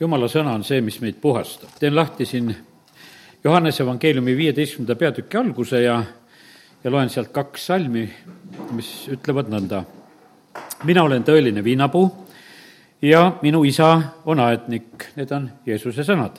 jumala 0.00 0.28
sõna 0.30 0.54
on 0.54 0.64
see, 0.64 0.80
mis 0.84 1.00
meid 1.02 1.18
puhastab. 1.20 1.70
teen 1.78 1.94
lahti 1.94 2.26
siin 2.26 2.54
Johannese 3.44 3.82
evangeeliumi 3.82 4.36
viieteistkümnenda 4.36 4.96
peatüki 4.98 5.38
alguse 5.38 5.82
ja, 5.82 6.02
ja 6.84 6.90
loen 6.90 7.10
sealt 7.10 7.30
kaks 7.32 7.66
salmi, 7.70 8.08
mis 8.74 9.08
ütlevad 9.12 9.50
nõnda. 9.50 9.84
mina 10.84 11.02
olen 11.02 11.24
tõeline 11.24 11.64
viinapuu 11.64 12.10
ja 13.02 13.32
minu 13.42 13.64
isa 13.64 14.02
on 14.26 14.40
aednik, 14.40 15.10
need 15.16 15.32
on 15.32 15.50
Jeesuse 15.66 16.04
sõnad. 16.04 16.38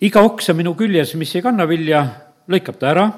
iga 0.00 0.20
oksa 0.20 0.54
minu 0.54 0.74
küljes, 0.74 1.14
mis 1.14 1.34
ei 1.34 1.42
kanna 1.42 1.68
vilja, 1.68 2.06
lõikab 2.48 2.78
ta 2.78 2.90
ära 2.90 3.10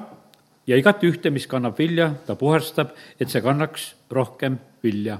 ja 0.67 0.77
igat 0.77 1.03
ühte, 1.03 1.29
mis 1.29 1.47
kannab 1.47 1.77
vilja, 1.77 2.13
ta 2.25 2.35
puhastab, 2.35 2.93
et 3.19 3.29
see 3.29 3.41
kannaks 3.41 3.95
rohkem 4.11 4.59
vilja. 4.83 5.19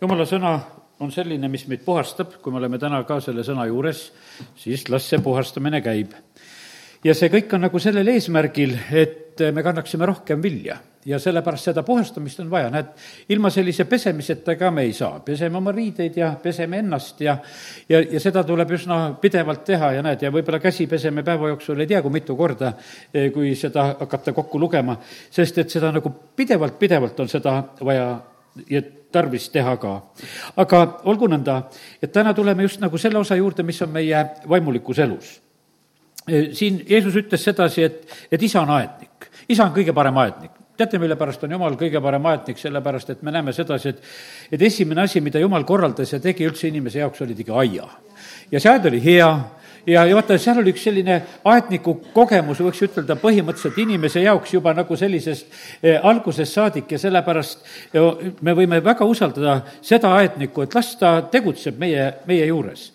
jumala 0.00 0.26
sõna 0.26 0.58
on 1.00 1.12
selline, 1.14 1.48
mis 1.50 1.66
meid 1.70 1.84
puhastab, 1.86 2.38
kui 2.42 2.52
me 2.52 2.60
oleme 2.62 2.78
täna 2.80 3.02
ka 3.06 3.20
selle 3.22 3.44
sõna 3.46 3.68
juures, 3.70 4.08
siis 4.58 4.88
las 4.90 5.06
see 5.08 5.22
puhastamine 5.22 5.80
käib. 5.84 6.14
ja 7.04 7.14
see 7.14 7.30
kõik 7.30 7.52
on 7.54 7.62
nagu 7.68 7.78
sellel 7.78 8.08
eesmärgil, 8.10 8.74
et 8.90 9.42
me 9.54 9.62
kannaksime 9.62 10.06
rohkem 10.06 10.42
vilja. 10.42 10.78
Ja 11.06 11.20
sellepärast 11.22 11.68
seda 11.70 11.84
puhastamist 11.86 12.40
on 12.42 12.48
vaja, 12.50 12.72
näed, 12.74 12.88
ilma 13.30 13.52
sellise 13.54 13.84
pesemiseta 13.88 14.56
ka 14.58 14.72
me 14.74 14.82
ei 14.82 14.92
saa, 14.92 15.20
peseme 15.24 15.56
oma 15.56 15.72
riideid 15.72 16.16
ja 16.18 16.32
peseme 16.42 16.82
ennast 16.82 17.20
ja 17.22 17.36
ja, 17.88 18.00
ja 18.02 18.20
seda 18.20 18.42
tuleb 18.44 18.74
üsna 18.74 18.98
pidevalt 19.20 19.62
teha. 19.64 19.92
Ja 19.94 20.02
näed, 20.02 20.24
ja 20.26 20.32
võib-olla 20.34 20.58
käsi 20.60 20.88
peseme 20.90 21.22
päeva 21.22 21.52
jooksul 21.54 21.80
ei 21.80 21.86
tea 21.86 22.02
kui 22.02 22.12
mitu 22.12 22.36
korda, 22.36 22.72
eh, 23.14 23.30
kui 23.32 23.54
seda 23.54 23.86
hakata 24.00 24.34
kokku 24.36 24.58
lugema, 24.60 24.98
sest 25.30 25.62
et 25.62 25.70
seda 25.70 25.92
nagu 25.94 26.12
pidevalt, 26.36 26.76
pidevalt 26.82 27.20
on 27.20 27.30
seda 27.30 27.62
vaja 27.80 28.10
ja 28.70 28.82
tarvis 29.12 29.48
teha 29.50 29.76
ka. 29.80 29.94
aga 30.56 30.84
olgu 31.04 31.28
nõnda, 31.28 31.62
et 32.02 32.12
täna 32.12 32.34
tuleme 32.34 32.62
just 32.62 32.80
nagu 32.80 32.98
selle 32.98 33.18
osa 33.18 33.36
juurde, 33.36 33.62
mis 33.62 33.82
on 33.82 33.90
meie 33.90 34.24
vaimulikus 34.48 34.98
elus. 34.98 35.40
siin 36.52 36.82
Jeesus 36.88 37.16
ütles 37.16 37.44
sedasi, 37.44 37.82
et, 37.82 38.16
et 38.32 38.42
isa 38.42 38.60
on 38.60 38.70
aednik, 38.70 39.30
isa 39.48 39.64
on 39.64 39.74
kõige 39.74 39.94
parem 39.96 40.16
aednik 40.16 40.58
teate, 40.78 40.98
mille 40.98 41.16
pärast 41.18 41.42
on 41.42 41.50
Jumal 41.50 41.74
kõige 41.78 42.00
parem 42.02 42.26
aetnik, 42.30 42.58
sellepärast 42.60 43.10
et 43.10 43.22
me 43.26 43.32
näeme 43.34 43.52
sedasi, 43.52 43.88
et 43.88 44.02
et 44.52 44.62
esimene 44.62 45.02
asi, 45.02 45.20
mida 45.20 45.40
Jumal 45.42 45.64
korraldas 45.66 46.12
ja 46.12 46.20
tegi 46.22 46.46
üldse 46.46 46.68
inimese 46.68 47.00
jaoks, 47.02 47.22
oli 47.26 47.34
tegi 47.34 47.50
aia. 47.50 47.88
ja 48.52 48.60
see 48.60 48.70
aed 48.70 48.86
oli 48.86 49.00
hea, 49.04 49.28
ja, 49.88 50.04
ja 50.06 50.16
vaata, 50.16 50.38
seal 50.40 50.60
oli 50.62 50.72
üks 50.74 50.84
selline 50.88 51.20
aetniku 51.48 51.94
kogemus, 52.14 52.60
võiks 52.64 52.82
ütelda 52.88 53.16
põhimõtteliselt 53.20 53.78
inimese 53.84 54.22
jaoks 54.24 54.52
juba 54.56 54.74
nagu 54.76 54.98
sellisest 54.98 55.48
eh, 55.82 55.96
algusest 55.96 56.58
saadik. 56.58 56.92
Ja 56.92 57.00
sellepärast 57.02 57.64
ja 57.96 58.04
me 58.44 58.54
võime 58.58 58.82
väga 58.84 59.08
usaldada 59.08 59.60
seda 59.84 60.12
aetnikku, 60.18 60.64
et 60.64 60.76
las 60.78 60.94
ta 61.00 61.18
tegutseb 61.32 61.80
meie, 61.80 62.12
meie 62.28 62.46
juures. 62.50 62.88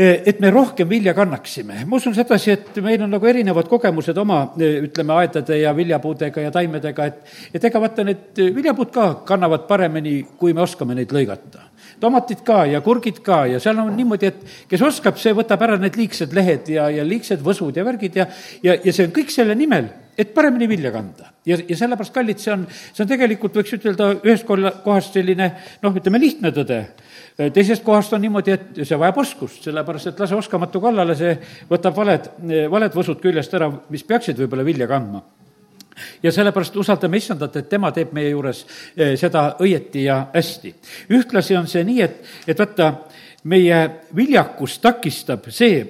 Eh, 0.00 0.22
et 0.32 0.40
me 0.40 0.52
rohkem 0.54 0.88
vilja 0.88 1.14
kannaksime. 1.14 1.84
ma 1.86 1.96
usun 1.96 2.14
sedasi, 2.16 2.52
et 2.56 2.82
meil 2.82 3.02
on 3.04 3.10
nagu 3.10 3.26
erinevad 3.26 3.68
kogemused 3.68 4.18
oma, 4.18 4.42
eh, 4.58 4.80
ütleme, 4.88 5.16
aedade 5.20 5.60
ja 5.60 5.74
viljapuudega 5.76 6.46
ja 6.48 6.50
taimedega, 6.50 7.06
et 7.06 7.54
et 7.54 7.64
ega 7.64 7.80
vaata, 7.80 8.04
need 8.04 8.44
viljapuud 8.54 8.90
ka 8.94 9.10
kannavad 9.26 9.66
paremini, 9.68 10.22
kui 10.38 10.54
me 10.54 10.62
oskame 10.62 10.94
neid 10.94 11.12
lõigata 11.12 11.69
tomatid 12.00 12.44
ka 12.46 12.64
ja 12.70 12.80
kurgid 12.84 13.20
ka 13.24 13.42
ja 13.50 13.60
seal 13.62 13.78
on 13.82 13.92
niimoodi, 13.96 14.30
et 14.30 14.68
kes 14.70 14.84
oskab, 14.86 15.18
see 15.20 15.34
võtab 15.36 15.62
ära 15.66 15.78
need 15.80 15.98
liigsed 16.00 16.34
lehed 16.36 16.70
ja, 16.74 16.88
ja 16.92 17.06
liigsed 17.06 17.42
võsud 17.44 17.76
ja 17.76 17.86
värgid 17.86 18.20
ja, 18.20 18.28
ja, 18.64 18.76
ja 18.76 18.94
see 18.94 19.08
on 19.08 19.14
kõik 19.16 19.32
selle 19.34 19.56
nimel, 19.58 19.90
et 20.20 20.34
paremini 20.36 20.68
vilja 20.70 20.92
kanda. 20.94 21.30
ja, 21.46 21.58
ja 21.60 21.76
sellepärast, 21.76 22.14
kallid, 22.14 22.40
see 22.42 22.54
on, 22.54 22.66
see 22.70 23.04
on 23.04 23.10
tegelikult, 23.10 23.56
võiks 23.60 23.76
ütelda, 23.78 24.12
ühest 24.20 24.48
kohast 24.48 25.16
selline 25.16 25.52
noh, 25.82 25.96
ütleme 25.96 26.22
lihtne 26.22 26.54
tõde 26.56 26.84
teisest 27.54 27.84
kohast 27.86 28.12
on 28.12 28.20
niimoodi, 28.20 28.52
et 28.52 28.80
see 28.84 28.98
vajab 29.00 29.20
oskust, 29.22 29.62
sellepärast 29.64 30.10
et 30.10 30.18
lase 30.20 30.36
oskamatu 30.36 30.82
kallale, 30.82 31.16
see 31.16 31.36
võtab 31.70 31.96
valed, 31.96 32.26
valed 32.68 32.96
võsud 32.96 33.22
küljest 33.22 33.54
ära, 33.56 33.70
mis 33.88 34.04
peaksid 34.04 34.42
võib-olla 34.42 34.66
vilja 34.66 34.90
kandma 34.90 35.22
ja 36.22 36.32
sellepärast 36.32 36.76
usaldame 36.76 37.20
issandat, 37.20 37.56
et 37.56 37.68
tema 37.68 37.92
teeb 37.92 38.12
meie 38.16 38.32
juures 38.32 38.64
eh, 38.96 39.16
seda 39.20 39.56
õieti 39.60 40.04
ja 40.04 40.26
hästi. 40.34 40.74
ühtlasi 41.16 41.56
on 41.56 41.68
see 41.70 41.84
nii, 41.84 42.02
et, 42.02 42.20
et 42.46 42.58
vaata, 42.58 42.92
meie 43.44 43.80
viljakust 44.16 44.82
takistab 44.82 45.48
see, 45.48 45.82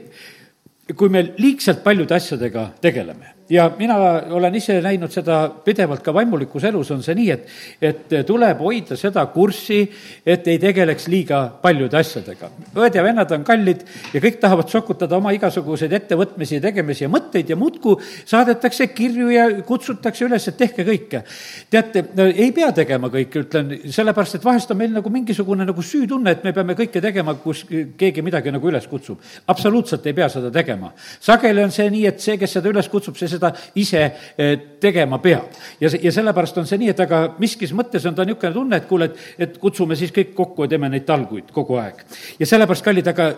kui 0.96 1.08
me 1.08 1.24
liigselt 1.38 1.84
paljude 1.84 2.14
asjadega 2.14 2.70
tegeleme 2.82 3.39
ja 3.50 3.70
mina 3.78 3.96
olen 4.30 4.54
ise 4.54 4.76
näinud 4.82 5.10
seda 5.12 5.40
pidevalt 5.64 6.02
ka 6.06 6.14
vaimulikus 6.14 6.64
elus, 6.68 6.90
on 6.94 7.02
see 7.02 7.16
nii, 7.18 7.30
et, 7.34 7.48
et 7.82 8.12
tuleb 8.26 8.60
hoida 8.62 8.96
seda 8.98 9.24
kurssi, 9.32 9.80
et 10.26 10.46
ei 10.48 10.58
tegeleks 10.62 11.08
liiga 11.10 11.42
paljude 11.62 11.98
asjadega. 11.98 12.50
õed 12.78 12.94
ja 12.94 13.04
vennad 13.04 13.32
on 13.34 13.44
kallid 13.44 13.82
ja 14.14 14.22
kõik 14.22 14.38
tahavad 14.42 14.70
sokutada 14.70 15.18
oma 15.18 15.32
igasuguseid 15.34 15.92
ettevõtmisi, 15.98 16.60
tegemisi 16.62 17.04
ja 17.04 17.10
mõtteid 17.10 17.50
ja 17.50 17.58
muudkui 17.58 17.98
saadetakse 18.24 18.86
kirju 18.94 19.30
ja 19.34 19.48
kutsutakse 19.66 20.24
üles, 20.28 20.46
et 20.48 20.58
tehke 20.60 20.86
kõike. 20.86 21.24
teate, 21.70 22.04
ei 22.30 22.52
pea 22.52 22.70
tegema 22.76 23.10
kõike, 23.10 23.44
ütlen, 23.44 23.74
sellepärast 23.90 24.38
et 24.38 24.44
vahest 24.44 24.70
on 24.70 24.78
meil 24.78 24.94
nagu 24.94 25.10
mingisugune 25.10 25.66
nagu 25.66 25.82
süütunne, 25.82 26.36
et 26.36 26.44
me 26.44 26.52
peame 26.52 26.78
kõike 26.78 27.02
tegema, 27.02 27.34
kus 27.34 27.64
keegi 27.98 28.22
midagi 28.22 28.54
nagu 28.54 28.68
üles 28.68 28.86
kutsub. 28.86 29.18
absoluutselt 29.46 30.06
ei 30.06 30.14
pea 30.14 30.28
seda 30.28 30.50
tegema. 30.54 30.92
sageli 31.20 31.64
on 31.64 31.74
see 31.74 31.90
nii, 31.90 32.06
et 32.06 32.20
see, 32.20 32.38
kes 32.38 32.58
seda 32.58 32.70
üles 32.70 32.88
kutsub, 32.88 33.16
see 33.18 33.28
seda 33.28 33.39
ise 33.80 34.02
eh, 34.36 34.56
tegema 34.80 35.18
peab. 35.18 35.52
ja, 35.80 35.90
ja 36.02 36.12
sellepärast 36.12 36.58
on 36.58 36.66
see 36.68 36.80
nii, 36.80 36.92
et 36.94 37.00
aga 37.04 37.22
miskis 37.38 37.72
mõttes 37.76 38.06
on 38.08 38.16
ta 38.16 38.24
niisugune 38.24 38.52
tunne, 38.54 38.80
et 38.80 38.88
kuule, 38.88 39.10
et, 39.10 39.24
et 39.46 39.58
kutsume 39.60 39.96
siis 39.98 40.12
kõik 40.14 40.32
kokku 40.36 40.64
ja 40.64 40.74
teeme 40.74 40.88
neid 40.92 41.06
talguid 41.08 41.50
kogu 41.54 41.78
aeg. 41.80 42.04
ja 42.40 42.48
sellepärast, 42.48 42.84
kallid, 42.84 43.10
aga 43.12 43.28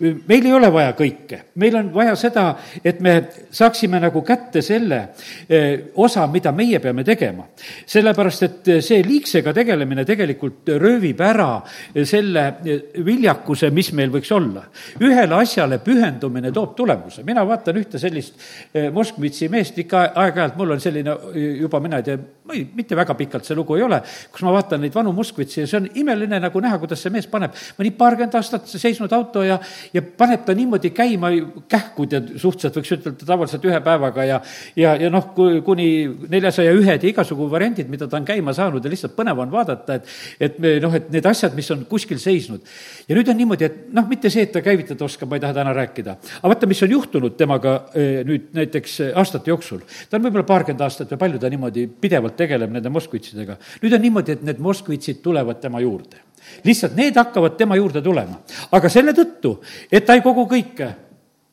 meil 0.00 0.46
ei 0.46 0.54
ole 0.56 0.72
vaja 0.72 0.94
kõike. 0.98 1.42
meil 1.62 1.76
on 1.80 1.92
vaja 1.94 2.16
seda, 2.18 2.46
et 2.84 3.00
me 3.00 3.16
saaksime 3.50 4.00
nagu 4.02 4.22
kätte 4.26 4.62
selle 4.62 5.00
eh, 5.48 5.90
osa, 5.94 6.26
mida 6.26 6.52
meie 6.52 6.80
peame 6.80 7.04
tegema. 7.04 7.46
sellepärast, 7.86 8.42
et 8.42 8.72
see 8.84 9.02
liigsega 9.06 9.54
tegelemine 9.56 10.04
tegelikult 10.08 10.74
röövib 10.80 11.20
ära 11.20 11.50
selle 12.04 12.46
viljakuse, 13.04 13.70
mis 13.74 13.92
meil 13.96 14.10
võiks 14.12 14.30
olla. 14.34 14.64
ühele 15.00 15.36
asjale 15.40 15.80
pühendumine 15.84 16.52
toob 16.52 16.74
tulemuse. 16.76 17.22
mina 17.26 17.44
vaatan 17.46 17.80
ühte 17.80 17.98
sellist 17.98 18.34
eh, 18.74 18.90
Moskvitsi 18.92 19.39
Šveitsi 19.40 19.48
meest 19.52 19.78
ikka 19.80 20.02
aeg-ajalt, 20.20 20.56
mul 20.58 20.74
on 20.74 20.80
selline 20.82 21.14
juba, 21.60 21.80
mina 21.80 22.00
ei 22.00 22.04
tea, 22.04 22.18
mitte 22.76 22.96
väga 22.98 23.14
pikalt 23.16 23.46
see 23.46 23.56
lugu 23.56 23.76
ei 23.78 23.84
ole, 23.86 24.00
kus 24.32 24.42
ma 24.44 24.52
vaatan 24.52 24.82
neid 24.84 24.94
vanu 24.94 25.12
Moskvitsi 25.16 25.62
ja 25.62 25.68
see 25.70 25.78
on 25.78 25.86
imeline 26.02 26.40
nagu 26.42 26.60
näha, 26.60 26.78
kuidas 26.82 27.00
see 27.00 27.12
mees 27.14 27.28
paneb 27.30 27.54
mõni 27.78 27.92
paarkümmend 27.96 28.34
aastat 28.36 28.68
seisnud 28.68 29.12
auto 29.16 29.44
ja, 29.46 29.58
ja 29.94 30.02
paneb 30.02 30.44
ta 30.46 30.54
niimoodi 30.56 30.90
käima 30.94 31.30
kähkud 31.70 32.16
ja 32.16 32.20
suhteliselt 32.20 32.76
võiks 32.80 32.92
ütelda 32.96 33.28
tavaliselt 33.28 33.64
ühe 33.70 33.80
päevaga 33.84 34.26
ja 34.26 34.40
ja, 34.76 34.94
ja 35.00 35.10
noh, 35.12 35.30
kuni 35.64 35.88
neljasaja 36.32 36.74
ühed 36.76 37.06
ja 37.06 37.12
igasugu 37.12 37.48
variandid, 37.50 37.88
mida 37.92 38.08
ta 38.10 38.18
on 38.18 38.28
käima 38.28 38.54
saanud 38.56 38.84
ja 38.84 38.92
lihtsalt 38.92 39.16
põnev 39.16 39.40
on 39.40 39.52
vaadata, 39.54 40.00
et 40.00 40.50
et 40.50 40.58
me 40.60 40.74
noh, 40.82 40.94
et 40.96 41.08
need 41.12 41.26
asjad, 41.26 41.54
mis 41.56 41.70
on 41.72 41.86
kuskil 41.88 42.20
seisnud. 42.20 42.66
ja 43.08 43.16
nüüd 43.16 43.30
on 43.30 43.40
niimoodi, 43.40 43.68
et 43.68 43.80
noh, 43.94 44.08
mitte 44.10 44.30
see, 44.30 44.44
et 44.48 44.52
ta 44.52 44.64
käivitada 44.64 45.06
oskab, 45.06 45.30
ma 45.30 45.38
ei 45.38 45.44
taha 45.46 45.56
täna 45.62 45.74
rääkida, 45.76 46.16
aga 46.40 46.54
vaata, 46.54 46.68
mis 46.70 46.82
on 46.82 46.96
juhtunud 46.98 47.38
temaga 47.38 47.76
eh, 47.94 48.20
nüüd 48.26 48.50
näiteks 48.56 49.00
aastate 49.30 49.52
jooksul. 49.52 49.84
ta 50.10 50.18
on 50.18 50.24
võib-olla 50.26 50.46
paarkümmend 50.46 50.82
aastat 50.84 51.12
või 51.14 51.22
palju 51.22 51.38
ta 51.38 51.50
niimoodi 51.52 51.86
pidevalt 51.86 52.36
tegeleb 52.36 52.72
nende 52.74 52.90
moskvitsidega. 52.90 53.56
nüüd 53.82 53.94
on 53.94 54.02
niimoodi, 54.02 54.32
et 54.32 54.42
need 54.42 54.58
moskvitsid 54.58 55.22
tulevad 55.22 55.60
tema 55.62 55.80
juurde. 55.80 56.18
lihtsalt 56.64 56.96
need 56.98 57.16
hakkavad 57.16 57.56
tema 57.56 57.76
juurde 57.76 58.02
tulema. 58.02 58.40
aga 58.72 58.88
selle 58.88 59.14
tõttu, 59.14 59.60
et 59.90 60.06
ta 60.06 60.14
ei 60.18 60.24
kogu 60.26 60.46
kõike, 60.50 60.90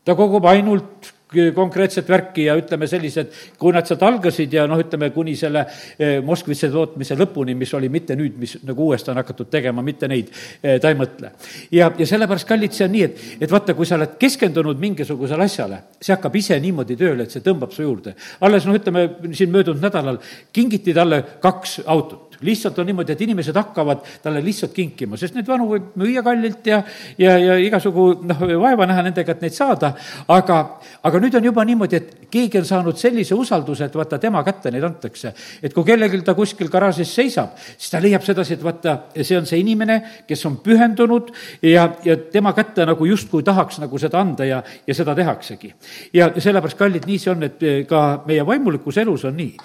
ta 0.03 0.15
kogub 0.15 0.45
ainult 0.45 1.13
konkreetset 1.55 2.09
värki 2.09 2.45
ja 2.47 2.55
ütleme 2.55 2.87
sellised, 2.87 3.31
kui 3.59 3.73
nad 3.75 3.87
sealt 3.87 4.03
algasid 4.07 4.53
ja 4.53 4.63
noh, 4.67 4.79
ütleme 4.79 5.09
kuni 5.15 5.35
selle 5.35 5.65
eh, 5.99 6.17
Moskvitse 6.23 6.69
tootmise 6.71 7.17
lõpuni, 7.19 7.55
mis 7.57 7.73
oli 7.75 7.89
mitte 7.91 8.15
nüüd, 8.15 8.37
mis 8.39 8.55
nagu 8.67 8.87
uuesti 8.87 9.11
on 9.11 9.19
hakatud 9.19 9.49
tegema, 9.51 9.83
mitte 9.83 10.07
neid, 10.07 10.31
eh, 10.61 10.77
ta 10.79 10.91
ei 10.91 10.99
mõtle. 10.99 11.33
ja, 11.71 11.91
ja 11.97 12.07
sellepärast, 12.07 12.47
kallid, 12.47 12.75
see 12.75 12.87
on 12.87 12.95
nii, 12.95 13.03
et, 13.03 13.25
et 13.41 13.51
vaata, 13.51 13.75
kui 13.75 13.89
sa 13.89 13.97
oled 13.99 14.15
keskendunud 14.19 14.79
mingisugusele 14.79 15.47
asjale, 15.49 15.81
see 15.99 16.15
hakkab 16.15 16.39
ise 16.39 16.59
niimoodi 16.63 16.95
tööle, 16.99 17.27
et 17.27 17.35
see 17.35 17.43
tõmbab 17.43 17.75
su 17.75 17.83
juurde. 17.83 18.15
alles 18.47 18.67
noh, 18.67 18.79
ütleme 18.79 19.07
siin 19.33 19.51
möödunud 19.51 19.83
nädalal 19.83 20.21
kingiti 20.55 20.95
talle 20.95 21.23
kaks 21.43 21.81
autot 21.85 22.26
lihtsalt 22.41 22.79
on 22.79 22.89
niimoodi, 22.89 23.13
et 23.13 23.21
inimesed 23.27 23.55
hakkavad 23.55 24.03
talle 24.23 24.43
lihtsalt 24.45 24.73
kinkima, 24.75 25.17
sest 25.17 25.35
neid 25.37 25.47
vanu 25.47 25.69
võib 25.71 25.93
müüa 25.99 26.23
kallilt 26.25 26.67
ja, 26.67 26.81
ja, 27.17 27.37
ja 27.37 27.57
igasugu 27.61 28.09
noh, 28.27 28.43
vaeva 28.61 28.87
näha 28.89 29.07
nendega, 29.09 29.35
et 29.35 29.45
neid 29.45 29.55
saada, 29.55 29.93
aga 30.27 30.59
aga 31.03 31.21
nüüd 31.21 31.35
on 31.37 31.47
juba 31.49 31.63
niimoodi, 31.67 31.99
et 31.99 32.27
keegi 32.31 32.59
on 32.59 32.67
saanud 32.67 32.99
sellise 32.99 33.35
usalduse, 33.37 33.87
et 33.87 33.95
vaata, 33.95 34.19
tema 34.21 34.43
kätte 34.45 34.71
neid 34.73 34.83
antakse. 34.83 35.33
et 35.63 35.73
kui 35.73 35.83
kellelgi 35.87 36.21
ta 36.25 36.35
kuskil 36.35 36.69
garaažis 36.69 37.13
seisab, 37.15 37.55
siis 37.77 37.91
ta 37.91 38.01
leiab 38.03 38.23
sedasi, 38.25 38.57
et 38.57 38.63
vaata, 38.63 38.97
see 39.21 39.37
on 39.37 39.45
see 39.45 39.59
inimene, 39.61 40.01
kes 40.27 40.45
on 40.49 40.57
pühendunud 40.63 41.31
ja, 41.61 41.87
ja 42.03 42.17
tema 42.31 42.53
kätte 42.53 42.85
nagu 42.85 43.05
justkui 43.05 43.43
tahaks 43.43 43.79
nagu 43.83 43.99
seda 44.01 44.19
anda 44.21 44.45
ja, 44.45 44.61
ja 44.87 44.95
seda 44.95 45.15
tehaksegi. 45.15 45.73
ja 46.13 46.29
sellepärast, 46.37 46.77
kallid, 46.77 47.07
nii 47.07 47.19
see 47.19 47.31
on, 47.31 47.43
et 47.47 47.65
ka 47.87 48.03
meie 48.27 48.45
vaimulikus 48.45 48.97
elus 48.97 49.25
on 49.25 49.37
nii. 49.37 49.55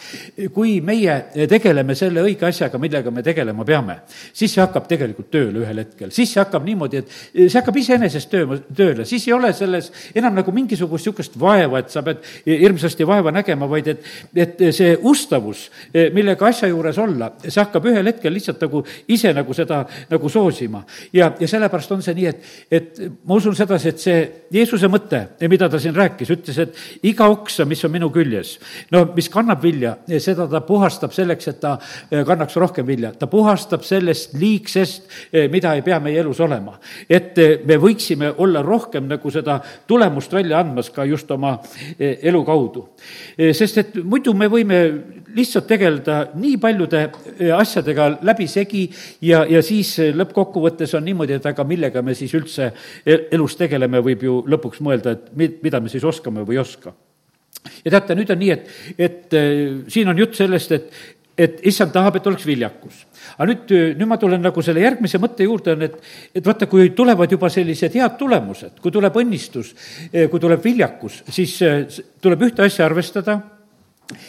kui 0.55 0.81
meie 0.81 1.47
tegeleme 1.49 1.95
selle 1.99 2.23
õige 2.23 2.47
asjaga, 2.47 2.62
asjaga, 2.63 2.79
millega 2.79 3.11
me 3.11 3.23
tegelema 3.23 3.65
peame, 3.67 3.99
siis 4.33 4.53
see 4.55 4.63
hakkab 4.63 4.87
tegelikult 4.91 5.31
tööle 5.33 5.63
ühel 5.65 5.83
hetkel. 5.83 6.11
siis 6.11 6.33
see 6.33 6.41
hakkab 6.41 6.65
niimoodi, 6.67 7.03
et 7.03 7.11
see 7.51 7.59
hakkab 7.59 7.77
iseenesest 7.77 8.31
töö, 8.31 8.59
tööle, 8.75 9.07
siis 9.09 9.27
ei 9.29 9.35
ole 9.35 9.53
selles 9.57 9.91
enam 10.15 10.35
nagu 10.39 10.53
mingisugust 10.55 11.03
niisugust 11.03 11.39
vaeva, 11.41 11.81
et 11.83 11.91
sa 11.91 12.03
pead 12.03 12.23
hirmsasti 12.47 13.07
vaeva 13.07 13.33
nägema, 13.35 13.67
vaid 13.71 13.89
et, 13.93 14.07
et 14.37 14.63
see 14.75 14.95
ustavus, 15.09 15.67
millega 16.15 16.47
asja 16.47 16.69
juures 16.71 16.99
olla, 17.03 17.33
see 17.43 17.61
hakkab 17.61 17.87
ühel 17.91 18.11
hetkel 18.11 18.35
lihtsalt 18.35 18.63
nagu 18.63 18.85
ise 19.09 19.33
nagu 19.35 19.55
seda 19.57 19.83
nagu 20.11 20.29
soosima. 20.29 20.85
ja, 21.13 21.33
ja 21.41 21.49
sellepärast 21.49 21.93
on 21.93 22.03
see 22.03 22.15
nii, 22.19 22.27
et, 22.27 22.53
et 22.71 23.03
ma 23.27 23.39
usun 23.39 23.57
sedasi, 23.57 23.89
et 23.93 24.03
see 24.03 24.21
Jeesuse 24.53 24.89
mõte, 24.93 25.25
mida 25.49 25.69
ta 25.69 25.81
siin 25.81 25.95
rääkis, 25.97 26.31
ütles, 26.35 26.59
et 26.63 27.07
iga 27.09 27.29
oksa, 27.33 27.65
mis 27.69 27.83
on 27.85 27.93
minu 27.93 28.11
küljes, 28.13 28.59
no 28.93 29.05
mis 29.17 29.29
kannab 29.33 29.63
vilja, 29.63 29.97
seda 30.23 30.47
ta 30.51 30.63
puhastab 30.67 31.15
selleks, 31.17 31.49
et 31.53 31.61
ta 31.63 31.77
eh, 32.11 32.23
kannaks 32.53 32.57
rohkem 32.57 32.87
vilja. 32.87 33.13
ta 33.13 33.27
puhastab 33.27 33.83
sellest 33.83 34.35
liigsest, 34.35 35.09
eh, 35.33 35.49
mida 35.51 35.75
ei 35.75 35.83
pea 35.83 36.01
meie 36.01 36.21
elus 36.21 36.41
olema. 36.41 36.79
et 37.09 37.39
eh, 37.39 37.61
me 37.65 37.77
võiksime 37.77 38.35
olla 38.39 38.63
rohkem 38.63 39.09
nagu 39.09 39.31
seda 39.31 39.61
tulemust 39.87 40.33
välja 40.33 40.59
andmas 40.59 40.91
ka 40.91 41.05
just 41.05 41.31
oma 41.31 41.61
elu 41.99 42.45
kaudu. 42.45 42.89
sest 43.53 43.79
et 43.79 43.95
muidu 44.05 44.35
me 44.35 44.49
võime 44.49 45.03
lihtsalt 45.35 45.67
tegeleda 45.67 46.33
nii 46.35 46.57
paljude 46.59 47.11
asjadega 47.57 48.19
läbisegi 48.23 48.91
ja, 49.23 49.45
ja 49.49 49.63
siis 49.63 49.99
lõppkokkuvõttes 49.99 50.95
on 50.95 51.05
niimoodi, 51.05 51.33
et 51.33 51.47
aga 51.47 51.65
millega 51.65 52.03
me 52.03 52.15
siis 52.15 52.35
üldse 52.35 52.73
elus 53.07 53.57
tegeleme, 53.57 54.01
võib 54.01 54.23
ju 54.23 54.43
lõpuks 54.47 54.81
mõelda, 54.81 55.13
et 55.13 55.63
mida 55.63 55.81
me 55.81 55.89
siis 55.89 56.05
oskame 56.05 56.45
või 56.45 56.57
ei 56.57 56.65
oska 56.65 56.93
ja 57.85 57.91
teate, 57.91 58.15
nüüd 58.19 58.31
on 58.31 58.41
nii, 58.43 58.51
et, 58.51 58.71
et 58.99 59.37
siin 59.89 60.09
on 60.09 60.19
jutt 60.19 60.35
sellest, 60.37 60.73
et, 60.73 60.93
et 61.39 61.63
issand 61.67 61.93
tahab, 61.95 62.17
et 62.19 62.27
oleks 62.27 62.47
viljakus. 62.47 63.07
aga 63.37 63.49
nüüd, 63.49 63.73
äh, 63.73 63.95
nüüd 63.97 64.09
ma 64.09 64.19
tulen 64.21 64.43
nagu 64.43 64.63
selle 64.63 64.85
järgmise 64.85 65.21
mõtte 65.23 65.47
juurde, 65.47 65.77
on, 65.77 65.83
et, 65.89 65.97
et 66.35 66.47
vaata, 66.47 66.67
kui 66.67 66.91
tulevad 66.97 67.31
juba 67.33 67.49
sellised 67.53 67.95
head 67.95 68.19
tulemused, 68.19 68.79
kui 68.83 68.93
tuleb 68.93 69.17
õnnistus, 69.23 69.75
äh, 70.13 70.29
kui 70.31 70.41
tuleb 70.41 70.65
viljakus, 70.65 71.23
siis 71.31 71.59
tuleb 72.21 72.49
ühte 72.49 72.67
asja 72.67 72.87
arvestada 72.87 73.41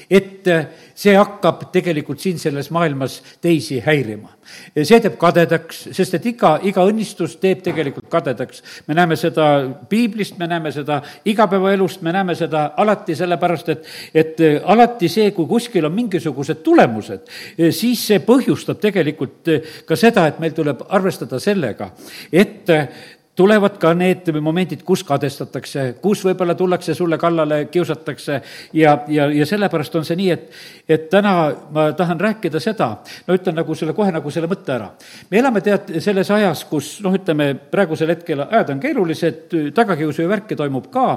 et 0.10 0.48
äh, 0.48 0.68
see 0.96 1.16
hakkab 1.18 1.66
tegelikult 1.74 2.22
siin 2.22 2.40
selles 2.40 2.70
maailmas 2.72 3.20
teisi 3.42 3.80
häirima. 3.84 4.30
see 4.76 5.00
teeb 5.00 5.16
kadedaks, 5.20 5.88
sest 5.96 6.18
et 6.18 6.26
iga, 6.34 6.58
iga 6.68 6.84
õnnistus 6.88 7.38
teeb 7.42 7.64
tegelikult 7.64 8.10
kadedaks. 8.12 8.64
me 8.88 8.98
näeme 8.98 9.16
seda 9.20 9.48
piiblist, 9.90 10.38
me 10.38 10.48
näeme 10.48 10.72
seda 10.72 11.02
igapäevaelust, 11.26 12.02
me 12.02 12.12
näeme 12.12 12.36
seda 12.36 12.66
alati 12.78 13.16
sellepärast, 13.16 13.70
et, 13.70 13.90
et 14.14 14.44
äh, 14.44 14.60
alati 14.64 15.10
see, 15.10 15.32
kui 15.32 15.48
kuskil 15.50 15.86
on 15.86 15.96
mingisugused 15.96 16.64
tulemused, 16.64 17.28
äh, 17.58 17.72
siis 17.72 18.08
see 18.08 18.22
põhjustab 18.24 18.80
tegelikult 18.84 19.52
ka 19.88 20.00
seda, 20.00 20.28
et 20.28 20.40
meil 20.44 20.56
tuleb 20.56 20.86
arvestada 20.90 21.40
sellega, 21.40 21.92
et 22.32 22.70
tulevad 23.36 23.80
ka 23.82 23.94
need 23.98 24.30
momendid, 24.42 24.84
kus 24.86 25.02
kadestatakse, 25.08 25.96
kus 26.02 26.22
võib-olla 26.28 26.54
tullakse 26.58 26.94
sulle 26.94 27.18
kallale, 27.18 27.64
kiusatakse 27.74 28.36
ja, 28.78 28.94
ja, 29.10 29.26
ja 29.34 29.46
sellepärast 29.50 29.96
on 29.98 30.06
see 30.06 30.20
nii, 30.20 30.30
et, 30.36 30.44
et 30.86 31.08
täna 31.10 31.34
ma 31.74 31.88
tahan 31.98 32.22
rääkida 32.22 32.62
seda, 32.62 32.92
no 33.28 33.38
ütlen 33.38 33.58
nagu 33.58 33.78
selle, 33.78 33.96
kohe 33.98 34.14
nagu 34.14 34.34
selle 34.34 34.50
mõtte 34.52 34.76
ära. 34.76 34.92
me 35.32 35.40
elame 35.42 35.64
tead 35.66 35.96
selles 36.06 36.30
ajas, 36.36 36.62
kus 36.70 36.92
noh, 37.06 37.16
ütleme 37.18 37.56
praegusel 37.72 38.14
hetkel 38.14 38.44
ajad 38.46 38.76
on 38.76 38.84
keerulised, 38.84 39.58
tagakiusu 39.74 40.22
ja 40.22 40.30
värki 40.30 40.58
toimub 40.60 40.92
ka, 40.94 41.08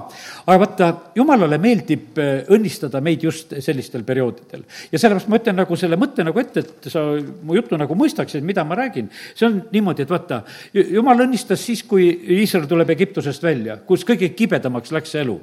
aga 0.47 0.59
vaata, 0.65 0.91
jumalale 1.21 1.61
meeldib 1.61 2.17
äh, 2.23 2.49
õnnistada 2.57 3.05
meid 3.05 3.29
just 3.29 3.53
sellistel 3.61 4.09
perioodidel. 4.09 4.65
ja 4.89 5.03
sellepärast 5.03 5.29
ma 5.29 5.43
ütlen 5.43 5.61
nagu 5.61 5.77
selle 5.77 6.01
mõtte 6.01 6.25
nagu 6.25 6.41
ette, 6.41 6.65
et 6.65 6.91
sa 6.93 7.05
mu 7.21 7.61
juttu 7.61 7.77
nagu 7.77 7.93
mõistaksid, 7.99 8.41
mida 8.41 8.65
ma 8.65 8.81
räägin. 8.81 9.13
see 9.35 9.51
on 9.51 9.61
niimoodi, 9.69 10.09
et 10.09 10.17
vaata, 10.17 10.43
jumal 10.73 11.27
õnnistas 11.29 11.61
siis, 11.61 11.85
kui 11.85 12.06
kui 12.07 12.41
Iisrael 12.43 12.67
tuleb 12.69 12.91
Egiptusest 12.95 13.43
välja, 13.43 13.77
kus 13.87 14.05
kõige 14.07 14.29
kibedamaks 14.37 14.93
läks 14.95 15.13
see 15.15 15.23
elu. 15.25 15.37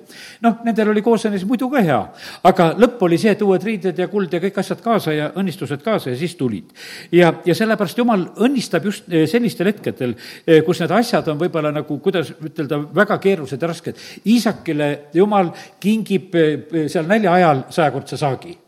noh, 0.44 0.60
nendel 0.66 0.92
oli 0.94 1.02
koosenes 1.02 1.46
muidu 1.48 1.70
ka 1.72 1.82
hea, 1.84 2.00
aga 2.44 2.70
lõpp 2.80 3.02
oli 3.08 3.18
see, 3.18 3.34
et 3.34 3.42
uued 3.42 3.64
riided 3.64 4.00
ja 4.00 4.08
kuld 4.08 4.34
ja 4.34 4.42
kõik 4.44 4.60
asjad 4.60 4.82
kaasa 4.84 5.14
ja 5.14 5.30
õnnistused 5.40 5.84
kaasa 5.84 6.14
ja 6.14 6.18
siis 6.18 6.36
tulid. 6.40 6.72
ja, 7.12 7.34
ja 7.46 7.56
sellepärast 7.56 7.98
Jumal 7.98 8.28
õnnistab 8.46 8.86
just 8.86 9.12
eh, 9.12 9.28
sellistel 9.28 9.72
hetkedel, 9.72 10.16
eh, 10.48 10.64
kus 10.66 10.82
need 10.84 10.92
asjad 10.92 11.28
on 11.28 11.40
võib-olla 11.40 11.74
nagu, 11.74 12.00
kuidas 12.00 12.34
ütelda, 12.44 12.80
väga 12.96 13.18
keerulised 13.20 13.62
ja 13.62 13.68
rasked. 13.68 14.04
Iisakile 14.26 14.90
Jumal 15.14 15.54
kingib 15.80 16.36
eh, 16.36 16.88
seal 16.88 17.08
nälja 17.10 17.34
ajal 17.34 17.66
sajakordse 17.74 18.18
saagi 18.20 18.63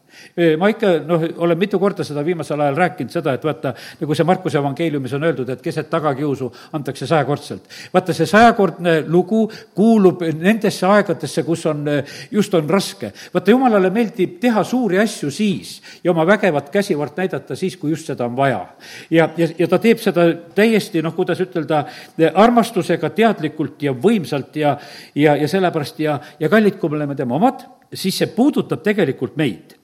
ma 0.59 0.69
ikka 0.71 0.91
noh, 1.05 1.23
olen 1.45 1.59
mitu 1.59 1.79
korda 1.79 2.03
seda 2.07 2.23
viimasel 2.25 2.61
ajal 2.61 2.77
rääkinud, 2.79 3.13
seda, 3.13 3.35
et 3.35 3.43
vaata, 3.45 3.73
nagu 3.99 4.15
see 4.17 4.27
Markuse 4.27 4.59
evangeeliumis 4.59 5.13
on 5.17 5.27
öeldud, 5.27 5.49
et 5.49 5.61
keset 5.63 5.89
tagakiusu 5.89 6.49
antakse 6.73 7.07
sajakordselt. 7.07 7.69
vaata, 7.93 8.13
see 8.13 8.27
sajakordne 8.29 8.97
lugu 9.07 9.45
kuulub 9.75 10.23
nendesse 10.39 10.87
aegadesse, 10.89 11.43
kus 11.47 11.65
on, 11.71 11.85
just 12.31 12.53
on 12.53 12.69
raske. 12.69 13.11
vaata, 13.33 13.51
jumalale 13.51 13.89
meeldib 13.93 14.39
teha 14.41 14.63
suuri 14.63 14.99
asju 14.99 15.31
siis 15.31 15.81
ja 16.03 16.11
oma 16.11 16.25
vägevat 16.27 16.69
käsivart 16.69 17.17
näidata 17.17 17.55
siis, 17.55 17.77
kui 17.77 17.93
just 17.93 18.11
seda 18.11 18.25
on 18.25 18.35
vaja. 18.37 18.65
ja, 19.09 19.29
ja, 19.37 19.47
ja 19.59 19.67
ta 19.67 19.79
teeb 19.79 20.01
seda 20.03 20.27
täiesti 20.55 21.01
noh, 21.01 21.15
kuidas 21.15 21.41
ütelda, 21.43 21.85
armastusega, 22.33 23.09
teadlikult 23.15 23.83
ja 23.83 23.93
võimsalt 23.93 24.55
ja, 24.59 24.75
ja, 25.15 25.35
ja 25.35 25.47
sellepärast 25.47 25.99
ja, 25.99 26.19
ja 26.39 26.49
kallid, 26.49 26.79
kui 26.79 26.89
me 26.91 26.99
oleme 26.99 27.15
tema 27.15 27.37
omad, 27.39 27.65
siis 27.93 28.17
see 28.17 28.31
puudutab 28.35 28.83
tegelikult 28.85 29.37
meid 29.39 29.75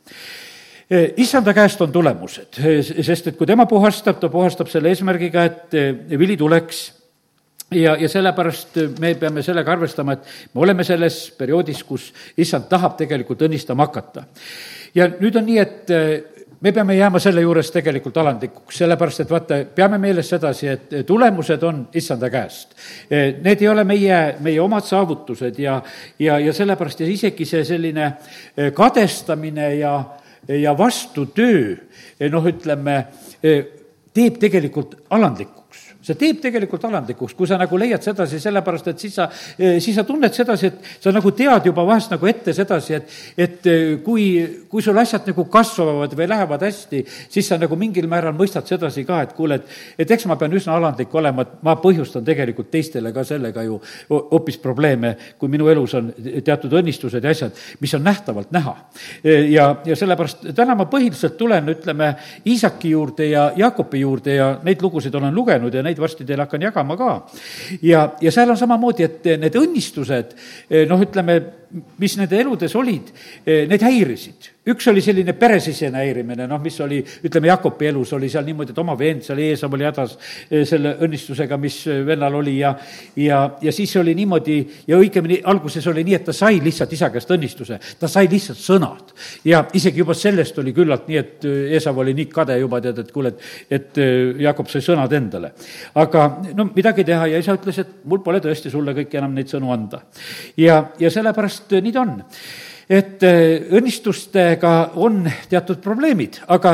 issanda 1.17 1.53
käest 1.55 1.81
on 1.81 1.91
tulemused, 1.91 2.57
sest 3.01 3.29
et 3.31 3.37
kui 3.39 3.47
tema 3.47 3.65
puhastab, 3.65 4.17
ta 4.19 4.29
puhastab 4.29 4.67
selle 4.67 4.91
eesmärgiga, 4.91 5.45
et 5.47 5.77
vili 6.19 6.35
tuleks 6.37 6.81
ja, 7.71 7.95
ja 7.95 8.09
sellepärast 8.09 8.77
me 8.99 9.13
peame 9.15 9.43
sellega 9.45 9.71
arvestama, 9.71 10.17
et 10.17 10.53
me 10.53 10.65
oleme 10.65 10.83
selles 10.83 11.23
perioodis, 11.37 11.83
kus 11.87 12.09
issand 12.37 12.67
tahab 12.71 12.97
tegelikult 12.99 13.45
õnnistama 13.47 13.87
hakata. 13.87 14.25
ja 14.95 15.07
nüüd 15.13 15.39
on 15.39 15.47
nii, 15.47 15.59
et 15.63 15.95
me 16.61 16.71
peame 16.71 16.95
jääma 16.95 17.19
selle 17.19 17.41
juures 17.41 17.71
tegelikult 17.71 18.17
alandlikuks, 18.17 18.77
sellepärast 18.83 19.23
et 19.23 19.31
vaata, 19.31 19.59
peame 19.75 19.97
meeles 19.97 20.29
sedasi, 20.29 20.67
et 20.67 20.95
tulemused 21.07 21.63
on 21.63 21.83
issanda 21.93 22.29
käest. 22.29 22.75
Need 23.09 23.61
ei 23.61 23.69
ole 23.69 23.83
meie, 23.83 24.21
meie 24.39 24.61
omad 24.61 24.85
saavutused 24.85 25.59
ja, 25.59 25.81
ja, 26.19 26.39
ja 26.39 26.53
sellepärast 26.53 27.01
ja 27.01 27.09
isegi 27.09 27.45
see 27.45 27.63
selline 27.65 28.13
kadestamine 28.77 29.75
ja 29.75 29.95
ja 30.47 30.77
vastutöö, 30.77 31.75
noh, 32.33 32.45
ütleme, 32.49 32.95
teeb 34.13 34.39
tegelikult 34.41 34.95
alandlikuks 35.09 35.60
see 36.01 36.17
teeb 36.17 36.41
tegelikult 36.41 36.85
alandlikuks, 36.89 37.35
kui 37.37 37.49
sa 37.49 37.59
nagu 37.61 37.77
leiad 37.79 38.03
sedasi, 38.03 38.39
sellepärast 38.41 38.91
et 38.91 39.03
siis 39.03 39.15
sa, 39.19 39.27
eh, 39.57 39.79
siis 39.79 39.95
sa 39.95 40.03
tunned 40.07 40.33
sedasi, 40.33 40.71
et 40.71 41.03
sa 41.03 41.13
nagu 41.13 41.31
tead 41.37 41.67
juba 41.69 41.85
vahest 41.85 42.11
nagu 42.11 42.27
ette 42.29 42.53
sedasi, 42.53 42.97
et, 42.97 43.15
et 43.37 43.69
eh, 43.69 43.97
kui, 44.03 44.25
kui 44.69 44.81
sul 44.81 44.97
asjad 44.97 45.27
nagu 45.29 45.45
kasvavad 45.51 46.15
või 46.17 46.27
lähevad 46.31 46.65
hästi, 46.65 47.03
siis 47.29 47.47
sa 47.51 47.59
nagu 47.61 47.77
mingil 47.79 48.07
määral 48.11 48.35
mõistad 48.37 48.67
sedasi 48.69 49.05
ka, 49.07 49.21
et 49.25 49.35
kuule, 49.37 49.59
et, 49.61 49.77
et 50.01 50.15
eks 50.17 50.25
ma 50.29 50.37
pean 50.41 50.53
üsna 50.57 50.75
alandlik 50.77 51.13
olema, 51.15 51.45
et 51.45 51.61
ma 51.65 51.77
põhjustan 51.81 52.25
tegelikult 52.25 52.71
teistele 52.73 53.13
ka 53.13 53.25
sellega 53.27 53.65
ju 53.67 53.79
hoopis 54.09 54.57
probleeme, 54.61 55.15
kui 55.39 55.51
minu 55.51 55.69
elus 55.71 55.95
on 55.99 56.11
teatud 56.43 56.73
õnnistused 56.81 57.23
ja 57.23 57.33
asjad, 57.35 57.57
mis 57.79 57.93
on 57.97 58.03
nähtavalt 58.05 58.51
näha. 58.51 58.75
Eh, 59.23 59.51
ja, 59.53 59.69
ja 59.85 59.95
sellepärast 59.97 60.49
täna 60.57 60.75
ma 60.77 60.87
põhiliselt 60.89 61.37
tulen, 61.37 61.69
ütleme, 61.71 62.13
Iisaki 62.47 62.93
juurde 62.95 63.29
ja 63.29 63.51
Jaakopi 63.55 64.01
juurde 64.01 64.35
ja 64.35 64.51
neid 64.63 64.81
lugusid 64.81 65.15
olen 65.15 65.35
lugenud 65.35 65.73
ja 65.73 65.83
neid 65.83 65.90
neid 65.91 66.01
varsti 66.01 66.25
teile 66.27 66.47
hakkan 66.47 66.67
jagama 66.69 66.97
ka. 66.99 67.13
ja, 67.85 68.07
ja 68.21 68.33
seal 68.33 68.49
on 68.49 68.59
samamoodi, 68.59 69.07
et 69.07 69.33
need 69.41 69.57
õnnistused, 69.59 70.37
noh, 70.89 71.03
ütleme, 71.07 71.41
mis 72.01 72.17
nende 72.19 72.39
eludes 72.41 72.75
olid, 72.75 73.13
need 73.45 73.85
häirisid 73.85 74.51
üks 74.69 74.85
oli 74.91 75.01
selline 75.01 75.33
peresisene 75.33 76.03
häirimine, 76.03 76.45
noh, 76.49 76.59
mis 76.61 76.75
oli, 76.85 76.99
ütleme, 77.25 77.49
Jakobi 77.49 77.87
elus 77.89 78.11
oli 78.13 78.27
seal 78.29 78.45
niimoodi, 78.45 78.75
et 78.75 78.81
oma 78.81 78.93
vend 78.97 79.23
seal 79.25 79.39
Eesav 79.41 79.73
oli 79.73 79.87
hädas 79.87 80.13
eh, 80.51 80.61
selle 80.69 80.93
õnnistusega, 81.01 81.57
mis 81.61 81.79
eh, 81.89 82.03
vennal 82.05 82.37
oli 82.37 82.59
ja 82.59 82.75
ja, 83.17 83.39
ja 83.61 83.73
siis 83.73 83.95
oli 83.97 84.13
niimoodi 84.17 84.59
ja 84.87 84.99
õigemini 85.01 85.39
alguses 85.49 85.87
oli 85.89 86.03
nii, 86.05 86.17
et 86.19 86.27
ta 86.29 86.35
sai 86.37 86.59
lihtsalt 86.61 86.93
isa 86.93 87.09
käest 87.09 87.33
õnnistuse, 87.33 87.79
ta 87.99 88.09
sai 88.11 88.29
lihtsalt 88.29 88.61
sõnad. 88.61 89.15
ja 89.49 89.63
isegi 89.73 90.03
juba 90.03 90.13
sellest 90.13 90.61
oli 90.61 90.75
küllalt 90.77 91.09
nii, 91.09 91.17
et 91.17 91.49
eh, 91.49 91.73
Eesav 91.79 91.97
oli 91.97 92.13
nii 92.17 92.29
kade 92.29 92.59
juba, 92.61 92.83
tead, 92.85 93.01
et 93.01 93.11
kuule, 93.11 93.33
et, 93.33 93.81
et 93.81 94.01
Jakob 94.45 94.69
sai 94.69 94.85
sõnad 94.85 95.17
endale. 95.17 95.53
aga 95.95 96.27
no 96.53 96.67
midagi 96.69 97.07
teha 97.07 97.31
ja 97.33 97.41
isa 97.41 97.57
ütles, 97.57 97.81
et 97.81 97.97
mul 98.05 98.21
pole 98.21 98.43
tõesti 98.45 98.69
sulle 98.69 98.93
kõiki 98.93 99.17
enam 99.17 99.33
neid 99.33 99.49
sõnu 99.49 99.73
anda. 99.73 100.03
ja, 100.53 100.83
ja 101.01 101.09
sellepärast 101.09 101.60
nii 101.69 101.91
ta 101.93 102.01
on 102.01 102.17
et 102.91 103.23
äh, 103.23 103.69
õnnistustega 103.77 104.73
on 104.99 105.23
teatud 105.49 105.79
probleemid, 105.83 106.41
aga 106.51 106.73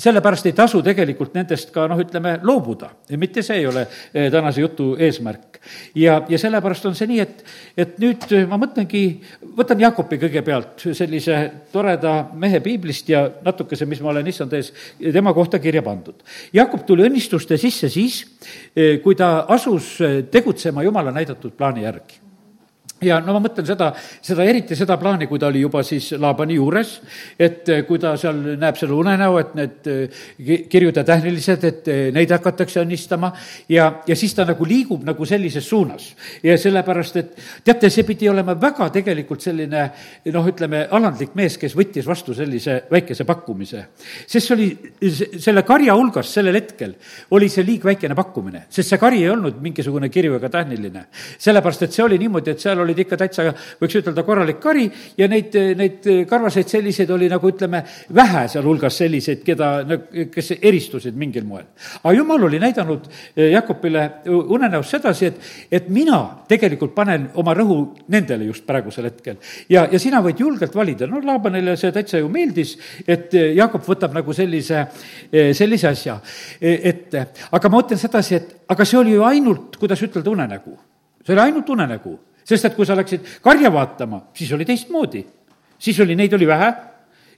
sellepärast 0.00 0.46
ei 0.48 0.54
tasu 0.56 0.80
tegelikult 0.84 1.34
nendest 1.36 1.72
ka 1.74 1.84
noh, 1.90 1.98
ütleme, 2.00 2.38
loobuda. 2.46 2.88
mitte 3.20 3.42
see 3.44 3.58
ei 3.60 3.66
ole 3.68 3.82
eh, 3.84 4.30
tänase 4.32 4.62
jutu 4.62 4.94
eesmärk. 4.96 5.58
ja, 5.94 6.22
ja 6.28 6.38
sellepärast 6.40 6.86
on 6.88 6.96
see 6.96 7.10
nii, 7.10 7.18
et, 7.20 7.44
et 7.76 7.98
nüüd 8.00 8.24
ma 8.48 8.56
mõtlengi, 8.62 9.02
võtan 9.58 9.82
Jakobi 9.84 10.16
kõigepealt, 10.22 10.86
sellise 10.96 11.42
toreda 11.72 12.14
mehe 12.32 12.62
piiblist 12.64 13.12
ja 13.12 13.26
natukese, 13.44 13.84
mis 13.86 14.00
ma 14.00 14.14
olen 14.14 14.32
issand 14.32 14.56
ees 14.56 14.72
tema 15.12 15.34
kohta 15.36 15.60
kirja 15.60 15.84
pandud. 15.84 16.24
Jakob 16.56 16.86
tuli 16.88 17.04
õnnistuste 17.04 17.60
sisse 17.60 17.92
siis, 17.92 18.22
eh, 18.72 18.96
kui 19.04 19.14
ta 19.14 19.44
asus 19.48 19.98
tegutsema 20.32 20.88
Jumala 20.88 21.12
näidatud 21.12 21.52
plaani 21.52 21.84
järgi 21.84 22.29
ja 23.04 23.20
no 23.24 23.34
ma 23.36 23.42
mõtlen 23.44 23.66
seda, 23.68 23.90
seda 24.24 24.44
eriti 24.48 24.76
seda 24.78 24.96
plaani, 25.00 25.28
kui 25.28 25.40
ta 25.40 25.48
oli 25.48 25.62
juba 25.62 25.82
siis 25.86 26.10
Laabani 26.20 26.56
juures, 26.58 26.94
et 27.40 27.68
eh, 27.72 27.82
kui 27.88 28.00
ta 28.02 28.14
seal 28.20 28.56
näeb 28.60 28.78
selle 28.80 28.96
unenäo, 28.96 29.38
et 29.40 29.54
need 29.58 29.90
eh, 29.90 30.20
kirjud 30.70 31.00
ja 31.00 31.04
tähnilised, 31.06 31.66
et 31.68 31.90
eh, 31.90 32.00
neid 32.14 32.32
hakatakse 32.34 32.82
õnnistama 32.84 33.32
ja, 33.72 33.90
ja 34.08 34.16
siis 34.18 34.34
ta 34.36 34.46
nagu 34.48 34.66
liigub 34.68 35.04
nagu 35.06 35.26
sellises 35.28 35.68
suunas. 35.68 36.10
ja 36.42 36.56
sellepärast, 36.58 37.16
et 37.16 37.36
teate, 37.64 37.90
see 37.90 38.06
pidi 38.08 38.28
olema 38.28 38.54
väga 38.60 38.90
tegelikult 38.94 39.42
selline 39.44 39.86
noh, 40.32 40.50
ütleme, 40.52 40.86
alandlik 40.90 41.34
mees, 41.38 41.56
kes 41.60 41.76
võttis 41.76 42.06
vastu 42.08 42.34
sellise 42.36 42.82
väikese 42.90 43.24
pakkumise. 43.28 43.84
sest 44.26 44.46
see 44.46 44.56
oli, 44.56 44.68
selle 45.40 45.64
karja 45.66 45.96
hulgas 45.96 46.30
sellel 46.34 46.56
hetkel 46.58 46.94
oli 47.36 47.48
see 47.52 47.64
liigväikene 47.66 48.16
pakkumine, 48.18 48.64
sest 48.68 48.92
see 48.92 49.00
kari 49.00 49.22
ei 49.24 49.30
olnud 49.32 49.60
mingisugune 49.62 50.08
kirju 50.12 50.36
ega 50.38 50.50
tähniline. 50.52 51.06
sellepärast, 51.38 51.82
et 51.86 51.96
see 51.96 52.04
oli 52.04 52.18
niimoodi, 52.20 52.54
et 52.54 52.60
seal 52.62 52.80
oli 52.80 52.89
olid 52.90 53.04
ikka 53.06 53.18
täitsa, 53.20 53.46
võiks 53.80 53.98
ütelda, 54.02 54.24
korralik 54.26 54.60
kari 54.62 54.88
ja 55.18 55.28
neid, 55.30 55.54
neid 55.78 56.06
karvaseid 56.28 56.68
selliseid 56.70 57.10
oli 57.14 57.28
nagu 57.30 57.48
ütleme, 57.50 57.82
vähe 58.14 58.44
sealhulgas 58.50 58.98
selliseid, 59.00 59.42
keda, 59.46 59.70
kes 60.32 60.52
eristusid 60.58 61.16
mingil 61.18 61.46
moel. 61.48 61.66
aga 62.02 62.14
jumal 62.16 62.44
oli 62.48 62.60
näidanud 62.62 63.08
eh, 63.36 63.50
Jakobile 63.52 64.04
unenäos 64.26 64.90
sedasi, 64.90 65.26
et, 65.26 65.50
et 65.70 65.88
mina 65.88 66.20
tegelikult 66.48 66.94
panen 66.94 67.28
oma 67.40 67.54
rõhu 67.56 67.78
nendele 68.12 68.48
just 68.50 68.66
praegusel 68.66 69.08
hetkel. 69.10 69.36
ja, 69.68 69.86
ja 69.90 69.98
sina 69.98 70.22
võid 70.24 70.40
julgelt 70.40 70.74
valida, 70.74 71.08
no 71.10 71.22
Laabanile 71.24 71.76
see 71.80 71.92
täitsa 71.94 72.20
ju 72.20 72.30
meeldis, 72.32 72.76
et 73.06 73.34
eh, 73.34 73.52
Jakob 73.58 73.84
võtab 73.86 74.14
nagu 74.16 74.34
sellise, 74.36 74.86
eh, 75.32 75.52
sellise 75.56 75.90
asja 75.90 76.20
ette. 76.60 77.26
aga 77.50 77.68
ma 77.68 77.80
mõtlen 77.80 78.00
sedasi, 78.00 78.34
et 78.34 78.56
aga 78.70 78.84
see 78.86 78.98
oli 78.98 79.14
ju 79.16 79.24
ainult, 79.26 79.76
kuidas 79.80 80.02
ütelda, 80.02 80.30
unenägu. 80.30 80.76
see 81.24 81.36
oli 81.36 81.48
ainult 81.48 81.68
unenägu 81.68 82.18
sest 82.44 82.64
et 82.64 82.76
kui 82.76 82.86
sa 82.86 82.96
läksid 82.98 83.26
karja 83.42 83.72
vaatama, 83.72 84.24
siis 84.34 84.52
oli 84.52 84.64
teistmoodi. 84.64 85.24
siis 85.78 86.00
oli, 86.00 86.16
neid 86.16 86.32
oli 86.32 86.46
vähe 86.46 86.72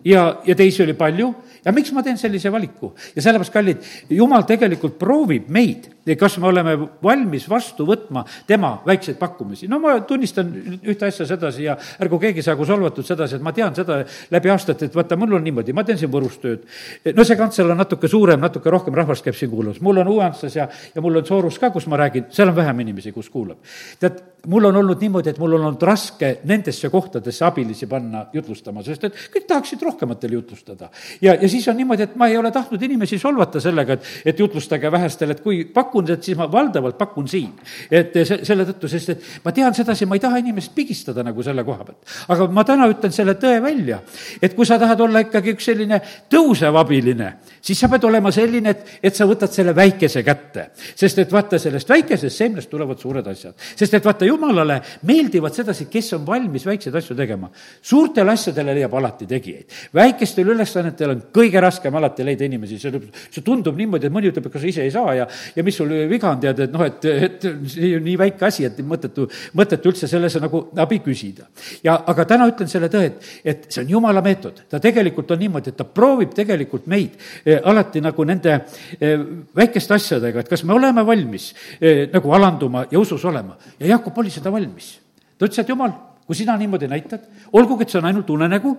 ja, 0.04 0.40
ja 0.44 0.54
teisi 0.54 0.82
oli 0.82 0.94
palju 0.94 1.34
ja 1.64 1.72
miks 1.72 1.92
ma 1.92 2.02
teen 2.02 2.18
sellise 2.18 2.52
valiku? 2.52 2.92
ja 3.16 3.22
sellepärast, 3.22 3.52
kallid, 3.52 3.84
jumal 4.10 4.46
tegelikult 4.48 4.98
proovib 4.98 5.48
meid 5.48 5.90
kas 6.18 6.38
me 6.38 6.48
oleme 6.50 6.76
valmis 7.02 7.48
vastu 7.50 7.86
võtma 7.86 8.24
tema 8.46 8.74
väikseid 8.86 9.18
pakkumisi. 9.18 9.68
no 9.68 9.78
ma 9.82 10.00
tunnistan 10.06 10.50
ühte 10.82 11.06
asja 11.06 11.26
sedasi 11.26 11.66
ja 11.68 11.76
ärgu 12.02 12.18
keegi 12.18 12.42
saagu 12.42 12.66
solvatud 12.66 13.06
sedasi, 13.06 13.38
et 13.38 13.42
ma 13.42 13.52
tean 13.52 13.74
seda 13.74 14.02
läbi 14.30 14.50
aastate, 14.50 14.90
et 14.90 14.94
vaata, 14.94 15.16
mul 15.16 15.38
on 15.38 15.44
niimoodi, 15.44 15.72
ma 15.72 15.84
teen 15.84 15.98
siin 15.98 16.10
Võrus 16.12 16.38
tööd. 16.42 16.66
no 17.14 17.24
see 17.24 17.38
kantsel 17.38 17.70
on 17.70 17.80
natuke 17.80 18.08
suurem, 18.08 18.40
natuke 18.40 18.70
rohkem 18.70 18.94
rahvast 18.94 19.24
käib 19.24 19.38
siin 19.38 19.50
kuulamas, 19.50 19.80
mul 19.80 20.02
on 20.02 20.12
Uuantsas 20.12 20.56
ja, 20.56 20.68
ja 20.94 21.02
mul 21.04 21.22
on 21.22 21.26
Soorus 21.26 21.58
ka, 21.62 21.70
kus 21.70 21.86
ma 21.86 22.00
räägin, 22.02 22.28
seal 22.30 22.50
on 22.50 22.56
vähem 22.56 22.84
inimesi, 22.84 23.12
kus 23.12 23.30
kuulab. 23.30 23.62
tead, 24.00 24.20
mul 24.46 24.64
on 24.64 24.76
olnud 24.76 25.00
niimoodi, 25.00 25.30
et 25.30 25.38
mul 25.38 25.54
on 25.54 25.66
olnud 25.68 25.82
raske 25.86 26.32
nendesse 26.50 26.90
kohtadesse 26.90 27.44
abilisi 27.46 27.86
panna 27.86 28.24
jutlustama, 28.34 28.82
sest 28.82 29.04
et 29.06 29.18
kõik 29.36 29.46
tahaksid 29.48 29.82
rohkematele 29.82 30.34
jutlustada. 30.40 30.90
ja, 31.22 31.34
ja 31.34 31.48
siis 31.48 31.68
on 31.68 31.76
niimoodi, 31.76 32.08
et 32.08 32.16
ma 32.16 32.28
ei 32.28 32.36
ole 32.38 32.50
tahtnud 32.50 32.82
inimesi 32.82 33.18
solvata 33.22 33.60
sellega, 33.60 33.92
et, 33.98 34.10
et 34.32 34.38
jutlustage 34.38 34.92
vähestele, 34.92 35.36
et 35.36 35.40
kui 35.44 35.64
pakkuda 35.64 35.91
pakun, 35.92 36.08
et 36.12 36.24
siis 36.24 36.38
ma 36.38 36.48
valdavalt 36.50 36.96
pakun 36.98 37.28
siin. 37.28 37.52
et 37.90 38.14
se-, 38.24 38.40
selle 38.44 38.64
tõttu, 38.64 38.88
sest 38.88 39.12
et 39.12 39.24
ma 39.44 39.52
tean 39.52 39.74
sedasi, 39.74 40.06
ma 40.06 40.16
ei 40.16 40.22
taha 40.22 40.38
inimest 40.40 40.72
pigistada 40.74 41.22
nagu 41.22 41.42
selle 41.42 41.64
koha 41.64 41.84
pealt. 41.84 42.00
aga 42.28 42.48
ma 42.48 42.64
täna 42.64 42.88
ütlen 42.88 43.12
selle 43.12 43.34
tõe 43.40 43.60
välja, 43.62 44.00
et 44.40 44.54
kui 44.56 44.66
sa 44.66 44.78
tahad 44.80 45.00
olla 45.00 45.22
ikkagi 45.26 45.52
üks 45.52 45.68
selline 45.68 46.00
tõusev 46.30 46.76
abiline, 46.80 47.34
siis 47.60 47.78
sa 47.78 47.90
pead 47.92 48.04
olema 48.08 48.32
selline, 48.32 48.70
et, 48.70 48.94
et 49.02 49.16
sa 49.16 49.26
võtad 49.28 49.52
selle 49.52 49.74
väikese 49.76 50.22
kätte. 50.22 50.70
sest 50.94 51.18
et 51.18 51.32
vaata, 51.32 51.58
sellest 51.58 51.88
väikesest 51.88 52.36
seemnest 52.36 52.70
tulevad 52.70 52.98
suured 52.98 53.26
asjad. 53.26 53.54
sest 53.76 53.94
et 53.94 54.04
vaata, 54.04 54.24
jumalale 54.28 54.80
meeldivad 55.08 55.54
sedasi, 55.54 55.88
kes 55.92 56.12
on 56.18 56.26
valmis 56.26 56.66
väikseid 56.66 56.96
asju 56.96 57.16
tegema. 57.16 57.50
suurtele 57.82 58.32
asjadele 58.32 58.74
leiab 58.80 58.94
alati 58.94 59.26
tegijaid. 59.26 59.68
väikestel 59.94 60.54
ülesannetel 60.56 61.16
on 61.16 61.22
kõige 61.34 61.60
raskem 61.60 61.94
alati 61.94 62.24
leida 62.24 62.48
inimesi, 62.48 62.78
see, 62.78 63.02
see 63.30 63.44
tundub 63.44 63.76
niimoodi, 63.76 64.08
et 64.08 64.14
mõni 64.14 64.30
ütleb, 64.32 64.46
et 64.46 64.52
kas 64.52 64.62
sa 64.62 64.68
ise 64.68 64.86
ei 64.86 64.90
saa 64.94 65.14
ja, 65.16 65.26
ja 65.56 65.64
mis 65.66 65.80
sul 65.82 65.92
viga 66.08 66.30
on, 66.30 66.40
tead, 66.40 66.60
et 66.66 66.72
noh, 66.72 66.84
et, 66.86 67.06
et 67.26 67.46
see 67.70 67.92
on 67.96 68.04
nii 68.06 68.16
väike 68.20 68.46
asi, 68.46 68.66
et 68.68 68.78
mõttetu, 68.86 69.26
mõttetu 69.58 69.92
üldse 69.92 70.08
selles 70.10 70.36
nagu 70.42 70.64
abi 70.82 71.00
küsida. 71.04 71.48
ja 71.84 71.98
aga 72.08 72.26
täna 72.28 72.48
ütlen 72.50 72.70
selle 72.70 72.90
tõe, 72.92 73.10
et, 73.10 73.32
et 73.44 73.66
see 73.68 73.82
on 73.84 73.92
jumala 73.96 74.22
meetod, 74.24 74.64
ta 74.70 74.80
tegelikult 74.82 75.30
on 75.34 75.42
niimoodi, 75.42 75.72
et 75.72 75.80
ta 75.80 75.86
proovib 75.88 76.34
tegelikult 76.36 76.86
meid 76.90 77.18
eh, 77.44 77.58
alati 77.58 78.02
nagu 78.04 78.26
nende 78.28 78.54
eh, 78.98 79.18
väikeste 79.56 79.98
asjadega, 79.98 80.42
et 80.42 80.52
kas 80.52 80.64
me 80.68 80.76
oleme 80.76 81.04
valmis 81.06 81.52
eh, 81.80 82.06
nagu 82.12 82.32
alanduma 82.36 82.86
ja 82.90 83.00
usus 83.00 83.24
olema. 83.28 83.58
ja 83.80 83.94
Jakob 83.96 84.18
oli 84.18 84.30
seda 84.30 84.52
valmis. 84.52 84.94
ta 85.38 85.46
ütles, 85.46 85.62
et 85.62 85.68
jumal 85.74 86.11
kui 86.26 86.36
sina 86.38 86.54
niimoodi 86.56 86.88
näitad, 86.88 87.24
olgugi, 87.52 87.82
et 87.82 87.92
see 87.92 87.98
on 87.98 88.06
ainult 88.08 88.30
unenägu, 88.30 88.72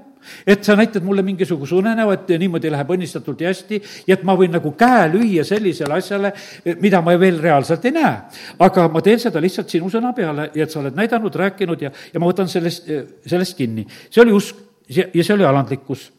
et 0.48 0.64
sa 0.64 0.78
näitad 0.80 1.04
mulle 1.04 1.22
mingisuguse 1.26 1.76
unenäo, 1.76 2.14
et 2.16 2.32
niimoodi 2.40 2.72
läheb 2.72 2.94
õnnistatult 2.96 3.44
ja 3.44 3.52
hästi 3.52 3.82
ja 4.08 4.18
et 4.18 4.24
ma 4.24 4.38
võin 4.40 4.54
nagu 4.56 4.72
käe 4.80 5.10
lüüa 5.12 5.44
sellisele 5.48 6.00
asjale, 6.00 6.34
mida 6.82 7.04
ma 7.04 7.18
veel 7.20 7.42
reaalselt 7.44 7.86
ei 7.86 7.96
näe. 8.00 8.16
aga 8.60 8.88
ma 8.90 9.02
teen 9.02 9.20
seda 9.20 9.42
lihtsalt 9.44 9.70
sinu 9.70 9.92
sõna 9.92 10.14
peale 10.16 10.50
ja 10.56 10.64
et 10.64 10.72
sa 10.72 10.80
oled 10.80 10.96
näidanud, 10.96 11.36
rääkinud 11.36 11.82
ja, 11.82 11.92
ja 12.14 12.20
ma 12.20 12.32
võtan 12.32 12.48
sellest, 12.48 12.90
sellest 13.26 13.58
kinni. 13.58 13.88
see 14.10 14.24
oli 14.24 14.32
usk 14.32 14.60
ja 14.90 15.24
see 15.24 15.34
oli 15.34 15.46
alandlikkus 15.46 16.12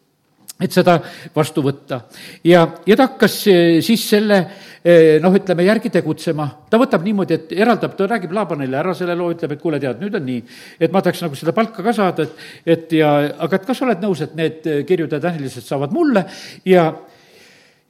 et 0.62 0.70
seda 0.70 0.98
vastu 1.34 1.62
võtta. 1.64 2.00
ja, 2.46 2.62
ja 2.86 2.96
ta 2.96 3.08
hakkas 3.08 3.38
eh, 3.50 3.80
siis 3.82 4.04
selle 4.06 4.36
eh, 4.84 5.16
noh, 5.22 5.34
ütleme 5.34 5.66
järgi 5.66 5.90
tegutsema, 5.96 6.46
ta 6.70 6.78
võtab 6.78 7.02
niimoodi, 7.06 7.38
et 7.38 7.54
eraldab, 7.58 7.96
ta 7.98 8.06
räägib 8.10 8.34
Laabanile 8.36 8.78
ära 8.78 8.94
selle 8.94 9.16
loo, 9.18 9.32
ütleb, 9.34 9.56
et 9.56 9.62
kuule, 9.62 9.80
tead, 9.82 9.98
nüüd 10.02 10.14
on 10.14 10.24
nii, 10.28 10.44
et 10.78 10.94
ma 10.94 11.02
tahaks 11.02 11.24
nagu 11.26 11.38
seda 11.38 11.56
palka 11.56 11.82
ka 11.82 11.96
saada, 11.96 12.28
et, 12.28 12.46
et 12.76 12.94
ja 13.00 13.16
aga 13.34 13.58
et 13.58 13.66
kas 13.66 13.82
sa 13.82 13.88
oled 13.88 14.06
nõus, 14.06 14.22
et 14.22 14.38
need 14.38 14.70
kirjud 14.86 15.18
ja 15.18 15.22
tähnilised 15.26 15.66
saavad 15.66 15.94
mulle 15.94 16.26
ja 16.70 16.92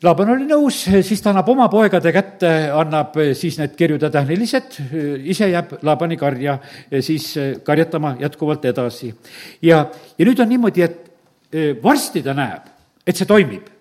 Laaban 0.04 0.34
oli 0.34 0.44
nõus, 0.44 0.82
siis 1.06 1.22
ta 1.22 1.30
annab 1.30 1.46
oma 1.48 1.64
poegade 1.72 2.10
kätte, 2.12 2.48
annab 2.76 3.14
siis 3.38 3.56
need 3.56 3.72
kirjud 3.78 4.02
ja 4.04 4.10
tähnilised, 4.12 4.76
ise 5.32 5.48
jääb 5.48 5.78
Laabani 5.86 6.18
karja 6.20 6.58
siis 7.00 7.30
karjatama 7.64 8.16
jätkuvalt 8.20 8.66
edasi. 8.68 9.14
ja, 9.62 9.86
ja 10.18 10.26
nüüd 10.28 10.42
on 10.44 10.50
niimoodi, 10.50 10.84
et 10.84 11.03
varsti 11.82 12.22
ta 12.24 12.34
näeb, 12.34 12.66
et 13.06 13.16
see 13.16 13.28
toimib 13.28 13.74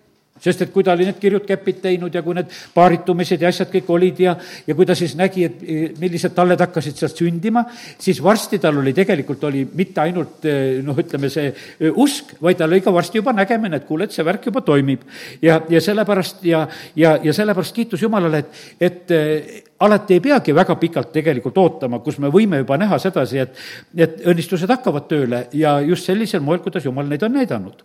sest 0.44 0.64
et 0.64 0.72
kui 0.74 0.84
ta 0.84 0.92
oli 0.94 1.06
need 1.08 1.18
kirjud 1.20 1.44
käpid 1.46 1.80
teinud 1.84 2.14
ja 2.14 2.22
kui 2.24 2.36
need 2.36 2.50
paaritumised 2.74 3.42
ja 3.42 3.50
asjad 3.52 3.70
kõik 3.72 3.90
olid 3.94 4.20
ja, 4.24 4.34
ja 4.66 4.76
kui 4.76 4.86
ta 4.88 4.96
siis 4.98 5.14
nägi, 5.18 5.46
et 5.46 6.00
millised 6.00 6.34
talled 6.36 6.60
hakkasid 6.60 6.98
sealt 7.00 7.20
sündima, 7.20 7.64
siis 7.98 8.20
varsti 8.22 8.60
tal 8.62 8.82
oli 8.82 8.92
tegelikult 8.96 9.44
oli 9.48 9.64
mitte 9.78 10.02
ainult 10.04 10.44
noh, 10.84 11.00
ütleme 11.00 11.30
see 11.32 11.52
usk, 11.90 12.36
vaid 12.44 12.60
tal 12.60 12.74
oli 12.74 12.82
ka 12.84 12.92
varsti 12.94 13.22
juba 13.22 13.34
nägemine, 13.36 13.80
et 13.80 13.88
kuule, 13.88 14.08
et 14.08 14.16
see 14.16 14.26
värk 14.26 14.50
juba 14.50 14.64
toimib. 14.66 15.06
ja, 15.42 15.60
ja 15.70 15.80
sellepärast 15.80 16.44
ja, 16.44 16.66
ja, 16.96 17.16
ja 17.22 17.36
sellepärast 17.36 17.74
kiitus 17.74 18.02
Jumalale, 18.02 18.44
et, 18.44 18.90
et 18.90 19.72
alati 19.84 20.18
ei 20.18 20.22
peagi 20.24 20.54
väga 20.56 20.76
pikalt 20.80 21.12
tegelikult 21.14 21.58
ootama, 21.60 22.00
kus 22.04 22.18
me 22.22 22.30
võime 22.32 22.62
juba 22.62 22.78
näha 22.80 22.98
sedasi, 23.02 23.40
et, 23.44 23.62
et 23.96 24.20
õnnistused 24.26 24.70
hakkavad 24.70 25.08
tööle 25.10 25.46
ja 25.52 25.78
just 25.84 26.08
sellisel 26.10 26.42
moel, 26.44 26.62
kuidas 26.64 26.84
Jumal 26.84 27.08
neid 27.10 27.22
on 27.26 27.36
näidanud. 27.38 27.84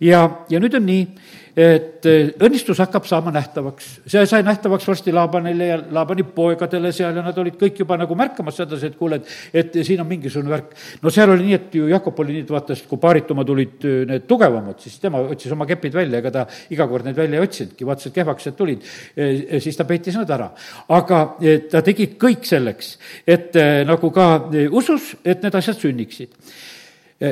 ja, 0.00 0.24
ja 0.50 0.60
nüüd 0.60 0.76
on 0.78 0.86
nii, 0.88 1.06
et 1.54 2.06
eh, 2.10 2.32
õnnistus 2.42 2.80
hakkab 2.82 3.04
saama 3.06 3.30
nähtavaks. 3.34 3.90
see 4.10 4.24
sai 4.26 4.42
nähtavaks 4.42 4.88
varsti 4.88 5.12
Laabanile 5.14 5.68
ja 5.68 5.76
Laabani 5.94 6.26
poegadele 6.34 6.90
seal 6.92 7.14
ja 7.14 7.22
nad 7.22 7.38
olid 7.38 7.54
kõik 7.60 7.78
juba 7.84 7.96
nagu 8.00 8.16
märkamas 8.18 8.58
sedasi, 8.58 8.90
et 8.90 8.96
kuule, 8.98 9.20
et, 9.20 9.30
et 9.54 9.78
siin 9.86 10.02
on 10.02 10.08
mingisugune 10.10 10.50
värk. 10.50 10.74
no 11.02 11.12
seal 11.14 11.30
oli 11.30 11.46
nii, 11.46 11.60
et 11.60 11.78
ju 11.78 11.86
Jakob 11.92 12.18
oli 12.24 12.38
nii, 12.38 12.46
et 12.48 12.52
vaata, 12.56 12.78
kui 12.90 13.02
paarituma 13.02 13.46
tulid 13.46 13.86
eh, 13.86 14.02
need 14.10 14.26
tugevamad, 14.30 14.82
siis 14.82 14.98
tema 15.02 15.22
otsis 15.22 15.54
oma 15.54 15.68
kepid 15.70 15.94
välja, 15.94 16.18
ega 16.18 16.34
ta 16.34 16.44
iga 16.74 16.88
kord 16.90 17.06
neid 17.06 17.22
välja 17.22 17.38
ei 17.38 17.46
otsinudki, 17.46 17.86
vaatas, 17.86 18.10
et 18.10 18.18
kehvakesed 18.18 18.58
tulid, 18.58 18.90
eh, 19.14 19.56
siis 19.62 19.78
ta 19.78 19.86
peitis 19.86 20.18
nad 20.18 20.30
ära. 20.34 20.50
aga 20.98 21.24
ta 21.70 21.82
tegi 21.86 22.10
kõik 22.18 22.44
selleks, 22.48 22.96
et 23.26 23.54
nagu 23.86 24.10
ka 24.10 24.28
usus, 24.74 25.14
et 25.24 25.42
need 25.42 25.54
asjad 25.54 25.78
sünniksid 25.78 26.34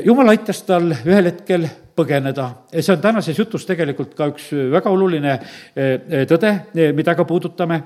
jumal 0.07 0.31
aitas 0.31 0.63
tal 0.65 0.93
ühel 0.95 1.27
hetkel 1.27 1.67
põgeneda. 1.97 2.51
see 2.81 2.95
on 2.95 3.01
tänases 3.01 3.39
jutus 3.39 3.67
tegelikult 3.69 4.15
ka 4.19 4.31
üks 4.33 4.53
väga 4.73 4.93
oluline 4.93 5.35
eh, 5.35 5.43
eh, 5.77 6.25
tõde, 6.29 6.55
mida 6.97 7.15
ka 7.19 7.25
puudutame 7.29 7.83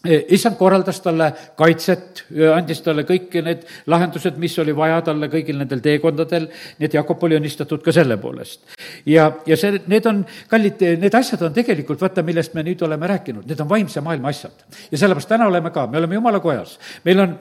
issand 0.00 0.56
korraldas 0.56 1.02
talle 1.04 1.26
kaitset, 1.60 2.22
andis 2.54 2.78
talle 2.80 3.02
kõik 3.04 3.34
need 3.44 3.66
lahendused, 3.92 4.38
mis 4.40 4.54
oli 4.62 4.72
vaja 4.72 5.02
talle 5.04 5.28
kõigil 5.28 5.58
nendel 5.60 5.82
teekondadel, 5.84 6.46
nii 6.78 6.88
et 6.88 6.96
Jakob 6.96 7.20
oli 7.28 7.36
õnnistatud 7.36 7.84
ka 7.84 7.92
selle 7.92 8.16
poolest. 8.16 8.62
ja, 9.04 9.26
ja 9.44 9.58
see, 9.60 9.82
need 9.92 10.08
on, 10.08 10.22
kallid, 10.48 10.80
need 11.02 11.18
asjad 11.20 11.44
on 11.44 11.52
tegelikult, 11.52 12.00
vaata, 12.00 12.24
millest 12.24 12.56
me 12.56 12.64
nüüd 12.64 12.80
oleme 12.88 13.12
rääkinud, 13.12 13.44
need 13.44 13.60
on 13.60 13.68
vaimse 13.68 14.00
maailma 14.00 14.32
asjad. 14.32 14.64
ja 14.88 15.02
sellepärast 15.02 15.34
täna 15.34 15.50
oleme 15.52 15.68
ka, 15.70 15.84
me 15.86 16.00
oleme 16.00 16.16
jumala 16.16 16.40
kojas, 16.40 16.78
meil 17.04 17.20
on 17.20 17.36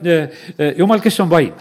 jumal, 0.84 1.00
kes 1.00 1.24
on 1.24 1.32
vaim 1.32 1.56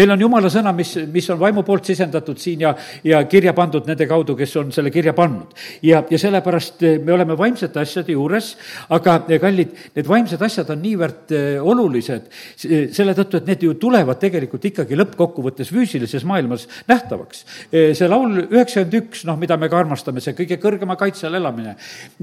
meil 0.00 0.14
on 0.14 0.22
jumala 0.22 0.48
sõna, 0.52 0.72
mis, 0.76 0.94
mis 1.12 1.26
on 1.32 1.38
vaimu 1.40 1.62
poolt 1.66 1.90
sisendatud 1.90 2.38
siin 2.40 2.64
ja, 2.64 2.72
ja 3.04 3.20
kirja 3.28 3.52
pandud 3.56 3.88
nende 3.88 4.06
kaudu, 4.08 4.36
kes 4.38 4.54
on 4.60 4.70
selle 4.72 4.92
kirja 4.92 5.12
pannud. 5.16 5.52
ja, 5.84 6.00
ja 6.10 6.20
sellepärast 6.20 6.84
eh, 6.86 6.96
me 7.04 7.12
oleme 7.12 7.36
vaimsete 7.38 7.82
asjade 7.82 8.14
juures, 8.14 8.54
aga 8.96 9.18
eh, 9.28 9.40
kallid, 9.42 9.74
need 9.96 10.08
vaimsed 10.08 10.40
asjad 10.46 10.72
on 10.72 10.80
niivõrd 10.84 11.34
eh, 11.36 11.58
olulised 11.60 12.30
selle 12.56 13.14
tõttu, 13.18 13.40
et 13.40 13.50
need 13.50 13.66
ju 13.66 13.74
tulevad 13.80 14.20
tegelikult 14.22 14.64
ikkagi 14.70 14.96
lõppkokkuvõttes 14.98 15.72
füüsilises 15.72 16.24
maailmas 16.28 16.66
nähtavaks. 16.88 17.44
see 17.70 18.08
laul 18.08 18.38
üheksakümmend 18.42 18.96
üks, 19.00 19.24
noh, 19.28 19.36
mida 19.40 19.56
me 19.60 19.68
ka 19.70 19.78
armastame, 19.80 20.22
see 20.24 20.36
kõige 20.38 20.58
kõrgema 20.62 20.96
kaitse 21.00 21.26
all 21.28 21.38
elamine, 21.38 21.74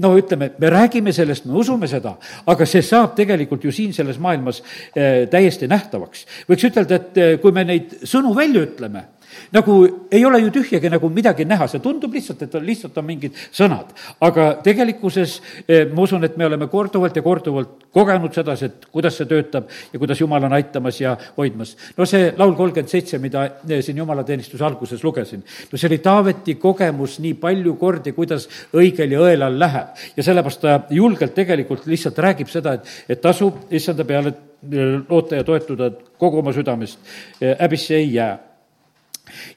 no 0.02 0.12
ütleme, 0.18 0.50
me 0.58 0.70
räägime 0.72 1.12
sellest, 1.14 1.46
me 1.46 1.56
usume 1.60 1.88
seda, 1.90 2.16
aga 2.48 2.66
see 2.66 2.82
saab 2.84 3.14
tegelikult 3.18 3.64
ju 3.64 3.72
siin 3.74 3.94
selles 3.96 4.18
maailmas 4.22 4.62
täiesti 4.94 5.68
nähtavaks. 5.70 6.26
võiks 6.48 6.68
ütelda, 6.70 6.98
et 6.98 7.42
kui 7.42 7.54
me 7.54 7.67
neid 7.68 7.98
sõnu 8.08 8.34
välja 8.36 8.64
ütleme, 8.66 9.04
nagu 9.52 10.06
ei 10.10 10.24
ole 10.24 10.40
ju 10.40 10.50
tühjagi 10.52 10.90
nagu 10.90 11.08
midagi 11.12 11.44
näha, 11.48 11.68
see 11.68 11.80
tundub 11.84 12.12
lihtsalt, 12.14 12.42
et 12.44 12.54
on, 12.54 12.64
lihtsalt 12.66 12.96
on 13.00 13.06
mingid 13.06 13.36
sõnad. 13.54 13.92
aga 14.24 14.48
tegelikkuses 14.64 15.38
eh, 15.66 15.86
ma 15.92 16.02
usun, 16.04 16.24
et 16.24 16.36
me 16.36 16.46
oleme 16.46 16.68
korduvalt 16.68 17.16
ja 17.16 17.22
korduvalt 17.22 17.86
kogenud 17.94 18.34
sedasi, 18.34 18.68
et 18.68 18.88
kuidas 18.92 19.16
see 19.18 19.28
töötab 19.28 19.68
ja 19.92 19.98
kuidas 19.98 20.20
Jumal 20.20 20.44
on 20.44 20.56
aitamas 20.56 21.00
ja 21.00 21.16
hoidmas. 21.36 21.76
no 21.96 22.06
see 22.06 22.32
laul 22.36 22.54
kolmkümmend 22.58 22.90
seitse, 22.92 23.18
mida 23.18 23.44
eh, 23.68 23.82
siin 23.84 24.00
jumalateenistuse 24.02 24.64
alguses 24.64 25.04
lugesin, 25.04 25.44
no 25.72 25.78
see 25.78 25.88
oli 25.88 26.00
Taaveti 26.04 26.54
kogemus 26.60 27.18
nii 27.24 27.34
palju 27.40 27.76
kordi, 27.80 28.12
kuidas 28.16 28.48
õigel 28.76 29.16
ja 29.16 29.22
õelal 29.24 29.58
läheb. 29.58 29.94
ja 30.16 30.22
sellepärast 30.22 30.60
ta 30.60 30.80
julgelt 30.90 31.34
tegelikult 31.34 31.86
lihtsalt 31.86 32.18
räägib 32.18 32.52
seda, 32.52 32.78
et, 32.78 32.92
et 33.08 33.20
tasub 33.20 33.68
issanda 33.70 34.04
peale 34.04 34.34
eh, 34.34 34.98
loota 35.08 35.40
ja 35.40 35.44
toetuda 35.44 35.92
kogu 36.18 36.40
oma 36.42 36.52
südamest, 36.52 36.98
häbisse 37.40 37.94
ei 37.94 38.12
jää 38.14 38.47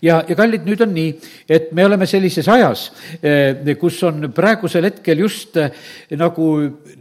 ja, 0.02 0.22
ja 0.28 0.36
kallid, 0.38 0.66
nüüd 0.68 0.82
on 0.86 0.94
nii, 0.96 1.14
et 1.50 1.72
me 1.76 1.86
oleme 1.86 2.08
sellises 2.10 2.48
ajas, 2.52 2.88
eh, 3.22 3.76
kus 3.80 4.02
on 4.08 4.30
praegusel 4.36 4.88
hetkel 4.90 5.24
just 5.24 5.58
eh, 5.62 5.72
nagu 6.20 6.48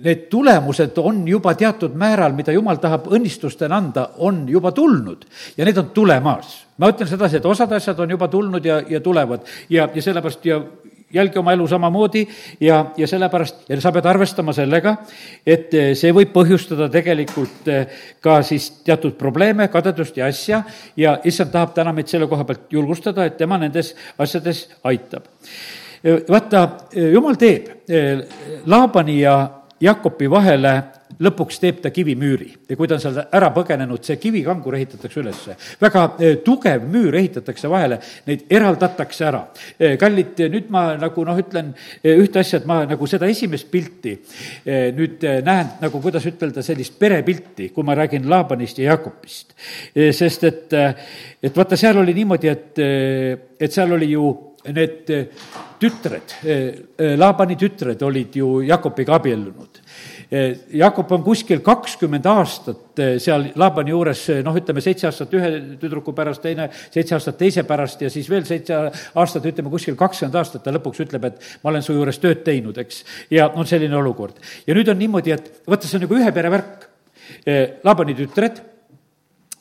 need 0.05 0.27
tulemused 0.33 0.99
on 1.03 1.23
juba 1.29 1.55
teatud 1.59 1.97
määral, 1.99 2.35
mida 2.37 2.55
jumal 2.55 2.81
tahab 2.83 3.11
õnnistustena 3.13 3.79
anda, 3.81 4.09
on 4.19 4.45
juba 4.49 4.73
tulnud 4.77 5.27
ja 5.57 5.69
need 5.69 5.79
on 5.79 5.91
tulemas. 5.95 6.67
ma 6.81 6.89
ütlen 6.89 7.09
sedasi, 7.09 7.37
et 7.37 7.47
osad 7.47 7.73
asjad 7.77 7.99
on 8.01 8.11
juba 8.11 8.29
tulnud 8.33 8.65
ja, 8.65 8.81
ja 8.89 9.01
tulevad 9.05 9.45
ja, 9.69 9.89
ja 9.95 10.03
sellepärast 10.03 10.47
ja 10.49 10.63
jälgi 11.13 11.39
oma 11.39 11.53
elu 11.53 11.67
samamoodi 11.69 12.29
ja, 12.61 12.85
ja 12.97 13.07
sellepärast, 13.07 13.65
ja 13.69 13.81
sa 13.81 13.93
pead 13.93 14.07
arvestama 14.07 14.53
sellega, 14.57 14.97
et 15.47 15.75
eh, 15.75 15.91
see 15.99 16.13
võib 16.15 16.33
põhjustada 16.35 16.89
tegelikult 16.93 17.69
eh, 17.71 18.01
ka 18.23 18.41
siis 18.47 18.71
teatud 18.87 19.17
probleeme, 19.19 19.69
kadedust 19.73 20.17
ja 20.21 20.31
asja 20.31 20.63
ja 20.97 21.19
issand 21.25 21.53
tahab 21.55 21.75
täna 21.75 21.95
meid 21.97 22.11
selle 22.11 22.31
koha 22.31 22.47
pealt 22.49 22.73
julgustada, 22.73 23.27
et 23.27 23.39
tema 23.41 23.59
nendes 23.59 23.95
asjades 24.19 24.67
aitab. 24.85 25.27
Eh, 26.05 26.23
vaata, 26.29 26.67
jumal 26.97 27.39
teeb 27.41 27.75
Laabani 28.71 29.21
ja 29.21 29.39
Jakobi 29.81 30.29
vahele 30.31 30.75
lõpuks 31.21 31.59
teeb 31.61 31.81
ta 31.83 31.91
kivimüüri 31.93 32.49
ja 32.69 32.77
kui 32.79 32.89
ta 32.89 32.97
on 32.97 33.03
seal 33.03 33.19
ära 33.23 33.51
põgenenud, 33.55 34.03
see 34.05 34.19
kivikangur 34.21 34.77
ehitatakse 34.77 35.21
ülesse. 35.21 35.57
väga 35.81 36.05
e, 36.21 36.33
tugev 36.45 36.85
müür 36.89 37.17
ehitatakse 37.19 37.69
vahele, 37.71 38.01
neid 38.27 38.45
eraldatakse 38.51 39.27
ära. 39.29 39.43
E, 39.79 39.95
kallid, 40.01 40.41
nüüd 40.53 40.71
ma 40.73 40.85
nagu 41.01 41.25
noh, 41.27 41.39
ütlen 41.41 41.73
e, 42.03 42.15
ühte 42.15 42.41
asja, 42.41 42.61
et 42.61 42.69
ma 42.69 42.83
nagu 42.89 43.09
seda 43.11 43.29
esimest 43.31 43.71
pilti 43.71 44.17
nüüd 44.97 45.25
näen 45.45 45.75
nagu, 45.81 46.01
kuidas 46.03 46.25
ütelda, 46.29 46.63
sellist 46.65 46.97
perepilti, 47.01 47.71
kui 47.75 47.87
ma 47.87 47.97
räägin 47.99 48.29
Laabanist 48.31 48.79
ja 48.79 48.93
Jakobist. 48.93 49.55
sest 49.95 50.45
et, 50.45 50.75
et 51.43 51.57
vaata, 51.57 51.77
seal 51.81 51.99
oli 52.01 52.15
niimoodi, 52.17 52.49
et, 52.49 52.81
et 53.61 53.73
seal 53.73 53.93
oli 53.97 54.13
ju 54.13 54.31
need 54.69 55.09
tütred, 55.81 56.35
Laabani 57.17 57.57
tütred 57.57 58.03
olid 58.05 58.35
ju 58.37 58.59
Jakobiga 58.69 59.15
abiellunud 59.17 59.81
Jakob 60.71 61.11
on 61.11 61.25
kuskil 61.27 61.59
kakskümmend 61.67 62.27
aastat 62.31 63.01
eh, 63.03 63.17
seal 63.19 63.49
Laabani 63.59 63.91
juures, 63.91 64.21
eh, 64.31 64.43
noh, 64.47 64.55
ütleme 64.55 64.83
seitse 64.85 65.09
aastat 65.09 65.33
ühe 65.35 65.49
tüdruku 65.81 66.15
pärast, 66.15 66.45
teine 66.45 66.69
seitse 66.71 67.17
aastat 67.17 67.39
teise 67.41 67.65
pärast 67.67 68.05
ja 68.05 68.11
siis 68.15 68.29
veel 68.31 68.47
seitse 68.47 68.77
aastat, 69.19 69.49
ütleme 69.51 69.73
kuskil 69.73 69.99
kakskümmend 69.99 70.39
aastat, 70.39 70.63
ta 70.63 70.75
lõpuks 70.77 71.03
ütleb, 71.03 71.27
et 71.27 71.49
ma 71.65 71.73
olen 71.73 71.83
su 71.83 71.97
juures 71.97 72.23
tööd 72.23 72.45
teinud, 72.47 72.79
eks. 72.79 73.03
ja 73.35 73.49
on 73.51 73.67
selline 73.67 73.97
olukord. 73.99 74.39
ja 74.69 74.77
nüüd 74.79 74.93
on 74.93 75.03
niimoodi, 75.03 75.35
et 75.35 75.51
vaata, 75.67 75.91
see 75.91 75.99
on 75.99 76.07
nagu 76.07 76.21
ühe 76.21 76.31
pere 76.37 76.55
värk. 76.55 76.87
Eh, 77.47 77.81
Laabani 77.83 78.15
tütred 78.15 78.63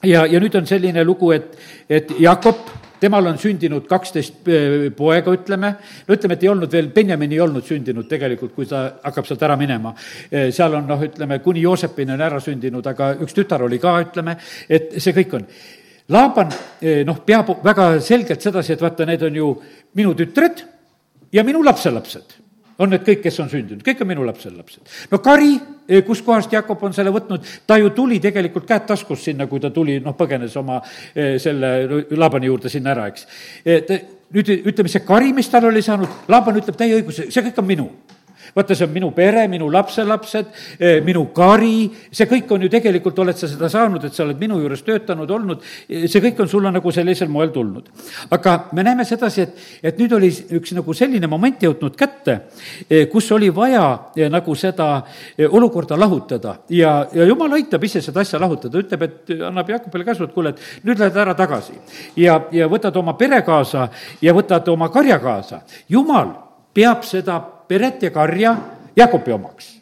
ja, 0.05 0.27
ja 0.29 0.37
nüüd 0.37 0.53
on 0.61 0.69
selline 0.69 1.01
lugu, 1.05 1.33
et, 1.33 1.57
et 1.89 2.13
Jakob 2.21 2.61
temal 2.99 3.29
on 3.31 3.39
sündinud 3.39 3.87
kaksteist 3.89 4.47
äh, 4.49 4.87
poega, 4.95 5.33
ütleme, 5.35 5.73
no 6.07 6.15
ütleme, 6.15 6.37
et 6.37 6.45
ei 6.45 6.51
olnud 6.51 6.71
veel, 6.73 6.89
Benjamin 6.95 7.35
ei 7.35 7.41
olnud 7.43 7.65
sündinud 7.67 8.09
tegelikult, 8.09 8.53
kui 8.55 8.67
ta 8.69 8.85
hakkab 9.03 9.27
sealt 9.27 9.45
ära 9.47 9.57
minema. 9.59 9.93
Äh, 10.29 10.49
seal 10.55 10.75
on 10.79 10.87
noh, 10.89 11.05
ütleme, 11.09 11.39
kuni 11.45 11.63
Joosepini 11.65 12.15
on 12.15 12.25
ära 12.29 12.41
sündinud, 12.43 12.89
aga 12.91 13.13
üks 13.25 13.37
tütar 13.37 13.63
oli 13.67 13.79
ka, 13.81 13.95
ütleme, 14.07 14.37
et 14.69 14.97
see 14.97 15.15
kõik 15.17 15.37
on. 15.39 15.47
Laaban 16.09 16.51
äh, 16.51 17.01
noh, 17.07 17.21
peab 17.25 17.53
väga 17.65 17.91
selgelt 18.03 18.43
sedasi, 18.45 18.75
et 18.75 18.83
vaata, 18.83 19.07
need 19.09 19.25
on 19.29 19.41
ju 19.41 19.53
minu 19.99 20.15
tütred 20.17 20.65
ja 21.33 21.45
minu 21.45 21.63
lapselapsed 21.65 22.38
on 22.79 22.93
need 22.93 23.03
kõik, 23.05 23.23
kes 23.25 23.39
on 23.43 23.49
sündinud, 23.51 23.83
kõik 23.85 24.03
on 24.03 24.09
minu 24.09 24.25
lapselapsed. 24.27 24.81
no 25.11 25.19
kari, 25.23 25.55
eh, 25.87 26.03
kuskohast 26.07 26.53
Jakob 26.53 26.83
on 26.83 26.93
selle 26.95 27.11
võtnud, 27.15 27.45
ta 27.67 27.77
ju 27.77 27.89
tuli 27.95 28.19
tegelikult 28.19 28.67
käed 28.67 28.87
taskus 28.87 29.23
sinna, 29.23 29.47
kui 29.47 29.59
ta 29.59 29.69
tuli, 29.69 29.99
noh, 29.99 30.15
põgenes 30.15 30.55
oma 30.59 30.81
eh, 31.15 31.37
selle 31.39 32.05
Laabani 32.11 32.47
juurde 32.47 32.69
sinna 32.69 32.95
ära, 32.95 33.07
eks. 33.11 33.27
Eh, 33.65 33.99
nüüd 34.33 34.53
ütleme, 34.59 34.89
see 34.89 35.05
kari, 35.05 35.33
mis 35.33 35.49
tal 35.49 35.67
oli 35.69 35.81
saanud, 35.81 36.23
Laaban 36.27 36.61
ütleb 36.61 36.77
täie 36.77 37.01
õiguse, 37.01 37.31
see 37.31 37.43
kõik 37.43 37.59
on 37.59 37.69
minu 37.69 37.89
vaata, 38.55 38.75
see 38.75 38.87
on 38.87 38.93
minu 38.93 39.11
pere, 39.15 39.47
minu 39.51 39.69
lapselapsed, 39.71 40.51
eh, 40.79 40.99
minu 41.05 41.25
kari, 41.35 41.89
see 42.11 42.27
kõik 42.29 42.51
on 42.55 42.65
ju 42.65 42.69
tegelikult, 42.71 43.19
oled 43.19 43.37
sa 43.37 43.49
seda 43.49 43.69
saanud, 43.71 44.05
et 44.05 44.15
sa 44.15 44.23
oled 44.23 44.39
minu 44.39 44.59
juures 44.61 44.83
töötanud, 44.85 45.31
olnud, 45.31 45.63
eh, 45.89 46.07
see 46.07 46.21
kõik 46.23 46.41
on 46.43 46.51
sulle 46.51 46.71
nagu 46.71 46.91
sellisel 46.91 47.29
moel 47.29 47.53
tulnud. 47.55 47.89
aga 48.31 48.69
me 48.73 48.83
näeme 48.83 49.05
sedasi, 49.05 49.41
et, 49.41 49.53
et 49.83 49.97
nüüd 49.97 50.13
oli 50.13 50.29
üks 50.29 50.73
nagu 50.73 50.93
selline 50.93 51.27
moment 51.27 51.61
jõudnud 51.61 51.95
kätte, 51.95 52.41
eh, 52.89 53.07
kus 53.09 53.31
oli 53.31 53.49
vaja 53.49 54.11
nagu 54.29 54.55
seda 54.55 55.03
olukorda 55.49 55.97
lahutada 55.97 56.59
ja, 56.69 57.07
ja 57.13 57.25
jumal 57.25 57.53
aitab 57.53 57.83
ise 57.83 58.01
seda 58.01 58.21
asja 58.21 58.39
lahutada, 58.39 58.77
ütleb, 58.77 59.03
et 59.03 59.33
annab 59.45 59.69
Jakobile 59.69 60.05
käsu, 60.05 60.25
et 60.25 60.33
kuule, 60.33 60.49
et 60.49 60.85
nüüd 60.87 60.99
lähed 60.99 61.17
ära 61.17 61.35
tagasi. 61.37 61.73
ja, 62.15 62.41
ja 62.51 62.67
võtad 62.67 62.95
oma 62.97 63.13
pere 63.13 63.41
kaasa 63.41 63.89
ja 64.21 64.33
võtad 64.33 64.67
oma 64.71 64.89
karja 64.89 65.19
kaasa. 65.19 65.61
jumal 65.89 66.33
peab 66.73 67.03
seda 67.03 67.39
peret 67.69 68.01
ja 68.03 68.09
karja 68.11 68.55
Jakobi 68.97 69.31
omaks 69.31 69.78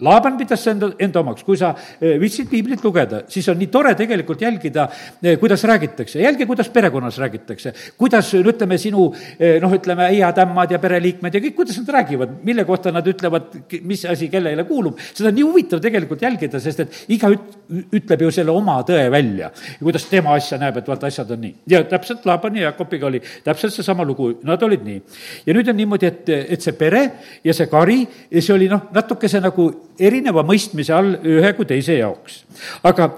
Laaban 0.00 0.38
pidas 0.38 0.62
enda, 0.70 0.88
enda 0.98 1.20
omaks, 1.20 1.44
kui 1.44 1.58
sa 1.60 1.74
eh, 2.00 2.14
viitsid 2.20 2.48
piiblit 2.48 2.84
lugeda, 2.84 3.22
siis 3.28 3.48
on 3.52 3.58
nii 3.60 3.68
tore 3.72 3.92
tegelikult 3.98 4.40
jälgida, 4.40 4.86
eh, 5.22 5.36
kuidas 5.40 5.64
räägitakse, 5.68 6.22
jälgi, 6.22 6.46
kuidas 6.48 6.70
perekonnas 6.72 7.18
räägitakse, 7.20 7.72
kuidas, 8.00 8.30
ütleme, 8.38 8.78
sinu 8.80 9.10
eh, 9.36 9.58
noh, 9.60 9.74
ütleme, 9.76 10.06
aiatämmad 10.08 10.72
ja 10.72 10.80
pereliikmed 10.80 11.36
ja 11.36 11.42
kõik, 11.44 11.56
kuidas 11.58 11.76
nad 11.82 11.92
räägivad, 11.98 12.32
mille 12.48 12.64
kohta 12.64 12.92
nad 12.94 13.06
ütlevad, 13.12 13.58
mis 13.84 14.06
asi 14.08 14.30
kellele 14.32 14.64
kuulub, 14.68 15.02
seda 15.12 15.28
on 15.28 15.36
nii 15.36 15.44
huvitav 15.50 15.84
tegelikult 15.84 16.24
jälgida, 16.24 16.62
sest 16.64 16.80
et 16.86 16.96
igaüht 17.12 17.60
ütleb 18.00 18.24
ju 18.24 18.32
selle 18.34 18.56
oma 18.56 18.78
tõe 18.88 19.04
välja. 19.12 19.52
kuidas 19.82 20.08
tema 20.08 20.32
asja 20.38 20.58
näeb, 20.58 20.80
et 20.80 20.88
vaata, 20.88 21.12
asjad 21.12 21.36
on 21.36 21.44
nii. 21.44 21.54
ja 21.68 21.82
täpselt 21.84 22.24
Laabani 22.26 22.64
ja 22.64 22.70
Jakobiga 22.70 23.06
oli 23.06 23.20
täpselt 23.44 23.76
seesama 23.76 24.04
lugu, 24.04 24.32
nad 24.48 24.62
olid 24.62 24.84
nii. 24.86 25.02
ja 25.46 25.54
nüüd 25.54 25.68
on 25.68 25.76
niimoodi, 25.76 26.08
et, 26.08 26.34
et 26.56 26.64
see 26.64 26.72
pere 26.72 27.04
ja 27.44 27.52
see 27.52 27.68
kari, 27.68 28.00
see 28.32 28.56
oli 28.56 28.72
noh, 28.72 28.88
natukese 28.96 29.44
nagu 29.44 29.68
erineva 30.00 30.44
mõistmise 30.46 30.94
all 30.96 31.14
ühe 31.28 31.52
kui 31.56 31.68
teise 31.68 31.98
jaoks. 31.98 32.42
aga 32.82 33.12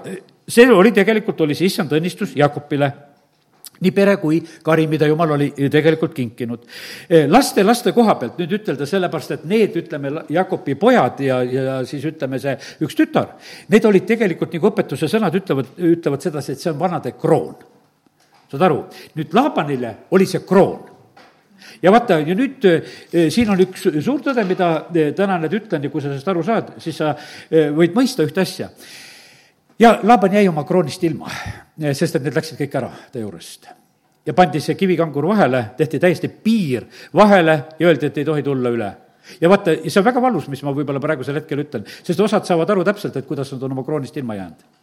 see 0.47 0.69
oli 0.71 0.91
tegelikult, 0.91 1.41
oli 1.41 1.55
see 1.55 1.71
issand 1.71 1.91
õnnistus 1.95 2.35
Jakobile 2.35 2.91
nii 3.83 3.91
pere 3.91 4.15
kui 4.21 4.39
kari, 4.63 4.85
mida 4.87 5.07
jumal 5.09 5.33
oli 5.35 5.49
tegelikult 5.71 6.13
kinkinud. 6.15 6.63
laste, 7.27 7.63
laste 7.63 7.91
koha 7.95 8.15
pealt 8.19 8.39
nüüd 8.39 8.55
ütelda, 8.59 8.87
sellepärast 8.87 9.35
et 9.37 9.45
need, 9.49 9.75
ütleme, 9.83 10.13
Jakobi 10.31 10.75
pojad 10.79 11.19
ja, 11.25 11.41
ja 11.43 11.79
siis 11.87 12.05
ütleme, 12.07 12.39
see 12.39 12.55
üks 12.85 12.97
tütar, 12.99 13.35
need 13.73 13.85
olid 13.89 14.07
tegelikult, 14.07 14.53
nagu 14.55 14.71
õpetuse 14.71 15.09
sõnad 15.11 15.35
ütlevad, 15.39 15.75
ütlevad 15.91 16.23
sedasi, 16.23 16.55
et 16.55 16.63
see 16.63 16.71
on 16.71 16.79
vanade 16.79 17.15
kroon. 17.19 17.55
saad 18.51 18.67
aru, 18.69 18.83
nüüd 19.17 19.33
Laabanile 19.35 19.95
oli 20.13 20.29
see 20.29 20.45
kroon 20.47 20.92
ja 21.83 21.91
vaata, 21.91 22.19
ja 22.23 22.35
nüüd 22.37 22.65
eh, 22.69 23.27
siin 23.33 23.51
on 23.51 23.61
üks 23.63 23.87
suur 23.91 24.23
tõde, 24.23 24.45
mida 24.47 24.69
eh, 24.95 25.11
täna 25.17 25.37
nüüd 25.41 25.57
ütlen 25.59 25.83
ja 25.83 25.91
kui 25.91 26.03
sa 26.03 26.09
sellest 26.11 26.31
aru 26.31 26.43
saad, 26.45 26.73
siis 26.83 26.99
sa 27.01 27.13
eh, 27.13 27.69
võid 27.75 27.95
mõista 27.97 28.25
ühte 28.25 28.43
asja. 28.43 28.69
ja 29.79 29.97
Laaban 30.03 30.37
jäi 30.39 30.47
oma 30.47 30.63
kroonist 30.67 31.03
ilma, 31.03 31.31
sest 31.91 32.19
et 32.19 32.25
need 32.25 32.35
läksid 32.37 32.59
kõik 32.61 32.77
ära 32.79 32.91
ta 33.11 33.19
juurest. 33.19 33.67
ja 34.25 34.33
pandi 34.33 34.61
see 34.63 34.79
kivikangur 34.79 35.27
vahele, 35.33 35.65
tehti 35.77 35.99
täiesti 35.99 36.29
piir 36.29 36.87
vahele 37.13 37.57
ja 37.79 37.87
öeldi, 37.87 38.07
et 38.07 38.17
ei 38.17 38.25
tohi 38.25 38.43
tulla 38.43 38.71
üle 38.71 38.93
ja 39.41 39.49
vaata, 39.49 39.75
see 39.87 39.99
on 39.99 40.07
väga 40.07 40.21
valus, 40.21 40.47
mis 40.51 40.63
ma 40.63 40.71
võib-olla 40.75 41.03
praegusel 41.03 41.41
hetkel 41.41 41.65
ütlen, 41.65 41.83
sest 42.03 42.19
osad 42.19 42.47
saavad 42.47 42.69
aru 42.69 42.87
täpselt, 42.87 43.17
et 43.17 43.27
kuidas 43.27 43.51
nad 43.51 43.63
on 43.63 43.75
oma 43.75 43.83
kroonist 43.83 44.17
ilma 44.17 44.39
jäänud 44.39 44.82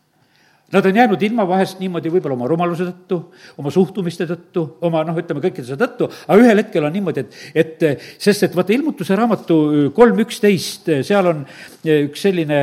Nad 0.72 0.86
on 0.86 0.96
jäänud 0.96 1.22
ilma 1.26 1.42
vahest 1.48 1.80
niimoodi 1.82 2.12
võib-olla 2.12 2.36
oma 2.36 2.46
rumaluse 2.46 2.84
tõttu, 2.86 3.16
oma 3.58 3.72
suhtumiste 3.74 4.22
tõttu, 4.30 4.62
oma 4.86 5.00
noh, 5.06 5.16
ütleme 5.18 5.42
kõikide 5.42 5.66
selle 5.66 5.80
tõttu, 5.80 6.06
aga 6.28 6.36
ühel 6.38 6.60
hetkel 6.62 6.84
on 6.86 6.92
niimoodi, 6.94 7.24
et, 7.24 7.80
et 7.82 8.04
sest 8.22 8.46
et 8.46 8.54
vaata, 8.54 8.70
ilmutuse 8.76 9.16
raamatu 9.18 9.56
kolm 9.96 10.20
üksteist, 10.22 10.86
seal 11.06 11.26
on 11.26 11.40
üks 11.82 12.22
selline 12.22 12.60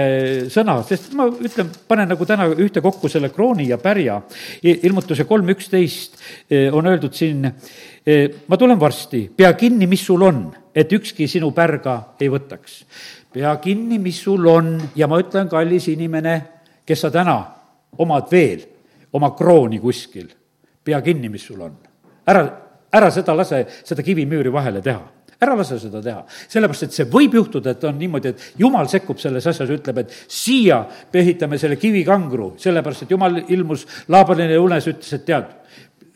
sõna, 0.54 0.78
sest 0.88 1.12
ma 1.20 1.26
ütlen, 1.28 1.74
panen 1.92 2.08
nagu 2.14 2.30
täna 2.30 2.48
ühtekokku 2.54 3.12
selle 3.12 3.28
krooni 3.36 3.68
ja 3.74 3.80
pärja. 3.82 4.22
ilmutuse 4.64 5.28
kolm 5.28 5.52
üksteist 5.52 6.16
on 6.72 6.88
öeldud 6.88 7.12
siin, 7.12 7.44
ma 8.48 8.62
tulen 8.62 8.80
varsti, 8.80 9.26
pea 9.36 9.52
kinni, 9.60 9.88
mis 9.88 10.08
sul 10.08 10.24
on, 10.24 10.46
et 10.72 10.96
ükski 10.96 11.28
sinu 11.28 11.52
pärga 11.52 12.16
ei 12.22 12.32
võtaks. 12.32 12.80
pea 13.34 13.52
kinni, 13.60 14.00
mis 14.00 14.24
sul 14.24 14.48
on 14.48 14.78
ja 14.96 15.12
ma 15.12 15.20
ütlen, 15.20 15.52
kallis 15.52 15.92
inimene, 15.92 16.40
kes 16.88 17.04
sa 17.04 17.12
täna 17.12 17.57
omad 17.98 18.32
veel 18.32 18.64
oma 19.18 19.32
krooni 19.36 19.80
kuskil, 19.80 20.28
pea 20.84 21.02
kinni, 21.02 21.30
mis 21.30 21.46
sul 21.48 21.62
on. 21.62 21.78
ära, 22.28 22.44
ära 22.92 23.12
seda 23.12 23.36
lase, 23.36 23.64
seda 23.84 24.04
kivimüüri 24.04 24.52
vahele 24.54 24.82
teha. 24.84 25.06
Ära 25.38 25.54
lase 25.54 25.76
seda 25.78 26.00
teha, 26.02 26.24
sellepärast 26.50 26.88
et 26.88 26.96
see 26.96 27.06
võib 27.14 27.36
juhtuda, 27.38 27.76
et 27.76 27.84
on 27.86 27.98
niimoodi, 28.00 28.32
et 28.34 28.46
jumal 28.58 28.88
sekkub 28.90 29.20
selles 29.22 29.46
asjas, 29.46 29.70
ütleb, 29.70 30.00
et 30.02 30.16
siia 30.34 30.80
ehitame 31.14 31.60
selle 31.62 31.78
kivikangru, 31.78 32.56
sellepärast 32.62 33.06
et 33.06 33.14
jumal 33.14 33.38
ilmus 33.46 33.86
Laabanile 34.10 34.58
unes, 34.58 34.88
ütles, 34.90 35.14
et 35.14 35.28
tead, 35.28 35.52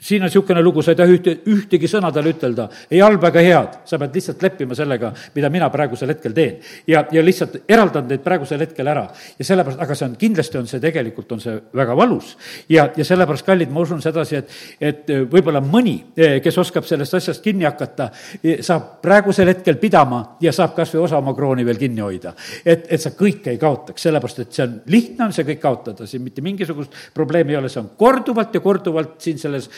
siin 0.01 0.23
on 0.23 0.25
niisugune 0.25 0.61
lugu, 0.61 0.81
sa 0.81 0.95
ei 0.95 0.97
taha 0.97 1.13
ühte, 1.13 1.35
ühtegi 1.51 1.87
sõna 1.89 2.09
talle 2.13 2.33
ütelda, 2.33 2.65
ei 2.89 3.01
halba 3.03 3.29
ega 3.29 3.41
head, 3.45 3.75
sa 3.85 3.99
pead 4.01 4.15
lihtsalt 4.17 4.41
leppima 4.41 4.75
sellega, 4.77 5.11
mida 5.35 5.49
mina 5.53 5.67
praegusel 5.69 6.09
hetkel 6.09 6.33
teen. 6.33 6.57
ja, 6.89 7.03
ja 7.11 7.21
lihtsalt 7.23 7.59
eraldan 7.69 8.07
teid 8.09 8.23
praegusel 8.25 8.63
hetkel 8.65 8.87
ära. 8.89 9.07
ja 9.37 9.45
sellepärast, 9.45 9.81
aga 9.85 9.97
see 9.97 10.07
on, 10.07 10.15
kindlasti 10.17 10.57
on 10.57 10.67
see 10.67 10.81
tegelikult, 10.81 11.31
on 11.31 11.43
see 11.43 11.53
väga 11.77 11.97
valus. 11.97 12.33
ja, 12.69 12.87
ja 12.97 13.05
sellepärast, 13.05 13.45
kallid, 13.45 13.69
ma 13.69 13.83
usun 13.85 14.01
sedasi, 14.01 14.39
et, 14.41 14.55
et 14.81 15.11
võib-olla 15.31 15.61
mõni, 15.61 15.95
kes 16.15 16.57
oskab 16.57 16.87
sellest 16.89 17.19
asjast 17.21 17.45
kinni 17.45 17.69
hakata, 17.69 18.09
saab 18.65 18.89
praegusel 19.05 19.53
hetkel 19.53 19.77
pidama 19.81 20.23
ja 20.41 20.53
saab 20.55 20.73
kas 20.79 20.95
või 20.95 21.05
osa 21.05 21.21
oma 21.21 21.35
krooni 21.37 21.65
veel 21.67 21.77
kinni 21.77 22.01
hoida. 22.01 22.33
et, 22.65 22.87
et 22.89 23.01
sa 23.01 23.13
kõike 23.13 23.53
ei 23.53 23.61
kaotaks, 23.61 24.01
sellepärast 24.01 24.41
et 24.47 24.57
see 24.57 24.65
on, 24.65 24.75
lihtne 24.89 25.29
on 25.29 25.37
see 25.37 25.45
kõik 25.45 25.61
kaotada, 25.61 26.09
siin 26.09 26.25
mitte 26.25 26.41
mingisugust 26.41 26.97
probleemi 27.13 27.53
ei 27.53 27.61
ole, 27.61 27.69
see 27.69 27.83
on 27.83 27.93
korduvalt 27.97 28.57
ja 28.57 28.65
korduvalt 28.65 29.19
siin 29.21 29.37
selles 29.37 29.69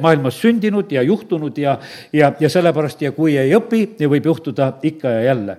maailmas 0.00 0.40
sündinud 0.40 0.92
ja 0.92 1.02
juhtunud 1.02 1.58
ja, 1.58 1.78
ja, 2.12 2.32
ja 2.40 2.50
sellepärast 2.50 3.02
ja 3.02 3.12
kui 3.12 3.36
ei 3.38 3.54
õpi, 3.56 3.84
võib 4.08 4.26
juhtuda 4.32 4.72
ikka 4.82 5.16
ja 5.18 5.22
jälle 5.30 5.56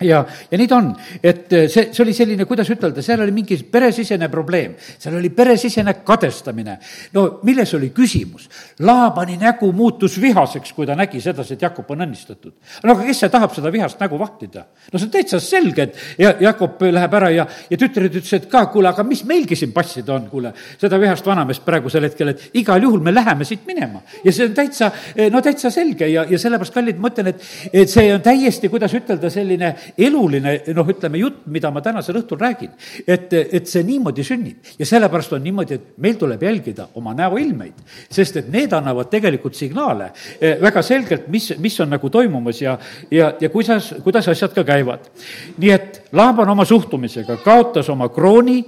ja, 0.00 0.24
ja 0.50 0.58
nii 0.58 0.68
ta 0.68 0.76
on, 0.76 0.90
et 1.24 1.52
eh, 1.56 1.66
see, 1.72 1.88
see 1.94 2.02
oli 2.04 2.12
selline, 2.16 2.44
kuidas 2.48 2.68
ütelda, 2.72 3.00
seal 3.04 3.22
oli 3.24 3.32
mingi 3.32 3.56
peresisene 3.72 4.28
probleem, 4.32 4.74
seal 4.76 5.16
oli 5.16 5.30
peresisene 5.32 5.94
kadestamine. 6.04 6.76
no 7.14 7.24
milles 7.48 7.72
oli 7.78 7.90
küsimus? 7.96 8.48
Laabani 8.84 9.38
nägu 9.40 9.70
muutus 9.72 10.18
vihaseks, 10.20 10.74
kui 10.76 10.86
ta 10.86 10.96
nägi 10.98 11.20
sedasi, 11.24 11.56
et 11.56 11.64
Jakob 11.64 11.90
on 11.90 12.04
õnnistatud. 12.04 12.52
no 12.84 12.92
aga 12.92 13.06
kes 13.06 13.22
see 13.24 13.32
tahab 13.32 13.54
seda 13.56 13.72
vihast 13.72 14.00
nägu 14.00 14.18
vahtida? 14.20 14.66
no 14.92 14.98
see 14.98 15.08
on 15.08 15.14
täitsa 15.14 15.40
selge, 15.40 15.88
et 15.88 16.20
ja 16.20 16.34
Jakob 16.40 16.82
läheb 16.82 17.16
ära 17.20 17.32
ja, 17.32 17.48
ja 17.70 17.80
tütred 17.80 18.20
ütlesid 18.20 18.50
ka, 18.52 18.66
kuule, 18.74 18.92
aga 18.92 19.04
mis 19.06 19.24
meilgi 19.24 19.56
siin 19.56 19.72
passida 19.72 20.14
on, 20.18 20.28
kuule, 20.28 20.52
seda 20.76 21.00
vihast 21.00 21.24
vanameest 21.26 21.64
praegusel 21.64 22.04
hetkel, 22.04 22.34
et 22.34 22.60
igal 22.60 22.84
juhul 22.84 23.00
me 23.00 23.14
läheme 23.14 23.48
siit 23.48 23.64
minema. 23.66 24.04
ja 24.24 24.32
see 24.32 24.50
on 24.50 24.54
täitsa, 24.60 24.92
no 25.32 25.40
täitsa 25.40 25.72
selge 25.72 26.12
ja, 26.12 26.28
ja 26.28 26.38
sellepärast, 26.38 26.76
kallid, 26.76 27.00
ma 27.00 27.08
ütlen, 27.14 27.32
et, 27.32 27.48
et 27.72 27.88
see 27.88 28.12
on 28.12 28.20
täiesti, 28.20 28.68
kuidas 28.68 28.92
ütelda, 28.92 29.32
selline 29.32 29.72
eluline 29.98 30.56
noh, 30.74 30.90
ütleme 30.92 31.20
jutt, 31.20 31.44
mida 31.52 31.70
ma 31.74 31.82
tänasel 31.84 32.20
õhtul 32.20 32.40
räägin. 32.40 32.72
et, 33.06 33.32
et 33.32 33.68
see 33.68 33.84
niimoodi 33.86 34.24
sünnib 34.24 34.74
ja 34.78 34.86
sellepärast 34.86 35.36
on 35.36 35.44
niimoodi, 35.44 35.74
et 35.74 35.86
meil 36.02 36.18
tuleb 36.20 36.42
jälgida 36.42 36.88
oma 36.94 37.14
näoilmeid, 37.14 37.78
sest 38.10 38.36
et 38.42 38.50
need 38.52 38.72
annavad 38.76 39.10
tegelikult 39.12 39.54
signaale 39.54 40.10
eh, 40.40 40.60
väga 40.62 40.82
selgelt, 40.82 41.28
mis, 41.32 41.52
mis 41.62 41.80
on 41.80 41.90
nagu 41.94 42.10
toimumas 42.10 42.60
ja, 42.62 42.76
ja, 43.10 43.32
ja 43.40 43.50
kuidas, 43.50 43.94
kuidas 44.04 44.28
asjad 44.28 44.54
ka 44.56 44.64
käivad. 44.64 45.10
nii 45.58 45.70
et 45.70 46.02
Laaban 46.12 46.48
oma 46.48 46.64
suhtumisega 46.64 47.38
kaotas 47.44 47.88
oma 47.92 48.08
krooni 48.08 48.62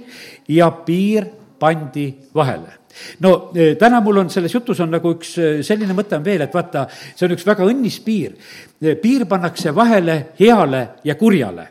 ja 0.49 0.71
piir 0.71 1.25
pandi 1.59 2.11
vahele 2.35 2.78
no 3.25 3.33
e, 3.55 3.73
täna 3.79 4.01
mul 4.05 4.23
on 4.23 4.29
selles 4.33 4.53
jutus 4.53 4.79
on 4.83 4.93
nagu 4.93 5.15
üks 5.15 5.35
e, 5.37 5.49
selline 5.65 5.95
mõte 5.97 6.19
on 6.19 6.25
veel, 6.25 6.45
et 6.45 6.53
vaata, 6.53 6.85
see 6.91 7.27
on 7.27 7.35
üks 7.37 7.47
väga 7.47 7.67
õnnis 7.67 7.99
piir. 8.05 8.37
E, 8.81 8.95
piir 8.99 9.25
pannakse 9.29 9.75
vahele 9.75 10.21
heale 10.39 10.85
ja 11.03 11.15
kurjale 11.19 11.67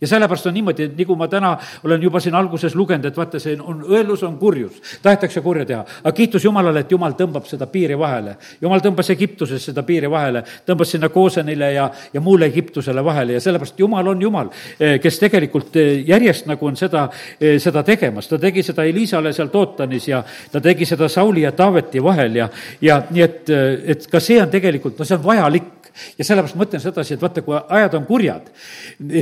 ja 0.00 0.08
sellepärast 0.08 0.46
on 0.46 0.54
niimoodi, 0.54 0.82
et 0.90 0.98
nagu 0.98 1.16
ma 1.16 1.28
täna 1.28 1.56
olen 1.84 2.02
juba 2.02 2.20
siin 2.20 2.34
alguses 2.34 2.74
lugenud, 2.74 3.04
et 3.08 3.16
vaata, 3.16 3.40
see 3.40 3.56
on 3.60 3.82
õelus, 3.86 4.22
on 4.26 4.36
kurjus, 4.38 4.80
tahetakse 5.02 5.40
kurja 5.40 5.66
teha. 5.66 5.84
aga 6.02 6.12
kiitus 6.12 6.44
Jumalale, 6.44 6.80
et 6.84 6.92
Jumal 6.92 7.16
tõmbab 7.18 7.46
seda 7.48 7.66
piiri 7.66 7.98
vahele. 7.98 8.36
Jumal 8.60 8.82
tõmbas 8.84 9.10
Egiptuses 9.12 9.64
seda 9.70 9.82
piiri 9.86 10.10
vahele, 10.10 10.42
tõmbas 10.66 10.92
sinna 10.92 11.08
Koosenile 11.08 11.72
ja, 11.72 11.88
ja 12.12 12.20
muule 12.20 12.46
Egiptusele 12.46 13.04
vahele 13.04 13.36
ja 13.36 13.40
sellepärast 13.40 13.80
Jumal 13.80 14.08
on 14.12 14.22
Jumal, 14.22 14.50
eh, 14.80 14.98
kes 15.00 15.20
tegelikult 15.22 15.76
eh, 15.80 16.02
järjest 16.08 16.46
nagu 16.50 16.66
on 16.66 16.76
seda, 16.76 17.08
eh, 17.40 17.56
seda 17.62 17.82
tegemas. 17.86 18.28
ta 18.28 18.38
tegi 18.38 18.62
seda 18.62 18.84
Elisale 18.84 19.32
seal 19.32 19.48
Tootanis 19.48 20.08
ja 20.08 20.22
ta 20.52 20.60
tegi 20.60 20.86
seda 20.86 21.08
Sauli 21.08 21.42
ja 21.42 21.52
Taaveti 21.52 22.02
vahel 22.02 22.36
ja, 22.36 22.48
ja 22.80 23.02
nii 23.10 23.22
et, 23.22 23.50
et 23.94 24.06
ka 24.10 24.20
see 24.20 24.40
on 24.42 24.50
tegelikult, 24.50 24.98
no 24.98 25.04
see 25.04 25.16
on 25.16 25.24
vajalik 25.24 25.75
ja 26.18 26.24
sellepärast 26.24 26.58
ma 26.58 26.66
ütlen 26.66 26.82
sedasi, 26.82 27.14
et 27.16 27.22
vaata, 27.22 27.42
kui 27.46 27.56
ajad 27.56 27.96
on 27.98 28.06
kurjad, 28.08 28.50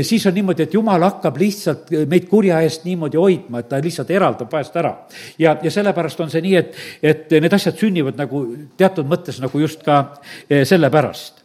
siis 0.03 0.27
on 0.27 0.35
niimoodi, 0.35 0.67
et 0.67 0.75
jumal 0.75 1.07
hakkab 1.07 1.39
lihtsalt 1.41 1.95
meid 2.11 2.29
kurja 2.31 2.61
eest 2.65 2.85
niimoodi 2.89 3.21
hoidma, 3.21 3.63
et 3.63 3.71
ta 3.71 3.81
lihtsalt 3.83 4.11
eraldab 4.11 4.53
vahest 4.53 4.77
ära. 4.81 4.95
ja, 5.39 5.57
ja 5.63 5.71
sellepärast 5.71 6.21
on 6.21 6.33
see 6.33 6.45
nii, 6.45 6.57
et, 6.61 6.83
et 7.03 7.39
need 7.41 7.53
asjad 7.53 7.79
sünnivad 7.81 8.19
nagu 8.21 8.45
teatud 8.77 9.09
mõttes 9.09 9.41
nagu 9.43 9.61
just 9.61 9.83
ka 9.87 10.05
eh, 10.49 10.65
sellepärast 10.69 11.45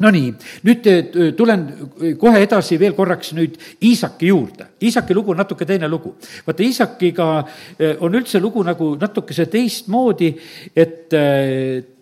Nonii, 0.00 0.30
nüüd 0.64 0.86
eh, 0.88 1.00
tulen 1.36 1.66
kohe 2.20 2.40
edasi 2.40 2.78
veel 2.80 2.94
korraks 2.96 3.34
nüüd 3.36 3.58
Iisaki 3.84 4.30
juurde. 4.30 4.70
Iisaki 4.80 5.16
lugu 5.16 5.34
on 5.34 5.40
natuke 5.42 5.66
teine 5.68 5.88
lugu. 5.92 6.14
vaata, 6.46 6.64
Iisakiga 6.64 7.26
eh, 7.78 7.96
on 8.00 8.16
üldse 8.16 8.40
lugu 8.40 8.64
nagu 8.64 8.94
natukese 9.00 9.46
teistmoodi, 9.52 10.32
et 10.76 11.12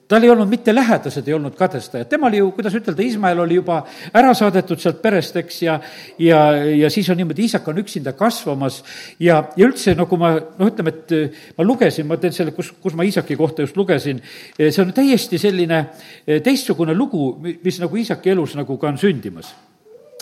tal 0.09 0.25
ei 0.25 0.31
olnud 0.33 0.49
mitte 0.49 0.73
lähedased, 0.75 1.27
ei 1.29 1.35
olnud 1.37 1.55
kadestajad, 1.57 2.09
tema 2.09 2.29
oli 2.31 2.41
ju, 2.41 2.51
kuidas 2.57 2.75
ütelda, 2.79 3.05
Ismael 3.05 3.43
oli 3.45 3.59
juba 3.59 3.83
ära 4.17 4.33
saadetud 4.37 4.81
sealt 4.81 5.03
perest, 5.03 5.37
eks, 5.37 5.61
ja 5.63 5.79
ja, 6.19 6.41
ja 6.83 6.91
siis 6.91 7.11
on 7.13 7.21
niimoodi, 7.21 7.45
isak 7.45 7.69
on 7.69 7.83
üksinda 7.83 8.15
kasvamas 8.17 8.81
ja, 9.21 9.43
ja 9.57 9.69
üldse, 9.69 9.95
no 9.99 10.09
kui 10.09 10.21
ma 10.21 10.33
noh, 10.39 10.67
ütleme, 10.71 10.95
et 10.95 11.17
eh, 11.17 11.47
ma 11.59 11.67
lugesin, 11.67 12.09
ma 12.09 12.17
teen 12.21 12.35
selle, 12.37 12.57
kus, 12.57 12.73
kus 12.83 12.97
ma 12.97 13.07
Iisaki 13.07 13.37
kohta 13.37 13.67
just 13.67 13.77
lugesin, 13.77 14.23
eh, 14.57 14.71
see 14.73 14.85
on 14.85 14.95
täiesti 14.97 15.41
selline 15.41 15.85
eh, 16.25 16.41
teistsugune 16.45 16.97
lugu, 16.97 17.31
mis 17.45 17.81
nagu 17.83 18.01
Iisaki 18.01 18.33
elus 18.33 18.57
nagu 18.59 18.81
ka 18.81 18.93
on 18.93 19.01
sündimas 19.01 19.53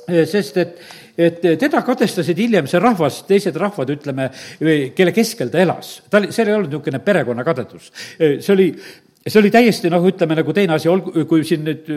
sest 0.06 0.58
et, 0.62 0.76
et 1.18 1.40
teda 1.58 1.80
kadestasid 1.82 2.38
hiljem 2.38 2.68
see 2.70 2.78
rahvas, 2.78 3.24
teised 3.26 3.56
rahvad, 3.58 3.88
ütleme, 3.90 4.28
kelle 4.94 5.10
keskel 5.10 5.50
ta 5.50 5.58
elas. 5.58 5.96
ta 6.06 6.20
oli, 6.20 6.30
seal 6.30 6.52
ei 6.52 6.54
olnud 6.54 6.70
niisugune 6.70 7.00
perekonnakadedus. 7.02 7.88
see 8.14 8.52
oli 8.54 8.68
see 9.26 9.40
oli 9.40 9.50
täiesti 9.50 9.90
noh, 9.90 10.04
ütleme 10.06 10.36
nagu 10.38 10.54
teine 10.54 10.76
asi, 10.76 10.88
olgu, 10.90 11.12
kui 11.28 11.44
siin 11.46 11.64
nüüd 11.66 11.90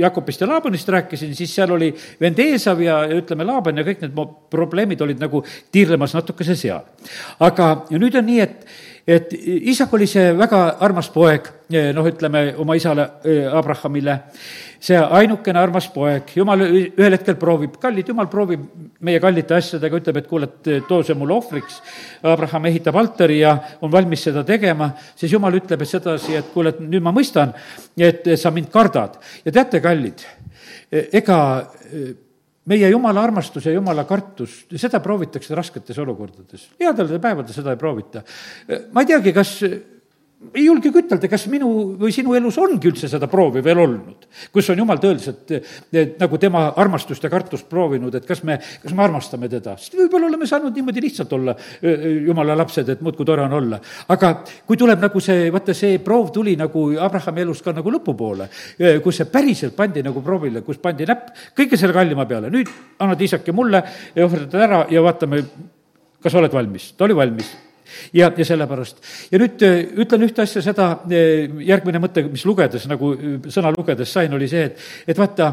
Jakobist 0.00 0.40
ja 0.40 0.46
Laabanist 0.48 0.88
rääkisin, 0.88 1.34
siis 1.34 1.52
seal 1.54 1.72
oli 1.74 1.90
vend 2.20 2.38
Eesav 2.38 2.80
ja, 2.82 3.00
ja 3.10 3.18
ütleme, 3.18 3.44
Laaban 3.46 3.80
ja 3.80 3.84
kõik 3.86 4.04
need 4.04 4.20
probleemid 4.52 5.02
olid 5.02 5.20
nagu 5.20 5.42
tiirlemas 5.72 6.14
natukese 6.14 6.54
seal. 6.56 6.86
aga, 7.42 7.72
nüüd 7.90 8.16
on 8.20 8.26
nii, 8.30 8.40
et, 8.46 8.64
et 9.18 9.34
isak 9.74 9.92
oli 9.98 10.06
see 10.10 10.30
väga 10.38 10.62
armas 10.86 11.10
poeg, 11.10 11.50
noh, 11.96 12.06
ütleme 12.06 12.44
oma 12.62 12.78
isale 12.78 13.08
Abrahamile 13.50 14.20
see 14.80 14.96
ainukene 14.96 15.60
armas 15.60 15.86
poeg, 15.92 16.30
jumal 16.36 16.62
ühel 16.64 17.16
hetkel 17.16 17.36
proovib, 17.40 17.76
kallid, 17.82 18.08
jumal 18.08 18.30
proovib 18.32 18.62
meie 19.04 19.20
kallite 19.20 19.58
asjadega, 19.58 20.00
ütleb, 20.00 20.20
et 20.22 20.30
kuule, 20.30 20.48
et 20.48 20.70
too 20.88 21.02
see 21.04 21.16
mulle 21.18 21.36
ohvriks. 21.36 21.80
Abraham 22.32 22.70
ehitab 22.70 22.96
altari 23.00 23.42
ja 23.42 23.52
on 23.84 23.92
valmis 23.92 24.24
seda 24.28 24.44
tegema, 24.48 24.90
siis 25.20 25.34
jumal 25.36 25.58
ütleb 25.60 25.84
sedasi, 25.88 26.38
et 26.40 26.48
kuule, 26.54 26.72
et 26.72 26.80
nüüd 26.80 27.04
ma 27.04 27.12
mõistan, 27.16 27.52
et 28.00 28.32
sa 28.40 28.52
mind 28.54 28.72
kardad. 28.72 29.20
ja 29.44 29.52
teate, 29.52 29.82
kallid, 29.84 30.24
ega 30.90 31.38
meie 32.70 32.90
jumala 32.90 33.22
armastus 33.24 33.66
ja 33.66 33.72
jumala 33.74 34.06
kartus, 34.08 34.64
seda 34.80 35.00
proovitakse 35.04 35.54
rasketes 35.54 35.98
olukordades. 35.98 36.68
headel 36.80 37.18
päevadel 37.18 37.54
seda 37.54 37.74
ei 37.74 37.80
proovita. 37.80 38.22
ma 38.92 39.04
ei 39.04 39.12
teagi, 39.12 39.32
kas 39.36 39.58
ei 40.54 40.62
julgegi 40.64 41.02
ütelda, 41.02 41.28
kas 41.28 41.42
minu 41.52 41.68
või 42.00 42.12
sinu 42.14 42.32
elus 42.36 42.56
ongi 42.60 42.88
üldse 42.88 43.10
seda 43.12 43.28
proovi 43.30 43.60
veel 43.64 43.82
olnud, 43.82 44.24
kus 44.54 44.70
on 44.72 44.80
jumal 44.80 45.00
tõeliselt 45.02 45.52
et, 45.52 46.16
nagu 46.20 46.40
tema 46.40 46.62
armastust 46.80 47.26
ja 47.26 47.30
kartust 47.32 47.68
proovinud, 47.68 48.14
et 48.16 48.24
kas 48.28 48.40
me, 48.48 48.56
kas 48.80 48.94
me 48.96 49.04
armastame 49.04 49.50
teda, 49.52 49.76
sest 49.76 49.98
võib-olla 50.00 50.30
oleme 50.30 50.48
saanud 50.48 50.76
niimoodi 50.76 51.04
lihtsalt 51.04 51.36
olla 51.36 51.54
jumala 52.24 52.56
lapsed, 52.56 52.88
et 52.88 53.04
muudkui 53.04 53.28
tore 53.28 53.44
on 53.44 53.58
olla. 53.60 53.82
aga 54.08 54.32
kui 54.66 54.80
tuleb 54.80 55.04
nagu 55.04 55.24
see, 55.24 55.50
vaata 55.52 55.76
see 55.76 56.00
proov 56.04 56.32
tuli 56.32 56.56
nagu 56.56 56.88
Abrahami 56.96 57.44
elus 57.44 57.60
ka 57.64 57.76
nagu 57.76 57.92
lõpupoole, 57.98 58.48
kus 59.04 59.20
see 59.20 59.28
päriselt 59.30 59.76
pandi 59.76 60.04
nagu 60.06 60.24
proovile, 60.24 60.64
kus 60.64 60.80
pandi 60.80 61.08
näpp 61.08 61.34
kõige 61.56 61.76
selle 61.76 61.96
kallima 61.96 62.24
peale, 62.30 62.48
nüüd 62.52 62.70
annad 62.98 63.20
isaki 63.28 63.52
mulle 63.52 63.84
ohverdad 64.16 64.62
ära 64.70 64.86
ja 64.90 65.04
vaatame, 65.04 65.44
kas 66.24 66.40
oled 66.40 66.56
valmis, 66.56 66.94
ta 66.96 67.04
oli 67.04 67.16
valmis 67.16 67.58
ja, 68.12 68.30
ja 68.36 68.44
sellepärast. 68.44 69.00
ja 69.30 69.40
nüüd 69.42 69.62
äh, 69.66 69.80
ütlen 70.04 70.26
ühte 70.26 70.44
asja, 70.44 70.62
seda 70.64 70.90
äh, 71.10 71.48
järgmine 71.66 72.02
mõte, 72.02 72.24
mis 72.30 72.44
lugedes 72.48 72.86
nagu 72.90 73.14
äh, 73.14 73.38
sõna 73.52 73.72
lugedes 73.76 74.12
sain, 74.12 74.34
oli 74.36 74.48
see, 74.50 74.68
et, 74.70 74.86
et 75.06 75.18
vaata, 75.18 75.52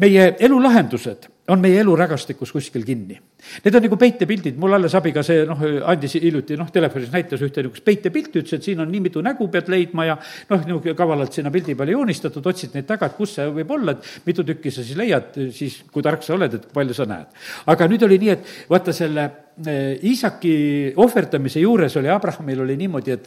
meie 0.00 0.32
elu 0.40 0.62
lahendused 0.62 1.28
on 1.50 1.60
meie 1.62 1.80
elu 1.82 1.94
rägastikus 1.98 2.52
kuskil 2.54 2.84
kinni. 2.86 3.16
Need 3.64 3.76
on 3.76 3.84
nagu 3.86 3.98
peitepildid, 4.00 4.58
mul 4.60 4.76
alles 4.76 4.94
abiga 4.98 5.22
see 5.26 5.42
noh, 5.48 5.60
andis 5.90 6.14
hiljuti 6.20 6.58
noh, 6.60 6.70
telefonis 6.72 7.10
näitas 7.12 7.42
ühte 7.42 7.64
niisugust 7.64 7.86
peitepilti, 7.86 8.42
ütles, 8.42 8.60
et 8.60 8.68
siin 8.68 8.82
on 8.84 8.90
nii 8.92 9.02
mitu 9.08 9.22
nägu 9.24 9.48
pead 9.52 9.70
leidma 9.72 10.06
ja 10.10 10.16
noh, 10.20 10.62
niisugune 10.62 10.96
kavalalt 10.98 11.36
sinna 11.36 11.52
pildi 11.54 11.76
peale 11.78 11.96
joonistatud, 11.96 12.46
otsid 12.52 12.76
neid 12.76 12.88
taga, 12.88 13.10
et 13.10 13.18
kus 13.18 13.36
see 13.38 13.48
võib 13.60 13.74
olla, 13.76 13.96
et 13.96 14.28
mitu 14.28 14.46
tükki 14.46 14.72
sa 14.74 14.84
siis 14.86 14.98
leiad, 15.00 15.34
siis 15.56 15.80
kui 15.90 16.04
tark 16.06 16.24
sa 16.26 16.36
oled, 16.36 16.58
et 16.60 16.70
palju 16.74 16.96
sa 16.96 17.08
näed. 17.10 17.40
aga 17.74 17.90
nüüd 17.90 18.06
oli 18.06 18.20
nii, 18.22 18.34
et 18.36 18.56
vaata 18.70 18.96
selle 18.96 19.30
Iisaki 19.60 20.94
ohverdamise 20.96 21.60
juures 21.60 21.96
oli, 22.00 22.08
Abrahamil 22.08 22.62
oli 22.64 22.78
niimoodi, 22.80 23.12
et 23.12 23.26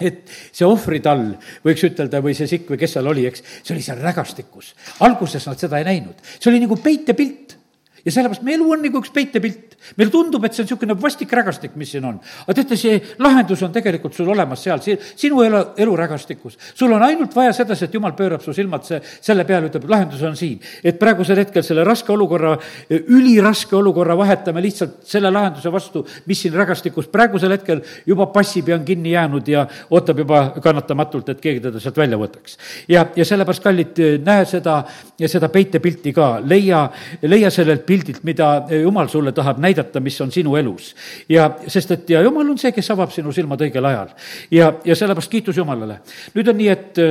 et 0.00 0.30
see 0.50 0.66
ohvritall, 0.66 1.34
võiks 1.64 1.84
ütelda, 1.88 2.22
või 2.24 2.36
see 2.36 2.48
sikk 2.50 2.72
või 2.72 2.80
kes 2.80 2.96
seal 2.96 3.10
oli, 3.10 3.26
eks, 3.28 3.44
see 3.62 3.74
oli 3.74 3.84
seal 3.84 4.00
rägastikus. 4.02 4.72
alguses 5.04 5.46
nad 5.46 5.60
seda 5.60 5.80
ei 5.80 5.88
näinud, 5.88 6.22
see 6.38 6.50
oli 6.52 6.62
nagu 6.64 6.78
peitepilt 6.80 7.58
ja 8.04 8.12
sellepärast 8.12 8.42
meie 8.46 8.58
elu 8.58 8.70
on 8.74 8.82
nagu 8.82 9.00
üks 9.02 9.12
peitepilt. 9.14 9.76
meile 9.98 10.10
tundub, 10.14 10.44
et 10.44 10.54
see 10.54 10.62
on 10.62 10.68
niisugune 10.68 10.94
vastik 11.00 11.32
rägastik, 11.34 11.74
mis 11.78 11.90
siin 11.94 12.04
on. 12.06 12.18
aga 12.44 12.54
teate, 12.58 12.76
see 12.78 13.00
lahendus 13.22 13.62
on 13.62 13.72
tegelikult 13.74 14.14
sul 14.14 14.28
olemas 14.30 14.62
seal, 14.62 14.82
sinu 14.82 15.42
elu, 15.42 15.62
elurägastikus. 15.82 16.58
sul 16.74 16.92
on 16.92 17.02
ainult 17.02 17.34
vaja 17.36 17.52
sedasi, 17.52 17.86
et 17.86 17.94
jumal 17.94 18.14
pöörab 18.18 18.42
su 18.42 18.54
silmad 18.54 18.86
see, 18.86 19.00
selle 19.20 19.44
peale, 19.48 19.70
ütleb, 19.70 19.88
lahendus 19.90 20.22
on 20.22 20.36
siin. 20.36 20.60
et 20.84 20.98
praegusel 20.98 21.38
hetkel 21.42 21.62
selle 21.66 21.84
raske 21.84 22.12
olukorra, 22.12 22.56
üliraske 22.90 23.76
olukorra 23.76 24.16
vahetame 24.18 24.62
lihtsalt 24.62 25.02
selle 25.06 25.30
lahenduse 25.30 25.72
vastu, 25.72 26.04
mis 26.26 26.42
siin 26.42 26.54
rägastikus 26.58 27.10
praegusel 27.12 27.54
hetkel 27.56 27.82
juba 28.06 28.26
passib 28.34 28.68
ja 28.68 28.78
on 28.78 28.84
kinni 28.84 29.14
jäänud 29.14 29.48
ja 29.48 29.66
ootab 29.90 30.18
juba 30.24 30.42
kannatamatult, 30.62 31.28
et 31.28 31.40
keegi 31.42 31.62
teda 31.68 31.80
sealt 31.80 31.98
välja 31.98 32.18
võtaks. 32.18 32.58
ja, 32.88 33.06
ja 33.16 33.24
sellepärast, 33.24 33.62
kallid, 33.62 34.02
näe 34.24 34.44
seda, 34.48 34.82
seda 35.26 35.48
peitepilti 35.52 36.12
ka, 36.16 36.34
leia, 36.44 36.84
leia 37.22 37.50
sellelt 37.50 37.86
pildilt, 37.92 38.22
mida 38.26 38.50
jumal 38.82 39.10
sulle 39.12 39.34
tahab 39.36 39.60
näidata, 39.62 40.00
mis 40.00 40.18
on 40.24 40.32
sinu 40.32 40.56
elus. 40.56 40.94
ja 41.28 41.50
sest, 41.66 41.90
et 41.98 42.10
ja 42.16 42.22
jumal 42.24 42.48
on 42.50 42.58
see, 42.58 42.72
kes 42.72 42.90
avab 42.94 43.12
sinu 43.14 43.32
silmad 43.32 43.60
õigel 43.68 43.90
ajal. 43.92 44.14
ja, 44.50 44.72
ja 44.84 44.96
sellepärast 44.96 45.32
kiitus 45.32 45.60
Jumalale. 45.60 46.00
nüüd 46.34 46.48
on 46.48 46.60
nii, 46.60 46.68
et, 46.72 47.02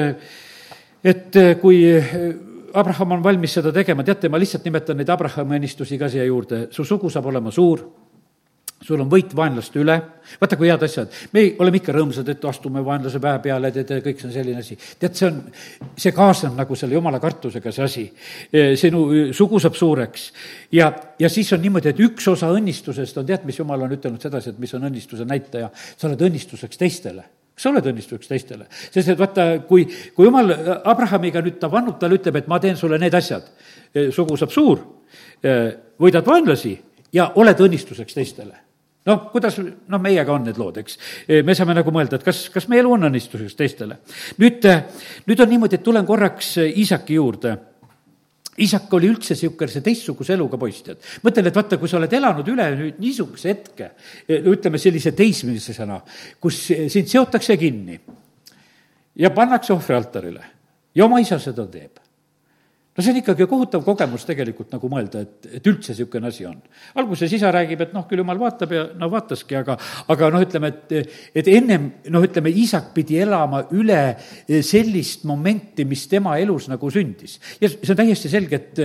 et 1.13 1.41
kui 1.61 1.83
Abraham 2.73 3.17
on 3.17 3.23
valmis 3.23 3.57
seda 3.59 3.73
tegema, 3.75 4.03
teate, 4.07 4.29
ma 4.29 4.39
lihtsalt 4.41 4.65
nimetan 4.65 4.97
neid 4.99 5.09
Abrahami 5.11 5.59
õnnistusi 5.59 5.99
ka 5.99 6.09
siia 6.11 6.25
juurde, 6.27 6.67
su 6.71 6.85
sugu 6.87 7.09
saab 7.11 7.27
olema 7.31 7.51
suur 7.51 7.83
sul 8.81 9.01
on 9.01 9.09
võit 9.09 9.33
vaenlaste 9.37 9.79
üle, 9.81 9.95
vaata 10.41 10.57
kui 10.57 10.69
head 10.69 10.83
asjad, 10.85 11.13
me 11.35 11.43
oleme 11.61 11.77
ikka 11.77 11.93
rõõmsad, 11.93 12.29
et 12.33 12.45
astume 12.49 12.81
vaenlase 12.85 13.19
päe 13.21 13.41
peale, 13.43 13.69
tead, 13.75 13.91
kõik 14.05 14.21
see 14.21 14.29
on 14.29 14.33
selline 14.33 14.63
asi. 14.63 14.77
tead, 14.99 15.17
see 15.17 15.27
on, 15.27 15.37
see 16.01 16.13
kaasneb 16.15 16.55
nagu 16.57 16.77
selle 16.77 16.97
jumala 16.97 17.19
kartusega, 17.21 17.73
see 17.75 17.85
asi. 17.85 18.05
sinu 18.81 19.03
sugu 19.37 19.59
saab 19.61 19.77
suureks. 19.77 20.31
Ja, 20.73 20.89
ja 21.19 21.29
siis 21.29 21.51
on 21.53 21.61
niimoodi, 21.61 21.91
et 21.91 22.01
üks 22.01 22.27
osa 22.31 22.49
õnnistusest 22.55 23.21
on, 23.21 23.27
tead, 23.29 23.45
mis 23.45 23.59
jumal 23.61 23.85
on 23.85 23.93
ütelnud 23.93 24.23
sedasi, 24.23 24.55
et 24.55 24.63
mis 24.63 24.73
on 24.77 24.89
õnnistuse 24.89 25.29
näitaja, 25.29 25.69
sa 25.93 26.09
oled 26.09 26.25
õnnistuseks 26.29 26.81
teistele. 26.81 27.27
Kas 27.53 27.67
sa 27.67 27.73
oled 27.73 27.91
õnnistuseks 27.91 28.31
teistele? 28.31 28.65
sest 28.71 29.13
et 29.13 29.19
vaata, 29.19 29.45
kui, 29.67 29.85
kui 30.15 30.25
jumal 30.25 30.49
Abrahamiga 30.89 31.43
nüüd 31.45 31.59
ta 31.61 31.69
vannub, 31.69 31.99
talle 32.01 32.17
ütleb, 32.17 32.41
et 32.41 32.49
ma 32.49 32.57
teen 32.63 32.79
sulle 32.79 32.97
need 32.97 33.13
asjad, 33.13 33.45
sugu 34.15 34.39
saab 34.39 34.55
suur, 34.55 34.81
võidad 36.01 36.25
vaenlasi 36.25 36.73
ja 37.13 37.29
oled 37.37 37.59
õnnistuseks 37.67 38.17
teistele 38.17 38.70
noh, 39.09 39.23
kuidas, 39.31 39.57
noh, 39.61 40.01
meiega 40.01 40.33
on 40.33 40.45
need 40.45 40.59
lood, 40.61 40.77
eks. 40.81 40.97
me 41.45 41.55
saame 41.57 41.75
nagu 41.77 41.93
mõelda, 41.93 42.19
et 42.19 42.27
kas, 42.27 42.43
kas 42.53 42.67
meie 42.71 42.83
elu 42.83 42.93
on 42.97 43.09
õnnistuseks 43.09 43.57
teistele. 43.57 43.97
nüüd, 44.41 44.67
nüüd 45.27 45.43
on 45.43 45.53
niimoodi, 45.55 45.79
et 45.79 45.85
tulen 45.85 46.07
korraks 46.07 46.57
Iisaki 46.69 47.17
juurde 47.17 47.57
isak 48.61 48.93
oli 48.93 49.07
üldse 49.09 49.33
niisugune 49.33 49.81
teistsuguse 49.83 50.35
eluga 50.35 50.59
poiss, 50.59 50.83
tead. 50.85 50.99
mõtlen, 51.23 51.47
et 51.47 51.55
vaata, 51.55 51.79
kui 51.79 51.89
sa 51.89 51.97
oled 51.97 52.13
elanud 52.13 52.51
üle 52.51 52.67
nüüd 52.75 52.99
niisuguse 53.01 53.53
hetke, 53.53 53.91
ütleme 54.27 54.81
sellise 54.81 55.15
teismelisena, 55.17 56.01
kus 56.41 56.59
sind 56.91 57.09
seotakse 57.09 57.57
kinni 57.57 57.97
ja 59.23 59.31
pannakse 59.33 59.73
ohvrialtarile 59.73 60.45
ja 60.95 61.07
oma 61.07 61.21
isa 61.23 61.39
seda 61.41 61.65
teeb 61.71 62.00
no 62.97 63.03
see 63.03 63.11
on 63.13 63.19
ikkagi 63.21 63.47
kohutav 63.47 63.83
kogemus 63.85 64.25
tegelikult 64.27 64.73
nagu 64.75 64.89
mõelda, 64.91 65.21
et, 65.23 65.47
et 65.59 65.67
üldse 65.71 65.93
niisugune 65.93 66.27
asi 66.27 66.45
on. 66.47 66.57
alguses 66.99 67.31
isa 67.37 67.51
räägib, 67.53 67.85
et 67.85 67.93
noh, 67.95 68.03
küll 68.09 68.19
jumal 68.19 68.39
vaatab 68.41 68.73
ja 68.75 68.83
no 68.99 69.07
vaataski, 69.11 69.55
aga, 69.61 69.77
aga 70.11 70.31
noh, 70.33 70.43
ütleme, 70.43 70.73
et, 70.73 71.13
et 71.39 71.51
ennem 71.53 71.87
noh, 72.11 72.25
ütleme, 72.27 72.51
isak 72.51 72.91
pidi 72.95 73.21
elama 73.23 73.63
üle 73.77 74.01
sellist 74.67 75.23
momenti, 75.29 75.85
mis 75.87 76.03
tema 76.11 76.35
elus 76.41 76.67
nagu 76.71 76.91
sündis. 76.91 77.37
ja 77.61 77.71
see 77.71 77.93
on 77.93 78.01
täiesti 78.03 78.31
selge, 78.31 78.59
et, 78.59 78.83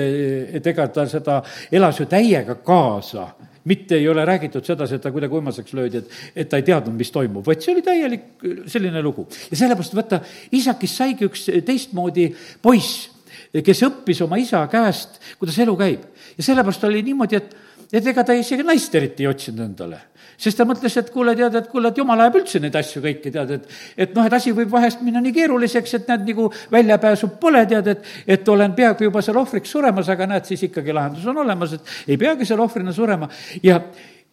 et 0.60 0.70
ega 0.70 0.86
ta 0.94 1.08
seda 1.10 1.40
elas 1.74 1.98
ju 2.00 2.06
täiega 2.10 2.60
kaasa 2.62 3.32
mitte 3.66 3.96
ei 3.98 4.06
ole 4.06 4.22
räägitud 4.22 4.62
sedasi, 4.62 4.94
et 4.94 5.02
ta 5.02 5.10
kuidagi 5.10 5.34
uimaseks 5.34 5.72
löödi, 5.74 5.98
et, 5.98 6.10
et 6.38 6.48
ta 6.48 6.60
ei 6.60 6.62
teadnud, 6.62 6.94
mis 6.94 7.10
toimub, 7.10 7.42
vaid 7.42 7.64
see 7.64 7.72
oli 7.74 7.82
täielik 7.82 8.46
selline 8.70 9.02
lugu. 9.02 9.26
ja 9.50 9.58
sellepärast 9.58 9.98
vaata, 9.98 10.20
isakist 10.54 11.02
saigi 11.02 11.26
üks 11.26 11.48
teistmoodi 11.66 12.28
poiss 12.62 13.15
kes 13.64 13.84
õppis 13.88 14.24
oma 14.24 14.38
isa 14.40 14.64
käest, 14.72 15.20
kuidas 15.38 15.58
elu 15.62 15.76
käib. 15.78 16.04
ja 16.36 16.44
sellepärast 16.44 16.84
oli 16.84 17.02
niimoodi, 17.06 17.36
et, 17.36 17.56
et 17.92 18.06
ega 18.12 18.24
ta 18.24 18.34
isegi 18.36 18.66
naist 18.66 18.94
eriti 18.94 19.24
ei 19.24 19.30
otsinud 19.30 19.64
endale. 19.64 20.00
sest 20.36 20.58
ta 20.58 20.66
mõtles, 20.68 20.96
et 21.00 21.10
kuule, 21.10 21.36
tead, 21.36 21.54
et 21.54 21.68
kuule, 21.72 21.88
et 21.88 21.98
jumal 21.98 22.20
ajab 22.20 22.40
üldse 22.42 22.60
neid 22.60 22.74
asju 22.76 23.00
kõiki, 23.04 23.32
tead, 23.32 23.54
et 23.56 23.70
et 24.06 24.16
noh, 24.16 24.26
et 24.26 24.36
asi 24.36 24.52
võib 24.52 24.72
vahest 24.72 25.00
minna 25.06 25.22
nii 25.24 25.32
keeruliseks, 25.36 25.94
et 26.00 26.10
näed, 26.10 26.26
nagu 26.28 26.50
väljapääsu 26.72 27.30
pole, 27.40 27.64
tead, 27.70 27.94
et 27.94 28.12
et 28.36 28.48
olen 28.48 28.74
peaaegu 28.76 29.08
juba 29.08 29.22
seal 29.22 29.40
ohvriks 29.40 29.72
suremas, 29.72 30.08
aga 30.12 30.26
näed, 30.34 30.44
siis 30.44 30.66
ikkagi 30.68 30.92
lahendus 30.92 31.26
on 31.26 31.44
olemas, 31.44 31.72
et 31.78 32.12
ei 32.12 32.20
peagi 32.20 32.44
seal 32.44 32.60
ohvrina 32.60 32.92
surema 32.92 33.30
ja 33.62 33.80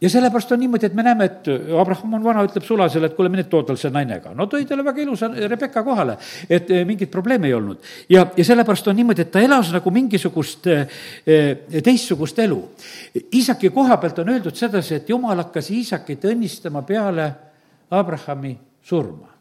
ja 0.03 0.09
sellepärast 0.11 0.51
on 0.51 0.59
niimoodi, 0.59 0.89
et 0.89 0.95
me 0.97 1.03
näeme, 1.05 1.25
et 1.29 1.47
Abraham 1.79 2.17
on 2.17 2.23
vana, 2.23 2.43
ütleb 2.43 2.65
sulasele, 2.67 3.07
et 3.07 3.15
kuule, 3.15 3.31
mine 3.31 3.45
too 3.47 3.63
tal 3.63 3.79
see 3.79 3.91
naine 3.93 4.19
ka. 4.23 4.33
no 4.35 4.49
tõi 4.51 4.67
talle 4.67 4.83
väga 4.83 5.01
ilusa 5.01 5.29
Rebecca 5.31 5.83
kohale, 5.85 6.17
et 6.49 6.71
eh, 6.71 6.83
mingit 6.87 7.11
probleemi 7.11 7.47
ei 7.47 7.55
olnud. 7.55 7.79
ja, 8.11 8.25
ja 8.35 8.45
sellepärast 8.45 8.91
on 8.91 8.99
niimoodi, 8.99 9.23
et 9.23 9.31
ta 9.31 9.41
elas 9.43 9.71
nagu 9.71 9.95
mingisugust 9.95 10.67
teistsugust 11.87 12.39
elu. 12.43 12.59
Iisaki 13.23 13.71
koha 13.71 13.97
pealt 14.01 14.19
on 14.19 14.35
öeldud 14.35 14.59
sedasi, 14.59 14.99
et 14.99 15.09
jumal 15.09 15.39
hakkas 15.45 15.71
Iisakit 15.71 16.27
õnnistama 16.27 16.83
peale 16.83 17.31
Abrahami 17.93 18.57
surma. 18.83 19.31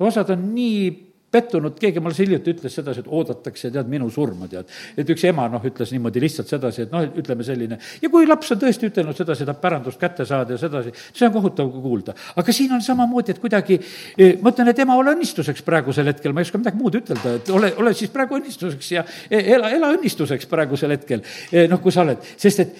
osad 0.00 0.30
on 0.34 0.42
nii 0.54 1.05
pettunud, 1.32 1.74
keegi 1.80 2.00
mulle 2.02 2.16
hiljuti 2.18 2.52
ütles 2.54 2.74
sedasi, 2.78 3.02
et 3.02 3.08
oodatakse, 3.10 3.70
tead, 3.74 3.88
minu 3.90 4.06
surma, 4.12 4.46
tead. 4.50 4.70
et 4.96 5.08
üks 5.10 5.24
ema, 5.26 5.48
noh, 5.50 5.64
ütles 5.66 5.90
niimoodi 5.92 6.22
lihtsalt 6.22 6.50
sedasi, 6.50 6.86
et 6.86 6.94
noh, 6.94 7.02
ütleme 7.18 7.44
selline, 7.46 7.78
ja 8.02 8.10
kui 8.12 8.28
laps 8.28 8.52
on 8.54 8.60
tõesti 8.62 8.90
ütelnud 8.90 9.18
sedasi, 9.18 9.46
tahab 9.48 9.60
pärandust 9.62 10.00
kätte 10.00 10.26
saada 10.28 10.54
ja 10.54 10.60
sedasi, 10.60 10.94
see 11.10 11.26
on 11.26 11.34
kohutav 11.34 11.72
kuulda. 11.74 12.14
aga 12.36 12.54
siin 12.54 12.72
on 12.76 12.84
samamoodi, 12.84 13.34
et 13.34 13.42
kuidagi, 13.42 13.80
eh, 14.16 14.36
ma 14.40 14.52
ütlen, 14.54 14.70
et 14.70 14.82
ema, 14.84 14.96
ole 14.96 15.16
õnnistuseks 15.16 15.64
praegusel 15.66 16.12
hetkel, 16.12 16.32
ma 16.32 16.40
ei 16.40 16.48
oska 16.48 16.62
midagi 16.62 16.80
muud 16.80 17.00
ütelda, 17.02 17.34
et 17.40 17.50
ole, 17.50 17.72
ole 17.82 17.94
siis 17.94 18.12
praegu 18.14 18.38
õnnistuseks 18.38 18.92
ja 18.94 19.04
e, 19.28 19.42
ela, 19.56 19.72
ela 19.74 19.90
õnnistuseks 19.96 20.46
praegusel 20.50 20.94
hetkel, 20.94 21.26
eh, 21.50 21.66
noh, 21.70 21.82
kui 21.82 21.94
sa 21.94 22.06
oled, 22.06 22.22
sest 22.36 22.62
et 22.62 22.78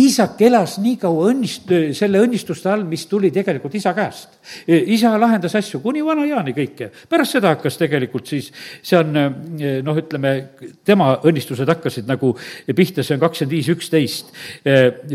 isak 0.00 0.40
elas 0.44 0.76
nii 0.80 0.96
kaua 1.00 1.32
õnnist-, 1.32 1.72
selle 1.96 2.20
õnnistuste 2.24 2.70
all, 2.72 2.84
mis 2.88 3.08
tuli 3.08 3.32
tegelikult 3.32 3.74
isa 3.76 3.92
käest. 3.96 4.38
isa 4.66 5.10
lahendas 5.20 5.54
asju 5.58 5.80
kuni 5.80 6.04
vanaeani 6.04 6.54
kõike, 6.56 6.88
pärast 7.08 7.36
seda 7.36 7.50
hakkas 7.54 7.76
tegelikult 7.76 7.85
siis, 8.28 8.50
see 8.82 8.98
on 8.98 9.12
noh, 9.86 10.00
ütleme, 10.00 10.32
tema 10.86 11.12
õnnistused 11.26 11.68
hakkasid 11.70 12.08
nagu 12.08 12.32
pihta, 12.76 13.04
see 13.06 13.16
on 13.16 13.22
kakskümmend 13.22 13.54
viis, 13.54 13.70
üksteist. 13.72 14.32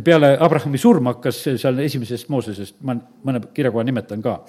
peale 0.04 0.34
Abrahami 0.40 0.80
surma 0.82 1.16
hakkas 1.16 1.44
seal 1.62 1.80
esimesest 1.86 2.30
Moosesest, 2.32 2.78
ma 2.86 2.96
mõne 3.28 3.44
kirjakoha 3.54 3.86
nimetan 3.88 4.22
ka. 4.24 4.40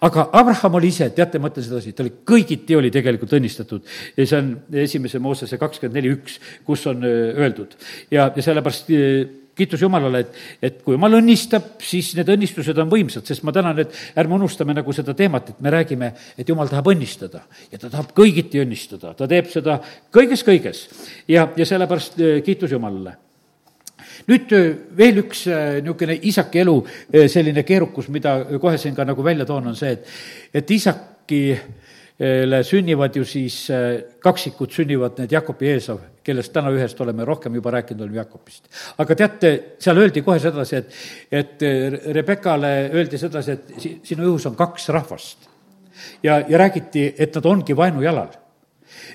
aga 0.00 0.28
Abraham 0.32 0.80
oli 0.80 0.92
ise, 0.92 1.10
teate, 1.16 1.40
ma 1.42 1.50
ütlen 1.52 1.66
sedasi, 1.66 1.92
ta 1.92 2.04
oli 2.04 2.14
kõigiti 2.28 2.76
oli 2.78 2.90
tegelikult 2.94 3.36
õnnistatud 3.38 3.86
ja 4.16 4.26
see 4.26 4.38
on 4.38 4.54
esimese 4.84 5.20
Moosese 5.22 5.58
kakskümmend 5.60 5.98
neli, 6.00 6.16
üks, 6.16 6.38
kus 6.66 6.86
on 6.90 7.04
öeldud 7.06 7.76
ja, 8.10 8.30
ja 8.34 8.42
sellepärast 8.42 8.90
kiitus 9.56 9.82
Jumalale, 9.82 10.22
et, 10.24 10.36
et 10.62 10.78
kui 10.84 10.96
Jumal 10.96 11.18
õnnistab, 11.18 11.74
siis 11.84 12.12
need 12.16 12.30
õnnistused 12.32 12.78
on 12.80 12.90
võimsad, 12.92 13.26
sest 13.28 13.44
ma 13.44 13.52
tänan, 13.54 13.82
et 13.82 14.18
ärme 14.18 14.38
unustame 14.38 14.74
nagu 14.76 14.94
seda 14.96 15.14
teemat, 15.18 15.52
et 15.52 15.60
me 15.64 15.72
räägime, 15.74 16.12
et 16.38 16.48
Jumal 16.48 16.70
tahab 16.70 16.88
õnnistada 16.94 17.44
ja 17.72 17.78
ta 17.78 17.90
tahab 17.90 18.14
kõigiti 18.16 18.62
õnnistada, 18.62 19.12
ta 19.18 19.28
teeb 19.28 19.50
seda 19.52 19.78
kõiges-kõiges 20.14 20.86
ja, 21.28 21.46
ja 21.56 21.68
sellepärast 21.68 22.18
kiitus 22.46 22.72
Jumalale. 22.72 23.18
Nüüd 24.28 24.52
veel 24.96 25.22
üks 25.22 25.46
niisugune 25.48 26.14
isaki 26.28 26.60
elu 26.62 26.74
selline 27.32 27.64
keerukus, 27.66 28.08
mida 28.12 28.36
kohe 28.60 28.78
siin 28.78 28.94
ka 28.94 29.06
nagu 29.08 29.24
välja 29.24 29.46
toon, 29.48 29.72
on 29.72 29.78
see, 29.78 29.96
et, 29.96 30.12
et 30.62 30.76
isakile 30.76 31.60
sünnivad 32.62 33.16
ju 33.16 33.24
siis 33.24 33.56
kaksikud, 34.22 34.70
sünnivad 34.70 35.18
need 35.18 35.32
Jakob 35.32 35.62
ja 35.62 35.72
Eesav, 35.74 36.00
kellest 36.22 36.52
täna 36.52 36.70
ühest 36.70 37.00
oleme 37.00 37.24
rohkem 37.24 37.54
juba 37.54 37.72
rääkinud, 37.74 38.04
oleme 38.04 38.20
Jakobist. 38.20 38.68
aga 38.98 39.14
teate, 39.14 39.52
seal 39.78 39.98
öeldi 39.98 40.22
kohe 40.22 40.38
sedasi, 40.40 40.76
et, 40.76 40.92
et 41.30 41.64
Rebekale 42.14 42.90
öeldi 42.92 43.18
sedasi, 43.18 43.56
et 43.56 44.06
sinu 44.06 44.28
õhus 44.30 44.46
on 44.50 44.56
kaks 44.56 44.88
rahvast. 44.88 45.48
ja, 46.22 46.42
ja 46.48 46.58
räägiti, 46.58 47.14
et 47.18 47.34
nad 47.34 47.46
ongi 47.46 47.76
vaenujalal 47.76 48.38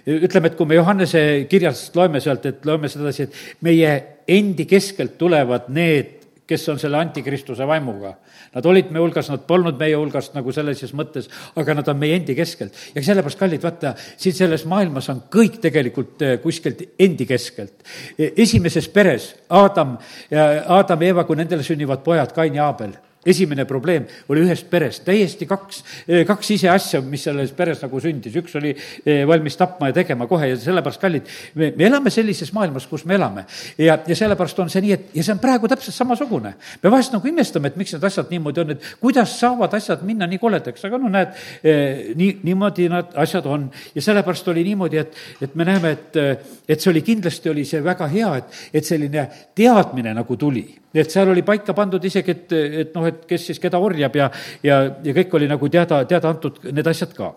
ütleme, 0.08 0.48
et 0.48 0.56
kui 0.58 0.68
me 0.70 0.78
Johannese 0.78 1.22
kirjast 1.50 1.96
loeme 1.96 2.22
sealt, 2.24 2.46
et 2.46 2.66
loeme 2.66 2.90
sedasi, 2.92 3.28
et 3.28 3.64
meie 3.66 3.92
endi 4.28 4.66
keskelt 4.70 5.18
tulevad 5.20 5.68
need, 5.74 6.17
kes 6.48 6.68
on 6.72 6.80
selle 6.80 7.00
antikristuse 7.00 7.68
vaimuga. 7.68 8.14
Nad 8.56 8.66
olid 8.66 8.92
meie 8.92 9.04
hulgas, 9.04 9.30
nad 9.32 9.44
polnud 9.48 9.80
meie 9.80 9.98
hulgast 9.98 10.36
nagu 10.38 10.54
sellises 10.56 10.94
mõttes, 10.98 11.28
aga 11.60 11.76
nad 11.78 11.88
on 11.92 12.00
meie 12.00 12.16
endi 12.20 12.36
keskelt. 12.38 12.74
ja 12.96 13.04
sellepärast, 13.04 13.40
kallid, 13.40 13.64
vaata, 13.64 13.94
siin 14.18 14.36
selles 14.36 14.66
maailmas 14.66 15.10
on 15.14 15.24
kõik 15.32 15.60
tegelikult 15.64 16.22
eh, 16.22 16.38
kuskilt 16.44 16.84
endi 17.00 17.26
keskelt. 17.26 17.84
esimeses 18.18 18.88
peres 18.88 19.34
Aadam 19.50 19.98
ja 20.32 20.48
Aadam 20.78 21.02
ja 21.02 21.14
Eeva, 21.14 21.24
kui 21.24 21.36
nendele 21.36 21.64
sünnivad 21.64 22.04
pojad, 22.04 22.34
Kain 22.36 22.56
ja 22.56 22.66
Aabel 22.72 22.96
esimene 23.28 23.66
probleem 23.68 24.06
oli 24.32 24.44
ühest 24.46 24.68
perest, 24.72 25.04
täiesti 25.08 25.48
kaks, 25.50 25.84
eh, 26.08 26.24
kaks 26.28 26.52
ise 26.56 26.70
asja, 26.72 27.02
mis 27.04 27.26
selles 27.28 27.52
peres 27.58 27.82
nagu 27.84 28.00
sündis, 28.04 28.36
üks 28.40 28.56
oli 28.60 28.74
eh, 28.74 29.24
valmis 29.28 29.58
tapma 29.60 29.92
ja 29.92 29.98
tegema 30.00 30.28
kohe 30.30 30.52
ja 30.52 30.60
sellepärast, 30.62 31.02
kallid, 31.02 31.28
me, 31.60 31.72
me 31.78 31.88
elame 31.90 32.14
sellises 32.14 32.54
maailmas, 32.56 32.88
kus 32.90 33.06
me 33.06 33.18
elame. 33.18 33.46
ja, 33.78 34.00
ja 34.08 34.18
sellepärast 34.18 34.64
on 34.64 34.72
see 34.72 34.84
nii, 34.86 34.94
et 34.96 35.18
ja 35.20 35.26
see 35.26 35.36
on 35.36 35.44
praegu 35.44 35.70
täpselt 35.72 35.96
samasugune. 35.96 36.54
me 36.84 36.94
vahest 36.94 37.16
nagu 37.16 37.28
imestame, 37.28 37.72
et 37.72 37.80
miks 37.80 37.96
need 37.96 38.08
asjad 38.08 38.32
niimoodi 38.32 38.64
on, 38.64 38.76
et 38.76 38.90
kuidas 39.02 39.36
saavad 39.40 39.74
asjad 39.78 40.04
minna 40.08 40.28
nii 40.30 40.42
koledaks, 40.42 40.88
aga 40.88 41.02
no 41.02 41.12
näed, 41.12 41.36
eh, 41.64 42.14
nii, 42.18 42.40
niimoodi 42.48 42.90
nad 42.94 43.16
asjad 43.26 43.46
on. 43.46 43.70
ja 43.96 44.08
sellepärast 44.10 44.48
oli 44.54 44.64
niimoodi, 44.72 45.04
et, 45.04 45.22
et 45.42 45.56
me 45.56 45.68
näeme, 45.68 45.96
et, 45.98 46.22
et 46.68 46.80
see 46.80 46.92
oli 46.94 47.04
kindlasti, 47.06 47.52
oli 47.52 47.66
see 47.68 47.84
väga 47.84 48.08
hea, 48.12 48.34
et, 48.42 48.60
et 48.80 48.86
selline 48.88 49.28
teadmine 49.58 50.16
nagu 50.16 50.40
tuli 50.40 50.68
et 51.02 51.12
seal 51.12 51.30
oli 51.32 51.44
paika 51.46 51.74
pandud 51.78 52.04
isegi, 52.04 52.32
et, 52.32 52.56
et 52.84 52.96
noh, 52.96 53.08
et 53.10 53.26
kes 53.30 53.50
siis 53.52 53.60
keda 53.64 53.80
orjab 53.80 54.16
ja, 54.16 54.30
ja, 54.64 54.80
ja 55.04 55.18
kõik 55.18 55.36
oli 55.40 55.50
nagu 55.50 55.70
teada, 55.70 56.04
teada 56.10 56.32
antud, 56.34 56.62
need 56.72 56.88
asjad 56.88 57.14
ka. 57.18 57.34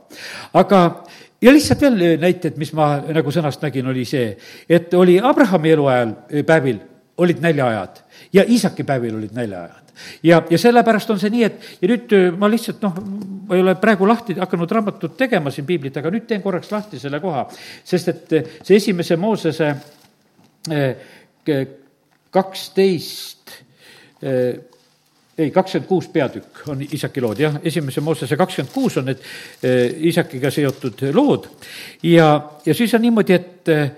aga 0.61 0.81
ja 1.42 1.53
lihtsalt 1.53 1.81
veel 1.85 2.20
näited, 2.20 2.57
mis 2.61 2.73
ma 2.77 2.92
nagu 3.09 3.33
sõnast 3.33 3.62
nägin, 3.64 3.88
oli 3.90 4.05
see, 4.09 4.33
et 4.68 4.94
oli 4.94 5.18
Abrahami 5.23 5.75
eluajal 5.75 6.14
eh, 6.31 6.44
päevil 6.46 6.81
olid 7.20 7.40
näljaajad 7.44 8.03
ja 8.33 8.44
Iisaki 8.49 8.85
päevil 8.85 9.16
olid 9.16 9.37
näljaajad. 9.37 9.92
ja, 10.23 10.42
ja 10.51 10.59
sellepärast 10.59 11.11
on 11.11 11.20
see 11.20 11.31
nii, 11.31 11.44
et 11.44 11.83
ja 11.83 11.92
nüüd 11.92 12.16
eh, 12.16 12.31
ma 12.37 12.51
lihtsalt 12.51 12.83
noh, 12.85 12.96
ma 13.49 13.57
ei 13.57 13.64
ole 13.64 13.75
praegu 13.81 14.09
lahti 14.09 14.37
hakanud 14.38 14.70
raamatut 14.70 15.16
tegema 15.16 15.51
siin 15.51 15.66
piiblit, 15.68 15.96
aga 15.96 16.12
nüüd 16.12 16.29
teen 16.29 16.42
korraks 16.42 16.73
lahti 16.73 17.01
selle 17.01 17.20
koha, 17.20 17.46
sest 17.85 18.12
et 18.14 18.37
eh, 18.38 18.57
see 18.62 18.81
esimese 18.81 19.16
Moosese 19.20 19.75
kaksteist 22.31 23.55
eh, 24.23 24.59
ei, 25.40 25.51
kakskümmend 25.51 25.88
kuus 25.88 26.09
peatükk 26.12 26.69
on 26.69 26.83
Iisaki 26.85 27.23
lood, 27.25 27.40
jah, 27.40 27.57
esimese 27.64 28.03
Moosese 28.05 28.37
kakskümmend 28.37 28.75
kuus 28.75 28.99
on 29.01 29.09
need 29.09 29.23
Iisakiga 30.09 30.51
seotud 30.53 31.07
lood. 31.16 31.49
Ja, 32.03 32.29
ja 32.66 32.75
siis 32.77 32.95
on 32.95 33.03
niimoodi, 33.07 33.38
et 33.38 33.73
eh, 33.73 33.90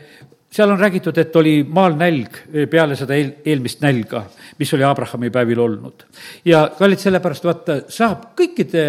seal 0.52 0.70
on 0.70 0.78
räägitud, 0.78 1.16
et 1.18 1.36
oli 1.36 1.54
maal 1.64 1.94
nälg 1.96 2.36
peale 2.70 2.96
seda 2.98 3.16
eel, 3.16 3.30
eelmist 3.44 3.80
nälga, 3.80 4.24
mis 4.58 4.72
oli 4.76 4.84
Abrahami 4.84 5.30
päevil 5.32 5.60
olnud. 5.64 6.04
ja 6.44 6.64
kallid, 6.78 7.00
sellepärast 7.00 7.44
vaata, 7.48 7.76
saab 7.88 8.26
kõikide 8.38 8.82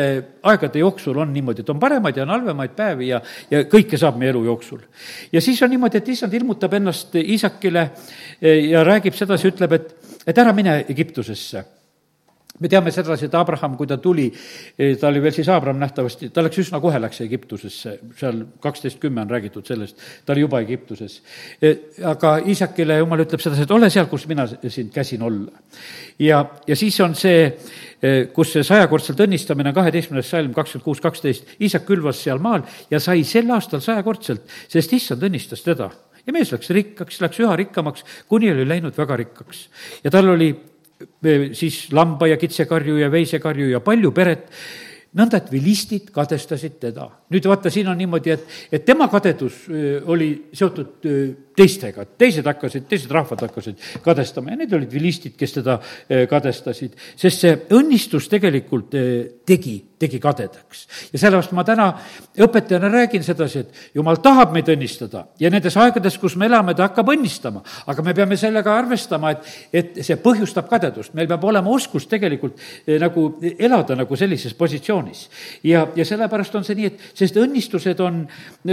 aegade 0.43 0.81
jooksul 0.83 1.17
on 1.23 1.31
niimoodi, 1.33 1.63
et 1.63 1.69
on 1.71 1.79
paremaid 1.79 2.17
ja 2.19 2.25
on 2.27 2.33
halvemaid 2.35 2.75
päevi 2.75 3.07
ja, 3.13 3.21
ja 3.51 3.63
kõike 3.71 3.97
saab 3.97 4.19
meie 4.19 4.33
elu 4.33 4.43
jooksul. 4.49 4.81
ja 5.31 5.41
siis 5.41 5.61
on 5.63 5.71
niimoodi, 5.71 6.01
et 6.01 6.11
issand 6.15 6.33
ilmutab 6.33 6.73
ennast 6.73 7.15
Iisakile 7.15 7.89
ja 8.41 8.83
räägib 8.83 9.15
sedasi, 9.15 9.53
ütleb, 9.53 9.79
et, 9.79 10.19
et 10.27 10.37
ära 10.37 10.53
mine 10.53 10.83
Egiptusesse 10.89 11.63
me 12.59 12.69
teame 12.69 12.91
sedasi, 12.93 13.25
et 13.25 13.35
Abraham, 13.35 13.73
kui 13.77 13.87
ta 13.89 13.97
tuli, 13.97 14.27
eh, 14.77 14.93
ta 14.99 15.07
oli 15.07 15.21
veel 15.23 15.33
siis 15.33 15.47
Abram 15.49 15.79
nähtavasti, 15.81 16.29
ta 16.29 16.43
läks 16.45 16.59
üsna 16.61 16.79
kohe, 16.81 16.99
läks 17.01 17.21
Egiptusesse, 17.25 17.95
seal 18.19 18.43
kaksteist 18.61 18.99
kümme 19.01 19.23
on 19.23 19.31
räägitud 19.31 19.65
sellest, 19.65 19.97
ta 20.25 20.35
oli 20.35 20.43
juba 20.45 20.59
Egiptuses. 20.61 21.21
Eh, 21.61 21.77
aga 22.05 22.35
isakile 22.45 22.99
jumal 22.99 23.25
ütleb 23.25 23.41
sedasi, 23.41 23.65
et 23.65 23.71
ole 23.73 23.89
seal, 23.89 24.05
kus 24.11 24.27
mina 24.29 24.45
sind 24.47 24.93
käsin 24.93 25.21
olla. 25.21 25.51
ja, 26.19 26.45
ja 26.67 26.75
siis 26.75 26.99
on 27.01 27.15
see, 27.15 27.57
eh, 28.01 28.27
kus 28.33 28.53
see 28.53 28.63
sajakordselt 28.63 29.19
õnnistamine 29.19 29.73
kaheteistkümnes 29.73 30.29
salm 30.29 30.53
kakskümmend 30.53 30.85
kuus, 30.85 31.01
kaksteist, 31.01 31.55
isak 31.59 31.85
külvas 31.85 32.21
seal 32.21 32.39
maal 32.39 32.61
ja 32.91 32.99
sai 32.99 33.23
sel 33.23 33.49
aastal 33.51 33.81
sajakordselt, 33.81 34.45
sest 34.69 34.93
issand 34.93 35.23
õnnistas 35.23 35.65
teda 35.65 35.89
ja 36.25 36.33
mees 36.33 36.51
läks 36.53 36.69
rikkaks, 36.69 37.19
läks 37.19 37.39
üha 37.41 37.55
rikkamaks, 37.55 38.05
kuni 38.29 38.51
oli 38.51 38.67
läinud 38.67 38.93
väga 38.97 39.17
rikkaks. 39.17 39.69
ja 40.03 40.11
tal 40.11 40.29
oli 40.29 40.53
siis 41.57 41.85
lamba 41.93 42.27
ja 42.31 42.39
kitsekarju 42.41 42.97
ja 43.01 43.11
veisekarju 43.11 43.69
ja 43.73 43.83
palju 43.83 44.11
peret, 44.15 44.49
nõnda 45.13 45.37
et 45.37 45.51
vilistid 45.53 46.09
kadestasid 46.13 46.79
teda. 46.81 47.05
nüüd 47.33 47.45
vaata, 47.45 47.69
siin 47.73 47.87
on 47.91 47.97
niimoodi, 47.97 48.33
et, 48.33 48.45
et 48.73 48.85
tema 48.85 49.07
kadedus 49.11 49.67
oli 50.09 50.29
seotud 50.53 51.05
teistega, 51.57 52.05
teised 52.17 52.47
hakkasid, 52.49 52.87
teised 52.89 53.13
rahvad 53.13 53.45
hakkasid 53.45 53.81
kadestama 54.05 54.53
ja 54.53 54.59
need 54.63 54.73
olid 54.73 54.93
vilistid, 54.93 55.37
kes 55.37 55.59
teda 55.59 55.77
kadestasid, 56.29 56.97
sest 57.13 57.45
see 57.45 57.57
õnnistus 57.77 58.29
tegelikult 58.31 58.97
tegi 59.45 59.77
tegi 60.03 60.19
kadedaks. 60.21 60.85
ja 61.13 61.19
sellepärast 61.19 61.55
ma 61.55 61.63
täna 61.67 61.87
õpetajana 62.45 62.91
räägin 62.91 63.23
sedasi, 63.23 63.63
et 63.63 63.95
jumal 63.95 64.19
tahab 64.23 64.53
meid 64.55 64.69
õnnistada 64.73 65.25
ja 65.39 65.51
nendes 65.53 65.77
aegades, 65.79 66.17
kus 66.21 66.35
me 66.39 66.47
elame, 66.49 66.75
ta 66.75 66.87
hakkab 66.87 67.13
õnnistama. 67.13 67.63
aga 67.87 68.05
me 68.05 68.13
peame 68.13 68.37
sellega 68.39 68.75
arvestama, 68.77 69.33
et, 69.33 69.49
et 69.73 70.01
see 70.05 70.17
põhjustab 70.21 70.67
kadedust, 70.71 71.13
meil 71.17 71.29
peab 71.29 71.43
olema 71.49 71.71
oskus 71.73 72.07
tegelikult 72.11 72.59
eh, 72.59 72.99
nagu 73.01 73.27
elada 73.57 73.97
nagu 73.99 74.17
sellises 74.19 74.55
positsioonis. 74.57 75.27
ja, 75.63 75.85
ja 75.95 76.05
sellepärast 76.05 76.55
on 76.59 76.67
see 76.67 76.77
nii, 76.79 76.91
et 76.91 77.05
sest 77.13 77.37
õnnistused 77.39 78.03
on 78.03 78.23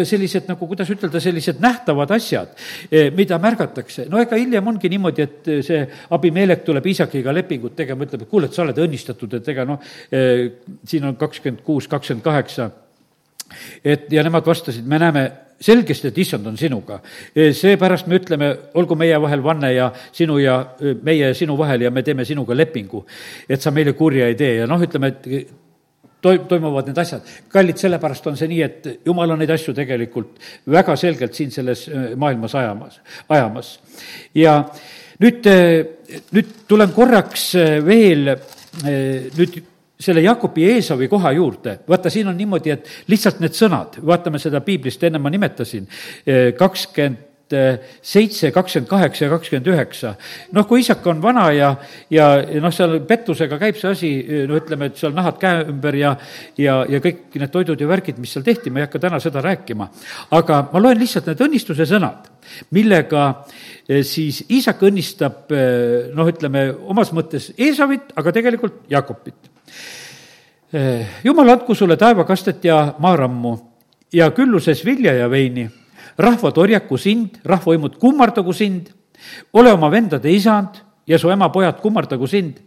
sellised 0.05 0.49
nagu, 0.51 0.69
kuidas 0.71 0.91
ütelda, 0.91 1.23
sellised 1.23 1.61
nähtavad 1.63 2.11
asjad, 2.17 2.55
eh, 2.91 3.11
mida 3.15 3.39
märgatakse. 3.39 4.09
no 4.11 4.21
ega 4.23 4.39
hiljem 4.41 4.67
ongi 4.67 4.91
niimoodi, 4.93 5.23
et 5.29 5.53
see 5.67 5.85
abimeelek 6.11 6.65
tuleb 6.67 6.87
isakiga 6.87 7.35
lepingut 7.35 7.77
tegema, 7.77 8.05
ütleb, 8.07 8.27
et 8.27 8.31
kuule, 8.31 8.51
et 8.51 8.57
sa 8.57 8.65
oled 8.65 8.79
õnnistatud, 8.87 9.39
et 9.41 9.49
ega 9.55 9.67
noh, 9.69 9.81
eh, 10.11 10.47
siin 10.87 11.05
on 11.05 11.17
kakskümmend 11.21 11.63
kuus, 11.67 11.89
kakskümmend 11.89 12.25
kaheksa, 12.25 12.71
et 13.85 14.11
ja 14.13 14.25
nemad 14.27 14.47
vastasid, 14.47 14.87
me 14.87 14.99
näeme 14.99 15.25
selgesti, 15.61 16.09
et 16.09 16.19
issand 16.19 16.47
on 16.47 16.57
sinuga. 16.57 17.01
seepärast 17.35 18.09
me 18.09 18.17
ütleme, 18.17 18.51
olgu 18.75 18.97
meie 18.97 19.21
vahel 19.21 19.43
vanne 19.45 19.73
ja 19.75 19.91
sinu 20.13 20.39
ja 20.41 20.59
meie 21.03 21.29
ja 21.29 21.35
sinu 21.35 21.57
vahel 21.59 21.85
ja 21.85 21.91
me 21.91 22.03
teeme 22.03 22.25
sinuga 22.25 22.57
lepingu, 22.57 23.05
et 23.49 23.61
sa 23.61 23.71
meile 23.71 23.93
kurja 23.93 24.29
ei 24.29 24.39
tee 24.39 24.55
ja 24.63 24.69
noh, 24.71 24.81
ütleme, 24.81 25.13
et 25.13 25.51
toim-, 26.23 26.47
toimuvad 26.49 26.89
need 26.89 26.99
asjad. 26.99 27.29
kallid, 27.53 27.77
sellepärast 27.81 28.31
on 28.31 28.39
see 28.41 28.49
nii, 28.49 28.63
et 28.63 28.89
jumal 29.07 29.35
on 29.35 29.43
neid 29.43 29.53
asju 29.53 29.75
tegelikult 29.77 30.41
väga 30.71 30.97
selgelt 31.01 31.37
siin 31.37 31.53
selles 31.53 31.87
maailmas 32.17 32.55
ajamas, 32.55 33.01
ajamas. 33.29 33.75
ja 34.35 34.63
nüüd, 35.21 35.51
nüüd 36.33 36.55
tulen 36.69 36.97
korraks 36.97 37.51
veel 37.85 38.33
nüüd 39.37 39.61
selle 40.01 40.25
Jakobi 40.25 40.67
Eesovi 40.75 41.09
koha 41.09 41.33
juurde, 41.37 41.79
vaata, 41.89 42.11
siin 42.13 42.31
on 42.31 42.39
niimoodi, 42.39 42.75
et 42.75 42.93
lihtsalt 43.13 43.43
need 43.45 43.57
sõnad, 43.57 44.01
vaatame 44.07 44.41
seda 44.43 44.63
piiblist, 44.65 45.03
enne 45.05 45.21
ma 45.21 45.33
nimetasin, 45.33 45.89
eh, 46.27 46.53
kakskümmend 46.59 47.27
seitse, 47.51 48.53
kakskümmend 48.55 48.87
kaheksa 48.87 49.25
ja 49.25 49.31
kakskümmend 49.33 49.67
üheksa. 49.73 50.15
noh, 50.53 50.67
kui 50.67 50.85
isak 50.85 51.07
on 51.11 51.23
vana 51.23 51.49
ja, 51.51 51.73
ja 52.11 52.29
noh, 52.63 52.71
seal 52.71 53.01
pettusega 53.09 53.59
käib 53.59 53.75
see 53.75 53.91
asi, 53.91 54.11
no 54.47 54.55
ütleme, 54.55 54.87
et 54.87 55.01
seal 55.01 55.11
nahad 55.17 55.41
käe 55.43 55.65
ümber 55.73 55.99
ja, 55.99 56.15
ja, 56.59 56.85
ja 56.89 57.03
kõik 57.03 57.35
need 57.35 57.51
toidud 57.51 57.81
ja 57.81 57.91
värgid, 57.91 58.23
mis 58.23 58.37
seal 58.37 58.47
tehti, 58.47 58.71
ma 58.71 58.79
ei 58.79 58.87
hakka 58.87 59.03
täna 59.03 59.19
seda 59.19 59.43
rääkima. 59.43 59.91
aga 60.39 60.63
ma 60.73 60.85
loen 60.85 61.03
lihtsalt 61.03 61.27
need 61.27 61.43
õnnistuse 61.49 61.91
sõnad, 61.91 62.31
millega 62.71 63.27
eh, 63.89 64.05
siis 64.07 64.45
isak 64.49 64.87
õnnistab 64.87 65.51
eh, 65.51 66.11
noh, 66.15 66.31
ütleme 66.31 66.69
omas 66.87 67.11
mõttes 67.11 67.51
Eesavit, 67.59 68.15
aga 68.15 68.39
tegelikult 68.39 68.85
Jakobit 68.91 69.50
Eh, 69.50 69.50
jumal, 71.25 71.49
andku 71.51 71.75
sulle 71.75 71.97
taevakastet 71.97 72.65
ja 72.65 72.95
maarammu 72.99 73.57
ja 74.13 74.31
külluses 74.31 74.85
vilja 74.85 75.15
ja 75.15 75.31
veini. 75.31 75.69
rahvad 76.19 76.59
orjaku 76.59 76.99
sind, 76.99 77.39
rahvavõimud 77.45 77.97
kummardagu 77.99 78.53
sind, 78.53 78.91
ole 79.53 79.73
oma 79.73 79.91
vendade 79.91 80.33
isand 80.33 80.81
ja 81.07 81.19
su 81.19 81.31
ema 81.31 81.49
pojad 81.49 81.81
kummardagu 81.81 82.27
sind. 82.27 82.59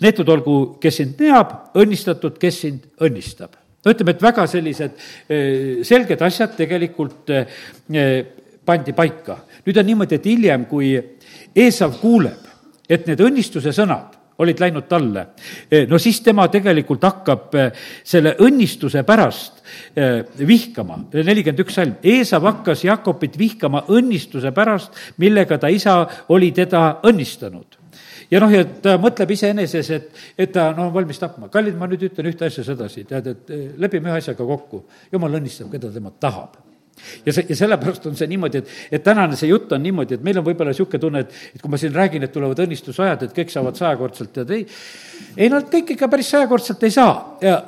neetud 0.00 0.28
olgu, 0.28 0.76
kes 0.80 0.96
sind 0.96 1.16
teab, 1.16 1.52
õnnistatud, 1.74 2.38
kes 2.38 2.60
sind 2.60 2.86
õnnistab. 3.00 3.50
no 3.84 3.92
ütleme, 3.92 4.10
et 4.10 4.22
väga 4.22 4.46
sellised 4.46 4.92
eh, 5.28 5.84
selged 5.84 6.22
asjad 6.22 6.56
tegelikult 6.56 7.30
eh, 7.30 8.26
pandi 8.64 8.92
paika. 8.92 9.38
nüüd 9.66 9.78
on 9.78 9.86
niimoodi, 9.86 10.14
et 10.14 10.26
hiljem, 10.26 10.66
kui 10.66 10.96
Eesav 11.56 12.00
kuuleb, 12.00 12.42
et 12.88 13.06
need 13.06 13.20
õnnistuse 13.20 13.72
sõnad 13.72 14.15
olid 14.38 14.60
läinud 14.60 14.88
talle. 14.88 15.26
Eh, 15.70 15.86
no 15.88 15.98
siis 16.02 16.20
tema 16.24 16.48
tegelikult 16.52 17.04
hakkab 17.06 17.56
selle 18.04 18.36
õnnistuse 18.42 19.02
pärast 19.06 19.62
vihkama, 20.46 20.98
nelikümmend 21.12 21.62
üks 21.64 21.74
salm. 21.74 21.96
Eesav 22.04 22.44
hakkas 22.46 22.84
Jakobit 22.86 23.38
vihkama 23.38 23.84
õnnistuse 23.92 24.52
pärast, 24.54 24.94
millega 25.18 25.58
ta 25.58 25.72
isa 25.72 25.98
oli 26.32 26.52
teda 26.54 27.00
õnnistanud 27.06 27.80
ja 28.30 28.40
noh, 28.42 28.52
ja 28.52 28.64
ta 28.82 28.96
mõtleb 29.00 29.32
iseeneses, 29.36 29.90
et, 29.94 30.22
et 30.38 30.52
ta 30.52 30.70
noh, 30.74 30.88
on 30.88 30.94
valmis 30.94 31.20
tapma. 31.22 31.50
kallid, 31.52 31.76
ma 31.78 31.88
nüüd 31.90 32.08
ütlen 32.08 32.30
ühte 32.32 32.48
asja 32.48 32.64
sedasi, 32.66 33.06
tead, 33.08 33.32
et 33.32 33.56
lepime 33.78 34.10
ühe 34.10 34.20
asjaga 34.22 34.46
kokku. 34.46 34.84
jumal 35.12 35.38
õnnistab, 35.40 35.70
keda 35.72 35.92
tema 35.94 36.12
tahab 36.20 36.65
ja 37.26 37.32
see, 37.32 37.46
ja 37.48 37.56
sellepärast 37.58 38.06
on 38.10 38.16
see 38.18 38.28
niimoodi, 38.30 38.62
et, 38.62 38.70
et 38.98 39.04
tänane 39.04 39.36
see 39.38 39.50
jutt 39.50 39.72
on 39.76 39.82
niimoodi, 39.82 40.16
et 40.16 40.24
meil 40.24 40.40
on 40.40 40.46
võib-olla 40.46 40.72
niisugune 40.72 41.02
tunne, 41.02 41.22
et, 41.26 41.34
et 41.54 41.62
kui 41.62 41.72
ma 41.72 41.80
siin 41.80 41.94
räägin, 41.94 42.26
et 42.26 42.32
tulevad 42.34 42.60
õnnistusajad, 42.64 43.26
et 43.26 43.36
kõik 43.36 43.52
saavad 43.52 43.78
sajakordselt, 43.78 44.32
tead 44.34 44.52
ei, 44.56 44.64
ei 45.36 45.50
nad 45.52 45.68
kõik 45.72 45.94
ikka 45.94 46.08
päris 46.12 46.30
sajakordselt 46.32 46.82
ei 46.86 46.94
saa, 46.94 47.14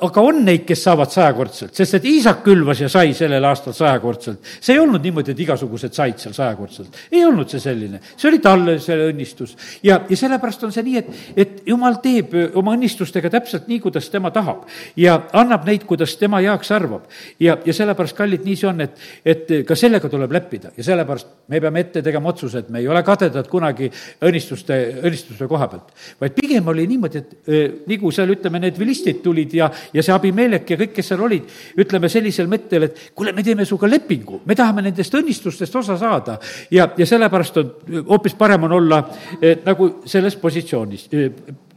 aga 0.05 0.23
on 0.25 0.41
neid, 0.45 0.65
kes 0.67 0.83
saavad 0.87 1.13
sajakordselt, 1.13 1.75
sest 1.77 1.99
et 1.99 2.07
Iisak 2.09 2.43
külvas 2.45 2.81
ja 2.83 2.89
sai 2.91 3.13
sellel 3.17 3.45
aastal 3.49 3.75
sajakordselt. 3.77 4.39
see 4.59 4.75
ei 4.75 4.81
olnud 4.81 5.03
niimoodi, 5.05 5.33
et 5.35 5.43
igasugused 5.45 5.95
said 5.95 6.17
seal 6.21 6.35
sajakordselt, 6.35 6.97
ei 7.11 7.23
olnud 7.25 7.49
see 7.49 7.61
selline, 7.63 8.01
see 8.15 8.29
oli 8.31 8.41
talle 8.43 8.79
see 8.83 8.97
õnnistus. 9.09 9.55
ja, 9.83 10.01
ja 10.09 10.17
sellepärast 10.17 10.63
on 10.67 10.73
see 10.75 10.85
nii, 10.87 10.97
et, 11.03 11.11
et 11.35 11.61
jumal 11.69 11.99
teeb 12.03 12.35
oma 12.59 12.75
õnnistustega 12.77 13.31
täpselt 13.33 13.69
nii, 13.69 13.79
kuidas 13.83 14.09
tema 14.09 14.31
tahab 14.35 14.65
ja 14.97 15.19
annab 15.37 15.67
neid, 15.67 15.85
kuidas 15.89 16.15
tema 16.19 16.41
heaks 16.43 16.71
arvab. 16.75 17.07
ja, 17.39 17.57
ja 17.65 17.73
sellepärast, 17.75 18.17
kallid, 18.17 18.45
nii 18.45 18.57
see 18.59 18.69
on, 18.69 18.81
et, 18.85 18.97
et 19.25 19.51
ka 19.67 19.75
sellega 19.75 20.09
tuleb 20.11 20.31
leppida 20.31 20.71
ja 20.77 20.85
sellepärast 20.85 21.27
me 21.49 21.61
peame 21.61 21.83
ette 21.85 22.03
tegema 22.05 22.29
otsuse, 22.31 22.63
et 22.63 22.69
me 22.69 22.79
ei 22.79 22.87
ole 22.87 23.01
kadedad 23.03 23.47
kunagi 23.49 23.89
õnnistuste, 24.25 24.77
õnnistuste 25.03 25.47
koha 25.49 25.67
pealt, 25.71 25.91
vaid 26.21 26.35
pigem 26.37 26.67
oli 26.71 26.85
niimoodi, 26.89 27.23
et 27.23 27.87
nagu 27.89 28.11
seal, 28.15 28.33
ütleme, 28.35 28.61
need 28.63 28.77
vilistid 28.79 29.21
tulid 29.23 29.53
ja, 29.57 29.69
ja 29.93 30.03
see 30.05 30.13
Abimelek 30.15 30.69
ja 30.73 30.79
kõik, 30.79 30.93
kes 30.95 31.11
seal 31.11 31.23
olid, 31.25 31.49
ütleme 31.79 32.11
sellisel 32.11 32.49
mõttel, 32.51 32.87
et 32.89 33.01
kuule, 33.17 33.33
me 33.35 33.43
teeme 33.45 33.65
sinuga 33.67 33.89
lepingu, 33.89 34.41
me 34.45 34.57
tahame 34.57 34.85
nendest 34.85 35.15
õnnistustest 35.19 35.75
osa 35.81 35.97
saada. 35.99 36.39
ja, 36.71 36.89
ja 36.97 37.09
sellepärast 37.09 37.57
on 37.61 37.73
hoopis 38.09 38.35
parem 38.39 38.63
on 38.63 38.77
olla 38.79 39.03
eh, 39.41 39.57
nagu 39.65 39.91
selles 40.05 40.35
positsioonis 40.35 41.07
eh,, 41.11 41.29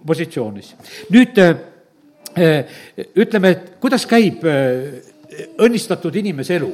positsioonis. 0.07 0.75
nüüd 1.11 1.39
eh, 1.39 2.79
ütleme, 3.17 3.51
et 3.51 3.75
kuidas 3.81 4.07
käib 4.09 4.45
õnnistatud 5.61 6.17
inimese 6.17 6.57
elu? 6.57 6.71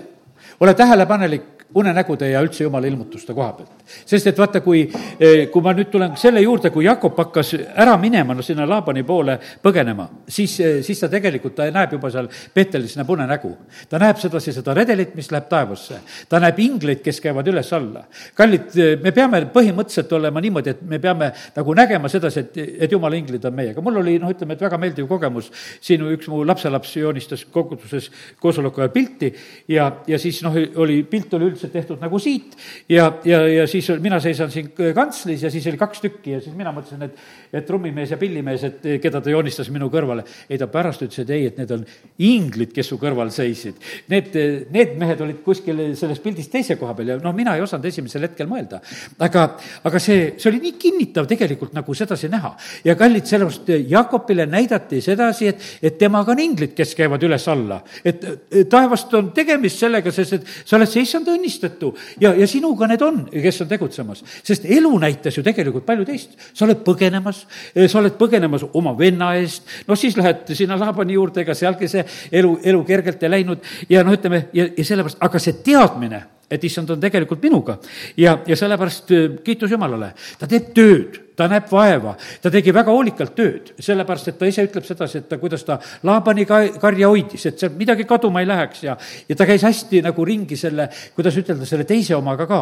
Ole 0.61 0.75
tähelepanelik 0.75 1.58
unenägude 1.75 2.31
ja 2.31 2.41
üldse 2.43 2.65
jumala 2.65 2.87
ilmutuste 2.87 3.35
koha 3.35 3.53
pealt. 3.53 3.85
sest 4.07 4.27
et 4.27 4.39
vaata, 4.39 4.61
kui, 4.61 4.83
eh, 5.21 5.49
kui 5.53 5.63
ma 5.63 5.73
nüüd 5.77 5.91
tulen 5.93 6.17
selle 6.17 6.41
juurde, 6.41 6.71
kui 6.73 6.85
Jakob 6.85 7.17
hakkas 7.19 7.55
ära 7.77 7.97
minema, 8.01 8.35
no 8.35 8.43
sinna 8.43 8.67
Laabani 8.69 9.03
poole 9.05 9.39
põgenema, 9.63 10.09
siis, 10.29 10.59
eh, 10.61 10.83
siis 10.83 11.01
ta 11.01 11.09
tegelikult, 11.09 11.55
ta 11.55 11.69
näeb 11.71 11.93
juba 11.93 12.11
seal 12.11 12.29
Peetelis, 12.55 12.97
näeb 12.97 13.11
unenägu. 13.11 13.57
ta 13.89 13.99
näeb 13.99 14.17
sedasi 14.17 14.53
seda 14.53 14.75
redelit, 14.75 15.15
mis 15.15 15.31
läheb 15.31 15.49
taevasse. 15.49 16.01
ta 16.29 16.41
näeb 16.41 16.59
ingleid, 16.59 17.03
kes 17.03 17.21
käivad 17.21 17.47
üles-alla. 17.47 18.05
kallid, 18.35 18.77
eh, 18.77 18.97
me 18.97 19.13
peame 19.13 19.45
põhimõtteliselt 19.53 20.13
olema 20.13 20.41
niimoodi, 20.41 20.71
et 20.71 20.83
me 20.83 20.99
peame 20.99 21.33
nagu 21.57 21.75
nägema 21.75 22.09
sedasi, 22.09 22.41
et, 22.41 22.59
et 22.81 22.93
jumala 22.93 23.17
inglid 23.17 23.45
on 23.45 23.55
meiega. 23.55 23.81
mul 23.81 23.97
oli 23.97 24.19
noh, 24.19 24.31
ütleme, 24.31 24.53
et 24.53 24.61
väga 24.61 24.79
meeldiv 24.79 25.09
kogemus, 25.09 25.51
siin 25.81 26.01
üks 26.01 26.29
mu 26.29 26.45
lapselaps 26.47 26.97
joonistas 26.97 27.45
koguduses 27.45 28.11
koosoleku 28.41 28.81
ajal 28.81 28.91
pilti 28.91 29.35
ja, 29.69 29.93
ja 30.07 30.19
siis 30.19 30.43
noh, 30.43 30.55
oli, 30.77 31.03
pilt 31.03 31.35
oli 31.35 31.58
üldse 31.59 31.71
tehtud 31.73 31.99
nagu 32.03 32.19
siit 32.23 32.55
ja, 32.91 33.11
ja, 33.27 33.43
ja 33.51 33.67
siis 33.71 33.91
mina 34.03 34.21
seisan 34.23 34.53
siin 34.55 34.71
kantslis 34.95 35.43
ja 35.43 35.51
siis 35.51 35.67
oli 35.71 35.81
kaks 35.81 36.03
tükki 36.05 36.37
ja 36.37 36.41
siis 36.43 36.55
mina 36.57 36.71
mõtlesin, 36.75 37.03
et, 37.09 37.19
et 37.53 37.67
trummimees 37.67 38.13
ja 38.15 38.19
pillimees, 38.21 38.65
et 38.69 38.87
keda 39.03 39.21
ta 39.25 39.33
joonistas 39.33 39.71
minu 39.75 39.91
kõrvale. 39.93 40.25
ei, 40.49 40.59
ta 40.59 40.69
pärast 40.71 41.03
ütles, 41.03 41.25
et 41.25 41.33
ei, 41.35 41.47
et 41.51 41.59
need 41.59 41.73
on 41.75 41.85
inglid, 42.25 42.73
kes 42.75 42.91
su 42.93 42.99
kõrval 43.01 43.33
seisid. 43.35 43.79
Need, 44.13 44.37
need 44.75 44.95
mehed 45.01 45.23
olid 45.25 45.41
kuskil 45.45 45.81
selles 45.99 46.21
pildis 46.23 46.51
teise 46.53 46.79
koha 46.79 46.95
peal 46.99 47.15
ja 47.15 47.19
noh, 47.23 47.35
mina 47.37 47.57
ei 47.57 47.65
osanud 47.65 47.89
esimesel 47.89 48.29
hetkel 48.29 48.49
mõelda. 48.51 48.81
aga, 49.25 49.47
aga 49.89 50.03
see, 50.03 50.35
see 50.39 50.51
oli 50.53 50.63
nii 50.69 50.77
kinnitav 50.81 51.29
tegelikult 51.31 51.75
nagu 51.77 51.95
sedasi 51.95 52.31
näha. 52.33 52.55
ja 52.85 52.95
kallid, 52.99 53.27
sellepärast 53.27 53.73
Jakobile 53.89 54.47
näidati 54.47 55.01
sedasi, 55.05 55.49
et, 55.53 55.69
et 55.83 55.99
temaga 55.99 56.33
on 56.35 56.43
inglid, 56.43 56.75
kes 56.77 56.95
käivad 56.99 57.23
üles-alla. 57.27 57.83
et 58.05 58.25
taevast 58.71 59.15
on 59.19 59.33
tegemist 59.37 59.81
sellega, 59.81 60.13
sest 60.15 60.39
et 60.39 60.49
sa 60.65 60.77
oled 60.77 60.91
see 60.91 61.05
issand 61.07 61.29
õnnis 61.33 61.48
õnnistatu 61.49 61.93
ja, 62.21 62.35
ja 62.37 62.47
sinuga 62.47 62.87
need 62.89 63.03
on, 63.03 63.25
kes 63.33 63.63
on 63.65 63.69
tegutsemas. 63.69 64.23
sest 64.43 64.65
elu 64.65 64.93
näitas 64.99 65.37
ju 65.37 65.43
tegelikult 65.43 65.87
palju 65.87 66.05
teist. 66.05 66.37
sa 66.53 66.65
oled 66.67 66.83
põgenemas, 66.85 67.47
sa 67.89 67.99
oled 67.99 68.17
põgenemas 68.19 68.67
oma 68.73 68.95
venna 68.99 69.35
eest, 69.37 69.65
noh 69.87 69.99
siis 69.99 70.17
lähed 70.17 70.49
sinna 70.55 70.79
Laabani 70.79 71.15
juurde, 71.15 71.43
ega 71.43 71.55
sealgi 71.55 71.89
see 71.89 72.05
elu, 72.33 72.59
elu 72.63 72.85
kergelt 72.85 73.23
ei 73.23 73.31
läinud 73.31 73.65
ja 73.89 74.05
noh, 74.05 74.17
ütleme 74.17 74.49
ja, 74.53 74.69
ja 74.77 74.85
sellepärast, 74.85 75.23
aga 75.25 75.39
see 75.43 75.57
teadmine 75.65 76.25
et 76.51 76.65
issand 76.65 76.91
on 76.91 77.01
tegelikult 77.01 77.43
minuga 77.43 77.79
ja, 78.17 78.39
ja 78.47 78.57
sellepärast 78.57 79.15
kiitus 79.45 79.71
Jumalale, 79.71 80.13
ta 80.39 80.51
teeb 80.51 80.75
tööd 80.77 81.25
ta 81.39 81.47
näeb 81.47 81.69
vaeva, 81.71 82.15
ta 82.43 82.51
tegi 82.51 82.73
väga 82.75 82.93
hoolikalt 82.93 83.35
tööd, 83.39 83.71
sellepärast 83.83 84.33
et 84.33 84.39
ta 84.41 84.49
ise 84.51 84.65
ütleb 84.67 84.87
sedasi, 84.87 85.21
et 85.21 85.29
ta, 85.31 85.39
kuidas 85.39 85.63
ta 85.67 85.79
Laabani 86.07 86.45
ka-, 86.49 86.81
karja 86.83 87.11
hoidis, 87.13 87.45
et 87.47 87.63
seal 87.63 87.77
midagi 87.79 88.07
kaduma 88.09 88.43
ei 88.43 88.49
läheks 88.49 88.83
ja, 88.89 88.97
ja 89.29 89.39
ta 89.39 89.47
käis 89.47 89.63
hästi 89.67 90.03
nagu 90.07 90.25
ringi 90.27 90.59
selle, 90.59 90.89
kuidas 91.15 91.39
ütelda, 91.39 91.69
selle 91.69 91.87
teise 91.89 92.17
omaga 92.19 92.49
ka. 92.51 92.61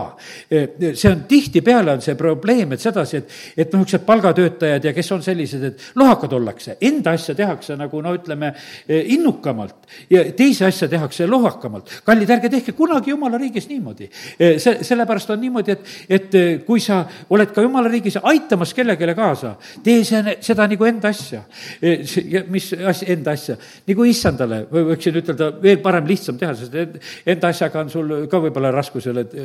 see 0.50 1.10
on 1.10 1.24
tihtipeale 1.28 1.96
on 1.96 2.04
see 2.04 2.16
probleem, 2.18 2.74
et 2.76 2.84
sedasi, 2.84 3.22
et, 3.22 3.36
et 3.56 3.72
noh, 3.72 3.80
niisugused 3.86 4.04
palgatöötajad 4.06 4.90
ja 4.90 4.92
kes 4.96 5.12
on 5.14 5.24
sellised, 5.24 5.64
et 5.64 5.86
lohakad 5.96 6.36
ollakse, 6.36 6.76
enda 6.84 7.16
asja 7.16 7.36
tehakse 7.38 7.78
nagu 7.80 8.02
no 8.04 8.12
ütleme, 8.18 8.52
innukamalt 9.16 9.88
ja 10.12 10.26
teise 10.36 10.68
asja 10.68 10.88
tehakse 10.90 11.28
lohakamalt. 11.30 12.02
kallid, 12.04 12.30
ärge 12.36 12.52
tehke 12.52 12.76
kunagi 12.76 13.14
jumala 13.14 13.40
riigis 13.40 13.70
niimoodi. 13.76 14.08
see, 14.38 14.78
sellepärast 14.86 15.30
on 15.34 15.40
niimoodi, 15.40 15.76
et, 15.76 15.94
et 16.18 16.36
kui 16.66 16.80
sa 16.82 17.02
oled 17.30 17.52
ka 17.54 17.64
jumala 17.64 17.90
riigis 17.92 18.18
aitamas 18.22 18.74
kellelegi 18.74 19.14
kaasa. 19.16 19.54
tee 19.84 20.04
see, 20.04 20.36
seda 20.40 20.66
nagu 20.68 20.88
enda 20.88 21.12
asja. 21.12 21.42
E, 21.80 21.96
mis 22.50 22.70
asja, 22.74 23.08
enda 23.14 23.34
asja, 23.36 23.56
nagu 23.88 24.06
issandale, 24.08 24.62
või 24.70 24.86
võiksin 24.92 25.20
ütelda, 25.22 25.50
veel 25.62 25.80
parem, 25.84 26.06
lihtsam 26.08 26.38
teha, 26.40 26.54
sest 26.58 26.74
enda 27.26 27.52
asjaga 27.52 27.84
on 27.84 27.92
sul 27.92 28.14
ka 28.30 28.40
võib-olla 28.42 28.72
raskusi, 28.74 29.12
oled, 29.12 29.36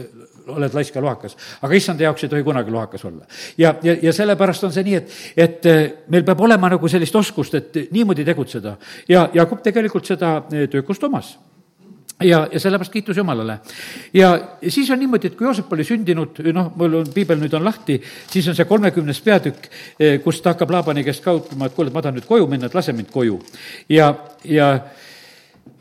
oled 0.56 0.78
laisk 0.78 0.96
ja 0.96 1.04
lohakas. 1.04 1.38
aga 1.62 1.78
issanda 1.78 2.08
jaoks 2.08 2.26
ei 2.26 2.34
tohi 2.34 2.48
kunagi 2.48 2.72
lohakas 2.74 3.06
olla. 3.06 3.26
ja, 3.58 3.76
ja, 3.84 3.98
ja 4.02 4.14
sellepärast 4.16 4.68
on 4.68 4.76
see 4.76 4.86
nii, 4.88 5.00
et, 5.02 5.16
et 5.38 5.72
meil 6.12 6.26
peab 6.28 6.42
olema 6.48 6.72
nagu 6.76 6.92
sellist 6.92 7.16
oskust, 7.16 7.56
et 7.56 7.82
niimoodi 7.92 8.26
tegutseda. 8.28 8.78
ja 9.10 9.30
Jakob 9.34 9.64
tegelikult 9.64 10.06
seda 10.06 10.40
töökust 10.50 11.04
omas 11.04 11.36
ja, 12.22 12.47
ja 12.51 12.59
sellepärast 12.59 12.91
kiitus 12.93 13.17
Jumalale. 13.17 13.59
ja 14.13 14.32
siis 14.67 14.89
on 14.91 14.99
niimoodi, 14.99 15.28
et 15.28 15.36
kui 15.38 15.45
Joosep 15.47 15.74
oli 15.74 15.84
sündinud, 15.88 16.41
noh, 16.53 16.72
mul 16.76 16.99
on, 17.01 17.11
piibel 17.13 17.39
nüüd 17.41 17.53
on 17.57 17.65
lahti, 17.65 17.99
siis 18.32 18.47
on 18.47 18.57
see 18.57 18.65
kolmekümnes 18.69 19.22
peatükk, 19.22 19.69
eh, 19.99 20.19
kus 20.24 20.41
ta 20.41 20.55
hakkab 20.55 20.72
Laabani 20.72 21.03
käest 21.07 21.24
ka 21.24 21.36
ütlema, 21.39 21.69
et 21.69 21.78
kuule, 21.78 21.93
ma 21.93 22.01
tahan 22.01 22.19
nüüd 22.19 22.28
koju 22.30 22.47
minna, 22.51 22.69
et 22.69 22.78
lase 22.78 22.93
mind 22.93 23.11
koju. 23.13 23.39
ja, 23.89 24.13
ja 24.45 24.74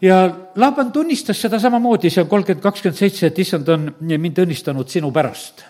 ja 0.02 0.30
Laaban 0.56 0.92
tunnistas 0.92 1.40
seda 1.40 1.58
samamoodi, 1.60 2.10
see 2.10 2.22
on 2.22 2.28
kolmkümmend 2.28 2.62
kakskümmend 2.62 2.98
seitse, 2.98 3.26
et 3.28 3.38
issand 3.38 3.68
on 3.68 3.90
mind 4.00 4.38
õnnistanud 4.44 4.88
sinu 4.88 5.12
pärast. 5.12 5.64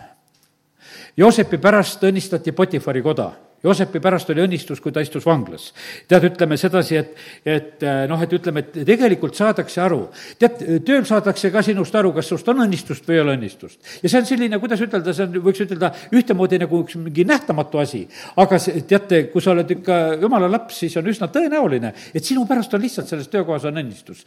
Joosepi 1.17 1.59
pärast 1.59 2.05
õnnistati 2.07 2.53
Potifari 2.57 3.03
koda 3.03 3.33
Joosepi 3.61 4.01
pärast 4.01 4.31
oli 4.33 4.41
õnnistus, 4.41 4.81
kui 4.81 4.93
ta 4.93 5.03
istus 5.05 5.27
vanglas. 5.29 5.71
tead, 6.09 6.25
ütleme 6.31 6.57
sedasi, 6.57 6.97
et, 6.97 7.11
et 7.45 7.83
äh, 7.85 8.07
noh, 8.09 8.21
et 8.25 8.33
ütleme, 8.33 8.63
et 8.65 8.79
tegelikult 8.89 9.37
saadakse 9.37 9.83
aru. 9.85 10.07
tead, 10.41 10.63
tööl 10.87 11.05
saadakse 11.05 11.51
ka 11.53 11.61
sinust 11.63 11.95
aru, 11.95 12.15
kas 12.17 12.31
sinust 12.31 12.49
on 12.49 12.63
õnnistust 12.65 13.05
või 13.05 13.19
ei 13.19 13.21
ole 13.21 13.35
õnnistust. 13.37 13.79
ja 14.03 14.09
see 14.09 14.23
on 14.23 14.29
selline, 14.31 14.61
kuidas 14.63 14.81
ütelda, 14.81 15.13
see 15.13 15.27
on, 15.29 15.37
võiks 15.45 15.61
ütelda 15.67 15.91
ühtemoodi 16.17 16.61
nagu 16.63 16.81
üks 16.87 16.97
mingi 16.97 17.27
nähtamatu 17.29 17.83
asi. 17.83 18.07
aga 18.41 18.61
see, 18.65 18.81
teate, 18.89 19.27
kui 19.35 19.45
sa 19.45 19.53
oled 19.53 19.75
ikka 19.77 19.99
jumala 20.23 20.49
laps, 20.49 20.81
siis 20.81 20.97
on 20.97 21.13
üsna 21.13 21.29
tõenäoline, 21.29 21.93
et 22.15 22.25
sinu 22.25 22.47
pärast 22.49 22.73
on 22.75 22.81
lihtsalt 22.81 23.13
selles 23.13 23.29
töökohas 23.29 23.69
on 23.69 23.77
õnnistus. 23.83 24.25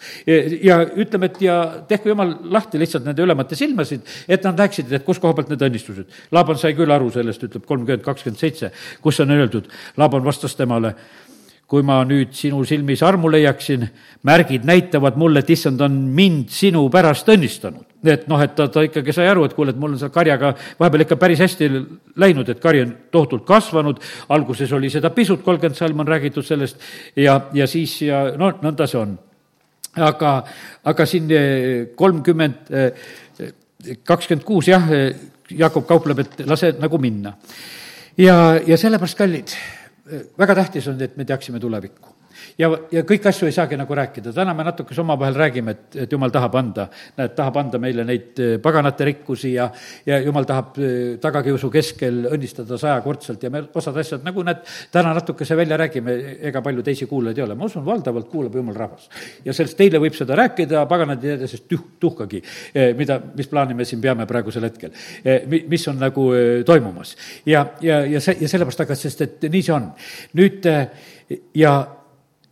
ja 0.61 0.77
ütleme, 0.85 1.31
et 1.31 1.41
ja 1.41 1.57
tehku 1.89 2.13
jumal 2.13 2.35
lahti 2.53 2.77
lihtsalt 2.77 3.09
nende 3.09 3.25
ülemate 3.25 3.57
silmasid, 3.57 4.05
et 4.27 4.45
nad 4.45 4.61
näeksid, 4.61 4.93
et 4.93 5.09
kus 5.09 5.17
koha 5.17 5.33
pealt 5.33 5.49
need 5.49 5.65
õnnistused. 5.71 6.21
Laaban 6.31 6.61
sai 6.61 6.77
küll 6.77 6.93
aru 6.93 7.09
sellest, 7.13 7.49
ütleb 7.49 7.65
kolmkümmend 7.65 8.05
kakskümmend 8.05 8.39
seitse, 8.39 8.69
kus 9.01 9.22
on 9.23 9.31
öeldud, 9.33 9.69
Laaban 9.97 10.23
vastas 10.25 10.55
temale, 10.59 10.93
kui 11.73 11.81
ma 11.81 12.03
nüüd 12.05 12.35
sinu 12.37 12.59
silmis 12.69 13.01
armu 13.01 13.31
leiaksin, 13.33 13.87
märgid 14.27 14.65
näitavad 14.67 15.15
mulle, 15.17 15.41
et 15.41 15.49
issand 15.55 15.81
on 15.81 15.95
mind 16.13 16.51
sinu 16.53 16.83
pärast 16.93 17.29
õnnistanud. 17.33 17.87
et 18.03 18.27
noh, 18.27 18.41
et 18.43 18.51
ta, 18.53 18.67
ta 18.67 18.83
ikkagi 18.83 19.13
sai 19.15 19.29
aru, 19.31 19.45
et 19.47 19.53
kuule, 19.55 19.71
et 19.71 19.79
mul 19.79 19.95
on 19.95 19.99
seal 19.99 20.11
karjaga 20.11 20.51
vahepeal 20.79 21.05
ikka 21.05 21.15
päris 21.17 21.39
hästi 21.39 21.69
läinud, 22.19 22.49
et 22.51 22.59
kari 22.61 22.83
on 22.83 22.91
tohutult 23.11 23.45
kasvanud, 23.47 24.01
alguses 24.35 24.73
oli 24.75 24.91
seda 24.91 25.09
pisut, 25.15 25.41
kolmkümmend 25.41 25.79
salm 25.79 26.03
on 26.03 26.11
räägitud 26.11 26.45
sellest 26.45 26.83
ja, 27.15 27.39
ja 27.55 27.67
siis 27.67 27.95
ja 28.03 28.25
no 28.37 28.51
nõnda 28.61 28.85
see 28.91 28.99
on. 28.99 29.15
aga, 29.95 30.33
aga 30.83 31.05
siin 31.09 31.31
eh, 31.31 31.87
kolmkümmend, 31.95 32.69
eh, 32.69 33.55
kakskümmend 34.03 34.45
kuus 34.45 34.67
jah, 34.67 34.91
eh, 34.91 35.15
Jakob 35.53 35.87
kaupleb, 35.87 36.19
et 36.19 36.45
lase 36.49 36.75
nagu 36.79 36.97
minna. 37.01 37.33
Ja, 38.17 38.59
ja 38.67 38.77
sellepärast, 38.77 39.17
kallid 39.17 39.55
väga 40.37 40.55
tähtis 40.55 40.87
on, 40.87 41.01
et 41.01 41.17
me 41.17 41.25
teaksime 41.25 41.59
tulevikku 41.59 42.12
ja, 42.57 42.69
ja 42.91 43.03
kõiki 43.07 43.29
asju 43.29 43.47
ei 43.47 43.55
saagi 43.55 43.77
nagu 43.79 43.95
rääkida, 43.97 44.33
täna 44.35 44.53
me 44.55 44.65
natukese 44.67 45.01
omavahel 45.03 45.37
räägime, 45.37 45.73
et, 45.73 45.97
et 46.05 46.11
jumal 46.13 46.31
tahab 46.33 46.55
anda, 46.59 46.87
näed, 47.17 47.33
tahab 47.37 47.59
anda 47.61 47.79
meile 47.81 48.05
neid 48.07 48.41
eh, 48.41 48.55
paganate 48.63 49.07
rikkusi 49.09 49.53
ja, 49.55 49.69
ja 50.07 50.19
jumal 50.23 50.47
tahab 50.49 50.77
eh, 50.81 51.15
tagakiusu 51.23 51.69
keskel 51.73 52.23
õnnistada 52.31 52.77
sajakordselt 52.79 53.43
ja 53.43 53.51
me 53.53 53.63
osad 53.73 53.97
asjad, 54.01 54.23
nagu 54.25 54.45
näed, 54.45 54.63
täna 54.93 55.13
natukese 55.17 55.57
välja 55.59 55.79
räägime, 55.81 56.17
ega 56.49 56.63
palju 56.65 56.85
teisi 56.85 57.07
kuulajaid 57.09 57.41
ei 57.41 57.45
ole, 57.47 57.57
ma 57.59 57.69
usun, 57.69 57.85
valdavalt 57.85 58.29
kuulab 58.31 58.55
jumal 58.59 58.77
rahvas. 58.77 59.09
ja 59.45 59.55
sellest 59.55 59.77
teile 59.79 60.01
võib 60.03 60.17
seda 60.17 60.37
rääkida, 60.39 60.85
paganad 60.89 61.23
ei 61.23 61.37
tea 61.37 61.49
sellest 61.49 61.69
tuh-, 61.71 61.87
tuhkagi, 62.03 62.43
eh, 62.73 62.91
mida, 62.97 63.19
mis 63.37 63.49
plaani 63.51 63.77
me 63.77 63.87
siin 63.87 64.01
peame 64.03 64.27
praegusel 64.29 64.67
hetkel, 64.67 64.93
mis 65.69 65.87
on 65.91 65.99
nagu 66.01 66.29
toimumas. 66.65 67.15
ja, 67.45 67.65
ja, 67.81 68.03
ja 68.05 68.21
see, 68.23 68.37
ja 68.41 68.49
sellepärast, 68.49 68.85
aga 68.85 68.97
sest 68.97 69.25
et 69.25 69.49
nii 69.49 69.63
see 69.63 69.75
on. 69.75 69.89
nüüd 70.37 70.65
ja 71.57 71.73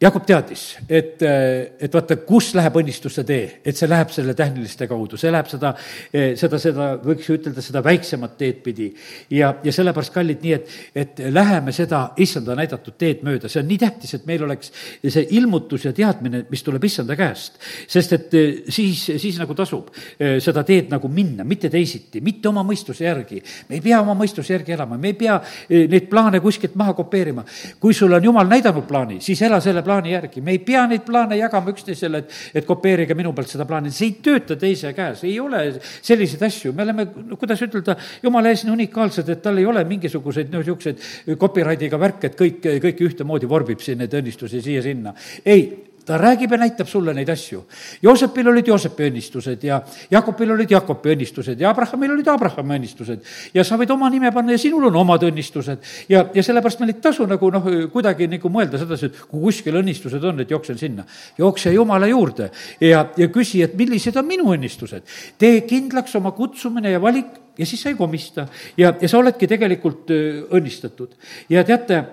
Jakob 0.02 0.24
teadis, 0.26 0.62
et, 0.90 1.22
et 1.22 1.94
vaata, 1.94 2.16
kus 2.26 2.48
läheb 2.58 2.78
õnnistuse 2.80 3.22
tee, 3.22 3.44
et 3.62 3.78
see 3.78 3.86
läheb 3.86 4.10
selle 4.10 4.34
tähniliste 4.34 4.88
kaudu, 4.90 5.18
see 5.22 5.30
läheb 5.30 5.50
seda, 5.52 5.76
seda, 6.10 6.58
seda, 6.64 6.88
võiks 7.04 7.28
ju 7.30 7.36
ütelda, 7.38 7.62
seda 7.62 7.84
väiksemat 7.86 8.34
teed 8.40 8.64
pidi. 8.66 8.88
ja, 9.30 9.52
ja 9.62 9.74
sellepärast, 9.76 10.14
kallid, 10.16 10.40
nii 10.42 10.56
et, 10.56 10.72
et 11.04 11.22
läheme 11.30 11.70
seda 11.76 12.00
issanda 12.18 12.56
näidatud 12.58 12.96
teed 12.98 13.22
mööda, 13.28 13.52
see 13.52 13.62
on 13.62 13.70
nii 13.70 13.78
tähtis, 13.84 14.16
et 14.18 14.26
meil 14.26 14.48
oleks 14.48 14.72
see 15.06 15.28
ilmutus 15.38 15.86
ja 15.86 15.94
teadmine, 15.94 16.48
mis 16.50 16.66
tuleb 16.66 16.90
issanda 16.90 17.20
käest. 17.20 17.62
sest 17.86 18.18
et 18.18 18.36
siis, 18.74 19.06
siis 19.22 19.38
nagu 19.38 19.54
tasub 19.54 19.94
seda 20.18 20.66
teed 20.66 20.90
nagu 20.96 21.14
minna, 21.14 21.46
mitte 21.46 21.70
teisiti, 21.70 22.24
mitte 22.26 22.50
oma 22.50 22.66
mõistuse 22.66 23.06
järgi. 23.06 23.44
me 23.70 23.78
ei 23.78 23.86
pea 23.86 24.02
oma 24.02 24.18
mõistuse 24.18 24.58
järgi 24.58 24.74
elama, 24.80 24.98
me 24.98 25.14
ei 25.14 25.20
pea 25.22 25.38
neid 25.70 26.10
plaane 26.10 26.42
kuskilt 26.42 26.74
maha 26.74 26.98
kopeerima. 26.98 27.46
kui 27.80 27.94
sul 27.94 28.18
on 28.18 28.30
jumal 28.32 28.50
näidanud 28.50 28.90
plaani, 28.90 29.22
siis 29.22 29.46
ela 29.46 29.62
selle 29.62 29.84
plaani 29.84 29.90
plaani 29.92 30.16
järgi, 30.16 30.42
me 30.42 30.56
ei 30.56 30.64
pea 30.64 30.86
neid 30.88 31.04
plaane 31.08 31.38
jagama 31.40 31.76
üksteisele, 31.76 32.24
et, 32.24 32.40
et 32.62 32.68
kopeerige 32.68 33.16
minu 33.18 33.36
pealt 33.36 33.52
seda 33.52 33.68
plaani, 33.68 33.92
see 33.94 34.08
ei 34.10 34.18
tööta 34.24 34.58
teise 34.60 34.94
käes, 34.98 35.26
ei 35.28 35.38
ole 35.44 35.66
selliseid 35.84 36.48
asju, 36.48 36.74
me 36.78 36.86
oleme, 36.88 37.08
kuidas 37.36 37.62
ütelda, 37.68 37.98
jumala 38.24 38.54
ees 38.54 38.66
nii 38.66 38.76
unikaalsed, 38.78 39.30
et 39.36 39.44
tal 39.44 39.60
ei 39.60 39.68
ole 39.68 39.84
mingisuguseid 39.90 40.52
no 40.52 40.64
niisuguseid 40.64 41.38
copyrightiga 41.42 42.00
värke, 42.02 42.32
et 42.32 42.40
kõik, 42.40 42.60
kõiki 42.88 43.10
ühtemoodi 43.12 43.50
vorbib 43.52 43.84
siin 43.84 44.02
neid 44.02 44.20
õnnistusi 44.22 44.64
siia-sinna. 44.64 45.16
ei 45.46 45.91
ta 46.12 46.18
räägib 46.20 46.52
ja 46.52 46.60
näitab 46.60 46.90
sulle 46.92 47.14
neid 47.16 47.30
asju. 47.32 47.62
Joosepil 48.04 48.50
olid 48.52 48.68
Joosepi 48.68 49.08
õnnistused 49.08 49.64
ja 49.64 49.80
Jakobil 50.12 50.52
olid 50.52 50.72
Jakobi 50.72 51.14
õnnistused 51.16 51.62
ja 51.62 51.72
Abrahamil 51.72 52.16
olid 52.18 52.28
Abrahami 52.28 52.76
õnnistused. 52.80 53.24
ja 53.54 53.64
sa 53.64 53.78
võid 53.80 53.94
oma 53.96 54.10
nime 54.12 54.32
panna 54.36 54.58
ja 54.58 54.60
sinul 54.60 54.90
on 54.90 55.00
omad 55.04 55.24
õnnistused. 55.30 55.80
ja, 56.10 56.26
ja 56.34 56.44
sellepärast 56.44 56.84
meil 56.84 56.94
ei 56.94 57.00
tasu 57.02 57.28
nagu 57.30 57.52
noh, 57.52 57.70
kuidagi 57.94 58.28
nagu 58.28 58.52
mõelda 58.52 58.82
sedasi, 58.82 59.08
et 59.08 59.22
kui 59.30 59.46
kuskil 59.48 59.80
õnnistused 59.80 60.24
on, 60.28 60.44
et 60.44 60.52
jooksen 60.52 60.78
sinna. 60.78 61.06
jookse 61.38 61.72
Jumala 61.72 62.12
juurde 62.12 62.52
ja, 62.82 63.06
ja 63.18 63.32
küsi, 63.32 63.64
et 63.64 63.78
millised 63.80 64.18
on 64.20 64.28
minu 64.28 64.52
õnnistused. 64.52 65.08
tee 65.38 65.62
kindlaks 65.62 66.16
oma 66.20 66.36
kutsumine 66.36 66.92
ja 66.92 67.00
valik 67.02 67.40
ja 67.58 67.66
siis 67.66 67.82
sa 67.82 67.90
ei 67.90 67.96
komista. 67.96 68.48
ja, 68.78 68.94
ja 69.00 69.08
sa 69.08 69.18
oledki 69.18 69.48
tegelikult 69.48 70.12
õnnistatud. 70.52 71.16
ja 71.50 71.64
teate 71.64 72.04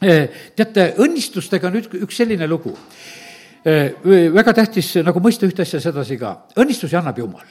teate, 0.00 0.90
õnnistustega 1.02 1.70
on 1.70 1.78
üks, 1.80 1.94
üks 2.06 2.18
selline 2.22 2.48
lugu. 2.50 2.74
Väga 4.36 4.52
tähtis 4.54 4.92
nagu 5.02 5.22
mõista 5.22 5.48
ühte 5.48 5.64
asja 5.64 5.80
sedasi 5.82 6.18
ka, 6.20 6.36
õnnistusi 6.60 6.98
annab 6.98 7.18
Jumal. 7.18 7.48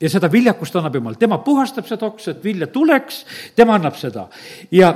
ja 0.00 0.08
seda 0.12 0.30
viljakust 0.32 0.76
annab 0.76 0.94
Jumal, 0.94 1.18
tema 1.20 1.38
puhastab 1.44 1.86
seda 1.88 2.06
oksa, 2.06 2.36
et 2.36 2.44
vilja 2.44 2.66
tuleks, 2.72 3.24
tema 3.56 3.74
annab 3.76 3.96
seda. 3.96 4.28
ja 4.70 4.94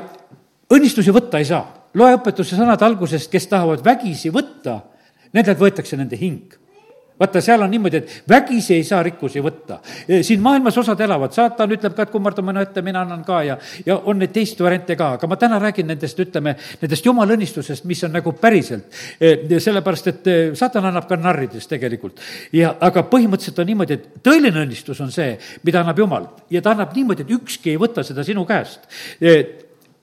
õnnistusi 0.71 1.13
võtta 1.13 1.39
ei 1.39 1.45
saa. 1.45 1.91
loe 1.95 2.15
õpetuse 2.15 2.57
sõnad 2.57 2.83
algusest, 2.83 3.31
kes 3.31 3.47
tahavad 3.47 3.85
vägisi 3.85 4.31
võtta, 4.31 4.81
nendelt 5.33 5.59
võetakse 5.59 5.97
nende 5.97 6.17
hing 6.17 6.60
vaata, 7.21 7.41
seal 7.45 7.63
on 7.63 7.71
niimoodi, 7.71 8.01
et 8.01 8.29
vägisi 8.29 8.75
ei 8.79 8.85
saa 8.85 9.03
rikkusi 9.05 9.43
võtta. 9.45 9.79
siin 10.23 10.41
maailmas 10.41 10.79
osad 10.81 11.01
elavad, 11.01 11.35
saatan 11.37 11.77
ütleb 11.77 11.95
ka, 11.97 12.07
et 12.07 12.13
kummarda 12.13 12.43
mõne 12.45 12.65
ette, 12.65 12.83
mina 12.83 13.03
annan 13.05 13.25
ka 13.25 13.43
ja, 13.45 13.59
ja 13.87 13.99
on 14.09 14.19
neid 14.21 14.33
teist 14.35 14.61
variante 14.61 14.97
ka, 14.97 15.13
aga 15.19 15.31
ma 15.31 15.39
täna 15.41 15.61
räägin 15.61 15.91
nendest, 15.91 16.19
ütleme, 16.21 16.57
nendest 16.81 17.07
jumala 17.07 17.37
õnnistusest, 17.37 17.85
mis 17.89 18.03
on 18.09 18.15
nagu 18.17 18.33
päriselt. 18.41 18.89
sellepärast, 19.21 20.07
et 20.07 20.31
saatan 20.59 20.91
annab 20.91 21.09
ka 21.09 21.17
narridest 21.21 21.71
tegelikult. 21.71 22.21
ja, 22.57 22.75
aga 22.81 23.05
põhimõtteliselt 23.11 23.59
on 23.61 23.73
niimoodi, 23.73 23.99
et 23.99 24.23
tõeline 24.25 24.65
õnnistus 24.65 25.01
on 25.01 25.13
see, 25.13 25.37
mida 25.65 25.85
annab 25.85 25.99
jumal 25.99 26.29
ja 26.51 26.63
ta 26.63 26.75
annab 26.75 26.95
niimoodi, 26.97 27.27
et 27.27 27.35
ükski 27.37 27.75
ei 27.75 27.81
võta 27.81 28.05
seda 28.07 28.25
sinu 28.25 28.47
käest 28.49 28.89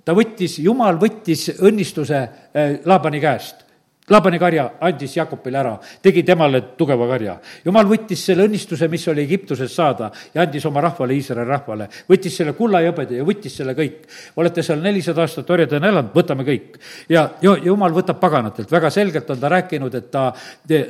ta 0.05 0.15
võttis, 0.15 0.59
jumal 0.63 0.99
võttis 1.01 1.49
õnnistuse 1.59 2.21
Laabani 2.85 3.19
käest 3.23 3.66
Laabani 4.09 4.39
karja 4.39 4.63
andis 4.87 5.17
Jakobile 5.17 5.59
ära, 5.59 5.73
tegi 6.01 6.21
temale 6.23 6.61
tugeva 6.79 7.09
karja. 7.09 7.33
jumal 7.65 7.89
võttis 7.89 8.21
selle 8.29 8.45
õnnistuse, 8.47 8.87
mis 8.87 9.03
oli 9.11 9.25
Egiptuses 9.27 9.73
saada 9.75 10.07
ja 10.33 10.45
andis 10.45 10.65
oma 10.69 10.81
rahvale, 10.85 11.17
Iisraeli 11.17 11.49
rahvale. 11.49 11.89
võttis 12.07 12.37
selle 12.39 12.53
kulla 12.55 12.79
ja 12.81 12.93
hõbeda 12.93 13.17
ja 13.19 13.25
võttis 13.27 13.57
selle 13.59 13.75
kõik. 13.75 14.07
olete 14.37 14.63
seal 14.63 14.79
nelisada 14.79 15.25
aastat 15.25 15.49
orjadena 15.49 15.91
elanud, 15.91 16.13
võtame 16.15 16.47
kõik. 16.47 16.79
ja, 17.09 17.29
ja 17.41 17.57
jumal 17.63 17.91
võtab 17.91 18.19
paganatelt, 18.19 18.71
väga 18.71 18.89
selgelt 18.89 19.29
on 19.29 19.39
ta 19.39 19.49
rääkinud, 19.51 19.95
et 19.95 20.11
ta, 20.11 20.31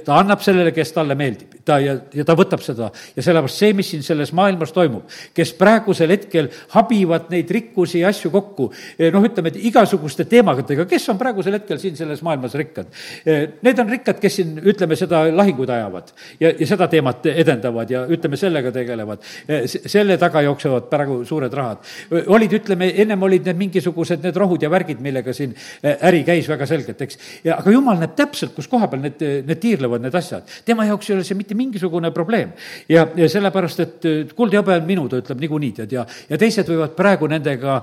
ta 0.05 0.20
annab 0.20 0.45
sellele, 0.45 0.72
kes 0.72 0.93
talle 0.93 1.15
meeldib. 1.18 1.57
Ta 1.68 1.80
ja, 1.84 1.97
ja 2.15 2.26
ta 2.28 2.38
võtab 2.38 2.63
seda 2.63 2.89
ja 3.15 3.26
sellepärast 3.26 3.63
see, 3.63 3.74
mis 3.78 3.91
siin 3.93 4.05
selles 4.05 4.34
maailmas 4.38 4.74
toimub, 4.76 5.07
kes 5.36 5.53
praegusel 5.59 6.15
hetkel 6.15 6.49
habivad 6.76 7.32
neid 7.34 7.51
rikkusi 7.51 8.01
ja 8.01 8.11
asju 8.13 8.32
kokku, 8.34 8.72
noh, 9.13 9.28
ütleme, 9.28 9.51
et 9.53 9.61
igasuguste 9.70 10.26
teemadega, 10.30 10.88
kes 10.89 11.09
on 11.11 11.20
praegusel 11.20 11.59
hetkel 11.59 11.80
siin 11.82 11.99
selles 11.99 12.24
maailmas 12.26 12.55
rikkad 12.57 12.88
Eh, 13.28 13.49
need 13.61 13.80
on 13.80 13.89
rikkad, 13.89 14.20
kes 14.22 14.38
siin, 14.39 14.53
ütleme, 14.72 14.95
seda 14.99 15.24
lahinguid 15.34 15.72
ajavad 15.74 16.11
ja, 16.39 16.51
ja 16.51 16.68
seda 16.70 16.88
teemat 16.91 17.26
edendavad 17.32 17.89
ja 17.91 18.03
ütleme, 18.13 18.39
sellega 18.39 18.72
tegelevad. 18.76 19.26
Eh, 19.47 19.65
selle 19.68 20.18
taga 20.22 20.43
jooksevad 20.45 20.88
praegu 20.91 21.20
suured 21.28 21.53
rahad. 21.57 21.84
Eh, 22.11 22.30
olid, 22.34 22.55
ütleme, 22.59 22.89
ennem 23.03 23.28
olid 23.28 23.47
need 23.49 23.59
mingisugused 23.59 24.24
need 24.24 24.38
rohud 24.39 24.63
ja 24.63 24.72
värgid, 24.72 25.01
millega 25.03 25.34
siin 25.36 25.55
äri 25.84 26.24
käis 26.28 26.47
väga 26.49 26.68
selgelt, 26.70 27.01
eks. 27.03 27.20
aga 27.57 27.74
jumal 27.74 27.99
näeb 27.99 28.15
täpselt, 28.18 28.53
kus 28.55 28.70
koha 28.72 28.89
peal 28.91 29.03
need, 29.03 29.22
need 29.47 29.61
tiirlevad, 29.63 30.05
need 30.05 30.15
asjad. 30.18 30.47
tema 30.65 30.86
jaoks 30.88 31.09
ei 31.09 31.18
ole 31.18 31.28
see 31.28 31.38
mitte 31.38 31.57
mingisugune 31.58 32.12
probleem. 32.16 32.53
ja, 32.89 33.08
ja 33.16 33.30
sellepärast, 33.30 33.80
et 33.80 34.08
kuld 34.36 34.53
ja 34.53 34.62
hõbe 34.62 34.78
on 34.78 34.88
minu, 34.88 35.08
ta 35.10 35.22
ütleb 35.22 35.41
niikuinii, 35.43 35.72
tead, 35.82 35.95
ja, 35.97 36.05
ja 36.30 36.39
teised 36.39 36.70
võivad 36.70 36.95
praegu 36.97 37.28
nendega 37.32 37.80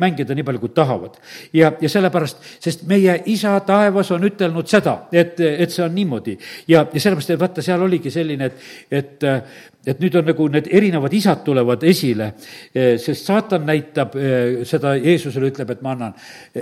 mängida 0.00 0.34
nii 0.34 0.46
palju, 0.46 0.62
kui 0.64 0.74
tahavad. 0.74 1.18
ja, 1.52 1.72
ja 1.80 1.90
sellepärast, 1.90 2.42
sest 2.64 2.86
meie 2.90 3.20
isa 3.30 3.54
taevas 3.66 4.10
on 4.14 4.26
ütelnud, 4.30 4.68
seda, 4.70 4.98
et, 5.12 5.40
et 5.40 5.70
see 5.70 5.84
on 5.84 5.94
niimoodi. 5.94 6.38
ja, 6.68 6.86
ja 6.86 7.00
sellepärast, 7.00 7.34
et 7.34 7.40
vaata, 7.40 7.62
seal 7.64 7.82
oligi 7.82 8.10
selline, 8.10 8.50
et, 8.50 8.68
et, 8.90 9.28
et 9.86 10.00
nüüd 10.00 10.16
on 10.18 10.28
nagu 10.28 10.48
need 10.52 10.68
erinevad 10.72 11.12
isad 11.14 11.42
tulevad 11.44 11.82
esile, 11.86 12.30
sest 12.72 13.26
saatan 13.26 13.66
näitab 13.68 14.16
seda 14.68 14.94
Jeesusele, 14.96 15.50
ütleb, 15.52 15.74
et 15.74 15.82
ma 15.84 15.92
annan. 15.94 16.14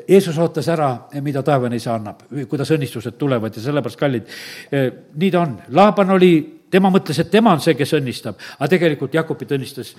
Jeesus 0.09 0.39
ootas 0.43 0.69
ära, 0.73 0.91
mida 1.23 1.43
taevane 1.47 1.79
isa 1.79 1.95
annab, 1.95 2.25
kuidas 2.51 2.73
õnnistused 2.75 3.19
tulevad 3.21 3.55
ja 3.57 3.63
sellepärast, 3.63 4.01
kallid, 4.01 4.35
nii 4.73 5.31
ta 5.31 5.45
on. 5.45 5.57
Laaban 5.79 6.17
oli 6.17 6.33
tema 6.73 6.91
mõtles, 6.93 7.19
et 7.21 7.31
tema 7.31 7.53
on 7.53 7.61
see, 7.63 7.77
kes 7.79 7.97
õnnistab, 7.99 8.39
aga 8.59 8.71
tegelikult 8.73 9.15
Jakobit 9.15 9.53
õnnistas 9.59 9.93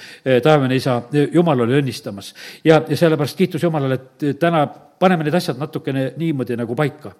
taevane 0.44 0.76
isa, 0.80 1.02
Jumal 1.34 1.66
oli 1.68 1.78
õnnistamas. 1.82 2.34
ja, 2.64 2.82
ja 2.90 2.98
sellepärast 2.98 3.38
kiitus 3.38 3.64
Jumalale, 3.64 4.00
et 4.00 4.40
täna 4.42 4.66
paneme 4.68 5.28
need 5.28 5.38
asjad 5.38 5.60
natukene 5.62 6.12
niimoodi 6.18 6.58
nagu 6.58 6.76
paika 6.76 7.14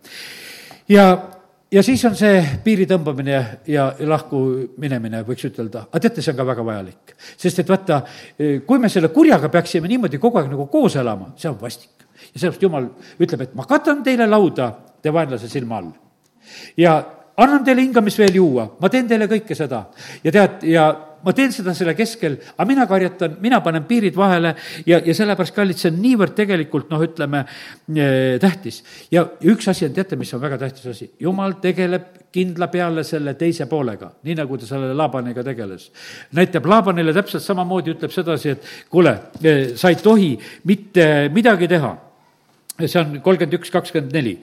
ja, 0.90 1.18
ja 1.72 1.84
siis 1.84 2.04
on 2.06 2.16
see 2.18 2.42
piiri 2.64 2.86
tõmbamine 2.90 3.34
ja, 3.34 3.46
ja 3.68 3.88
lahku 4.10 4.44
minemine, 4.82 5.24
võiks 5.28 5.48
ütelda. 5.50 5.88
aga 5.90 6.04
teate, 6.06 6.22
see 6.22 6.34
on 6.34 6.40
ka 6.40 6.48
väga 6.48 6.66
vajalik. 6.66 7.16
sest 7.38 7.64
et 7.64 7.70
vaata, 7.70 8.02
kui 8.68 8.80
me 8.80 8.90
selle 8.90 9.10
kurjaga 9.14 9.50
peaksime 9.54 9.92
niimoodi 9.92 10.22
kogu 10.22 10.42
aeg 10.42 10.52
nagu 10.52 10.68
koos 10.72 10.96
elama, 11.00 11.34
see 11.38 11.50
on 11.50 11.60
vastik. 11.62 12.08
ja 12.32 12.40
sellepärast 12.40 12.64
Jumal 12.64 12.90
ütleb, 13.20 13.48
et 13.48 13.56
ma 13.56 13.68
katan 13.70 14.04
teile 14.04 14.28
lauda 14.28 14.72
te 15.02 15.14
vaenlase 15.14 15.50
silma 15.50 15.78
all. 15.82 15.92
ja 16.78 16.98
annan 17.38 17.64
teile 17.66 17.82
hingamist 17.86 18.20
veel 18.22 18.38
juua, 18.38 18.68
ma 18.80 18.92
teen 18.94 19.08
teile 19.10 19.28
kõike 19.32 19.58
seda. 19.58 19.86
ja 20.24 20.32
tead, 20.32 20.64
ja 20.70 20.92
ma 21.24 21.34
teen 21.36 21.54
seda 21.56 21.74
selle 21.76 21.96
keskel, 21.98 22.36
aga 22.54 22.66
mina 22.68 22.86
karjatan, 22.90 23.38
mina 23.44 23.60
panen 23.64 23.86
piirid 23.88 24.16
vahele 24.18 24.54
ja, 24.90 25.00
ja 25.00 25.16
sellepärast, 25.16 25.56
kallid, 25.56 25.80
see 25.80 25.92
on 25.94 26.02
niivõrd 26.04 26.36
tegelikult 26.38 26.92
noh, 26.92 27.04
ütleme 27.04 27.44
eh, 27.46 28.36
tähtis. 28.44 28.82
ja 29.14 29.26
üks 29.50 29.70
asi 29.72 29.88
on, 29.88 29.96
teate, 29.96 30.20
mis 30.20 30.34
on 30.36 30.44
väga 30.44 30.60
tähtis 30.66 30.90
asi? 30.92 31.10
jumal 31.24 31.58
tegeleb 31.64 32.12
kindla 32.34 32.68
peale 32.74 33.06
selle 33.08 33.36
teise 33.40 33.68
poolega, 33.72 34.10
nii 34.26 34.38
nagu 34.40 34.58
ta 34.60 34.68
selle 34.70 34.94
Laabaniga 34.98 35.46
tegeles. 35.46 35.90
näitab 36.36 36.68
Laabanile 36.70 37.16
täpselt 37.16 37.46
samamoodi, 37.46 37.96
ütleb 37.96 38.14
sedasi, 38.14 38.58
et 38.58 38.74
kuule, 38.92 39.18
eh, 39.42 39.78
sa 39.80 39.94
ei 39.94 40.02
tohi 40.02 40.34
mitte 40.68 41.30
midagi 41.34 41.72
teha 41.72 41.94
see 42.82 43.00
on 43.00 43.20
kolmkümmend 43.22 43.54
üks, 43.60 43.70
kakskümmend 43.74 44.16
neli. 44.16 44.34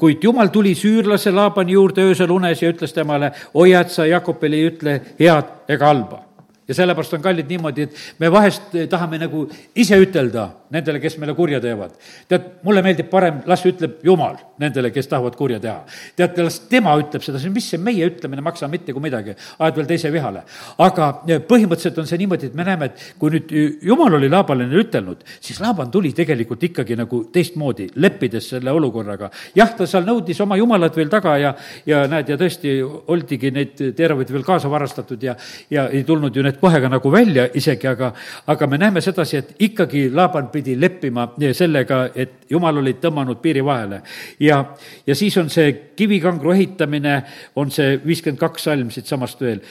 Kuid 0.00 0.24
jumal 0.24 0.48
tuli 0.48 0.72
süürlase 0.74 1.32
Laabani 1.34 1.76
juurde 1.76 2.04
öösel 2.08 2.30
unes 2.32 2.62
ja 2.62 2.70
ütles 2.72 2.94
temale, 2.96 3.32
hoia, 3.54 3.84
et 3.84 3.92
sa 3.92 4.06
Jakobile 4.08 4.56
ei 4.56 4.70
ütle 4.70 4.96
head 5.18 5.52
ega 5.68 5.90
halba. 5.90 6.22
Ja 6.68 6.74
sellepärast 6.78 7.18
on 7.18 7.22
kallid 7.22 7.50
niimoodi, 7.50 7.88
et 7.88 8.22
me 8.22 8.30
vahest 8.32 8.74
tahame 8.90 9.18
nagu 9.18 9.44
ise 9.74 9.98
ütelda 10.00 10.48
nendele, 10.74 11.00
kes 11.02 11.18
meile 11.18 11.34
kurja 11.34 11.60
teevad. 11.62 11.96
tead, 12.28 12.46
mulle 12.66 12.82
meeldib 12.82 13.10
parem, 13.10 13.42
las 13.46 13.64
ütleb 13.66 13.98
Jumal 14.06 14.38
nendele, 14.60 14.90
kes 14.94 15.08
tahavad 15.10 15.36
kurja 15.36 15.60
teha. 15.60 15.84
teate, 16.16 16.42
las 16.46 16.60
tema 16.70 16.94
ütleb 17.00 17.24
seda, 17.24 17.40
mis 17.50 17.70
see 17.70 17.78
meie 17.78 18.06
ütlemine 18.06 18.44
maksab 18.44 18.70
mitte 18.70 18.92
kui 18.92 19.02
midagi, 19.02 19.34
ajad 19.58 19.76
veel 19.80 19.88
teise 19.90 20.12
vihale. 20.12 20.44
aga 20.78 21.10
põhimõtteliselt 21.48 21.98
on 21.98 22.06
see 22.06 22.20
niimoodi, 22.22 22.50
et 22.50 22.54
me 22.54 22.64
näeme, 22.64 22.90
et 22.90 23.14
kui 23.18 23.34
nüüd 23.34 23.54
Jumal 23.82 24.14
oli 24.18 24.28
Laabalile 24.30 24.82
ütelnud, 24.84 25.24
siis 25.40 25.60
Laaban 25.60 25.90
tuli 25.90 26.12
tegelikult 26.16 26.62
ikkagi 26.70 26.96
nagu 26.98 27.24
teistmoodi, 27.32 27.90
leppides 27.96 28.50
selle 28.54 28.72
olukorraga. 28.72 29.30
jah, 29.54 29.74
ta 29.76 29.86
seal 29.86 30.06
nõudis 30.06 30.40
oma 30.40 30.56
jumalat 30.60 30.96
veel 30.96 31.10
taga 31.10 31.36
ja, 31.38 31.54
ja 31.86 32.04
näed, 32.10 32.28
ja 32.28 32.38
tõesti 32.40 32.78
oldigi 32.82 33.50
neid 33.54 33.80
teravaid 33.96 34.30
veel 34.32 34.44
kaasa 34.46 34.70
varastatud 34.70 35.22
ja, 35.22 35.36
ja 35.70 35.88
ei 35.88 36.04
tulnud 36.04 36.36
ju 36.36 36.44
need 36.46 36.60
kohe 36.60 36.80
ka 36.80 36.88
nagu 36.92 37.12
välja 37.12 37.48
isegi, 37.54 37.88
aga, 37.90 38.12
aga 38.46 38.66
me 38.70 38.78
näeme 38.78 39.00
sedasi, 39.04 39.40
et 39.40 39.54
ikkagi 39.70 40.08
Laaban 40.14 40.50
pidi 40.60 40.76
leppima 40.80 41.26
sellega, 41.56 42.02
et 42.14 42.50
jumal 42.50 42.82
oli 42.82 42.94
tõmmanud 43.00 43.40
piiri 43.42 43.64
vahele. 43.64 44.02
ja, 44.40 44.64
ja 45.06 45.14
siis 45.14 45.36
on 45.40 45.50
see 45.50 45.72
kivikangru 45.96 46.52
ehitamine, 46.52 47.22
on 47.56 47.72
see 47.74 47.98
viiskümmend 48.04 48.40
kaks 48.40 48.68
salm 48.68 48.90
siitsamast 48.90 49.40
veel. 49.40 49.64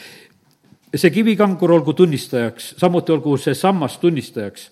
see 0.95 1.13
kivikangur 1.13 1.71
olgu 1.71 1.93
tunnistajaks, 1.93 2.75
samuti 2.77 3.11
olgu 3.11 3.37
see 3.37 3.53
sammas 3.53 3.97
tunnistajaks 4.01 4.71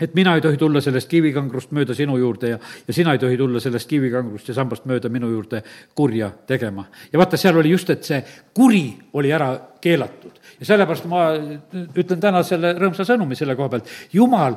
et 0.00 0.14
mina 0.14 0.34
ei 0.34 0.40
tohi 0.42 0.56
tulla 0.58 0.80
sellest 0.82 1.08
kivikangrust 1.10 1.70
mööda 1.74 1.94
sinu 1.94 2.16
juurde 2.18 2.48
ja, 2.54 2.58
ja 2.86 2.94
sina 2.94 3.12
ei 3.14 3.20
tohi 3.22 3.36
tulla 3.38 3.60
sellest 3.62 3.88
kivikangrust 3.90 4.48
ja 4.50 4.56
sambast 4.56 4.88
mööda 4.90 5.08
minu 5.12 5.28
juurde 5.30 5.62
kurja 5.94 6.32
tegema. 6.46 6.86
ja 7.12 7.18
vaata, 7.18 7.38
seal 7.38 7.60
oli 7.60 7.70
just, 7.70 7.90
et 7.90 8.02
see 8.04 8.18
kuri 8.54 8.88
oli 9.14 9.30
ära 9.32 9.52
keelatud. 9.84 10.40
Ja 10.60 10.68
sellepärast 10.70 11.06
ma 11.10 11.26
ütlen 11.74 12.22
täna 12.22 12.42
selle 12.46 12.72
rõõmsa 12.78 13.06
sõnumi 13.08 13.36
selle 13.38 13.56
koha 13.58 13.72
pealt, 13.74 13.90
jumal 14.14 14.56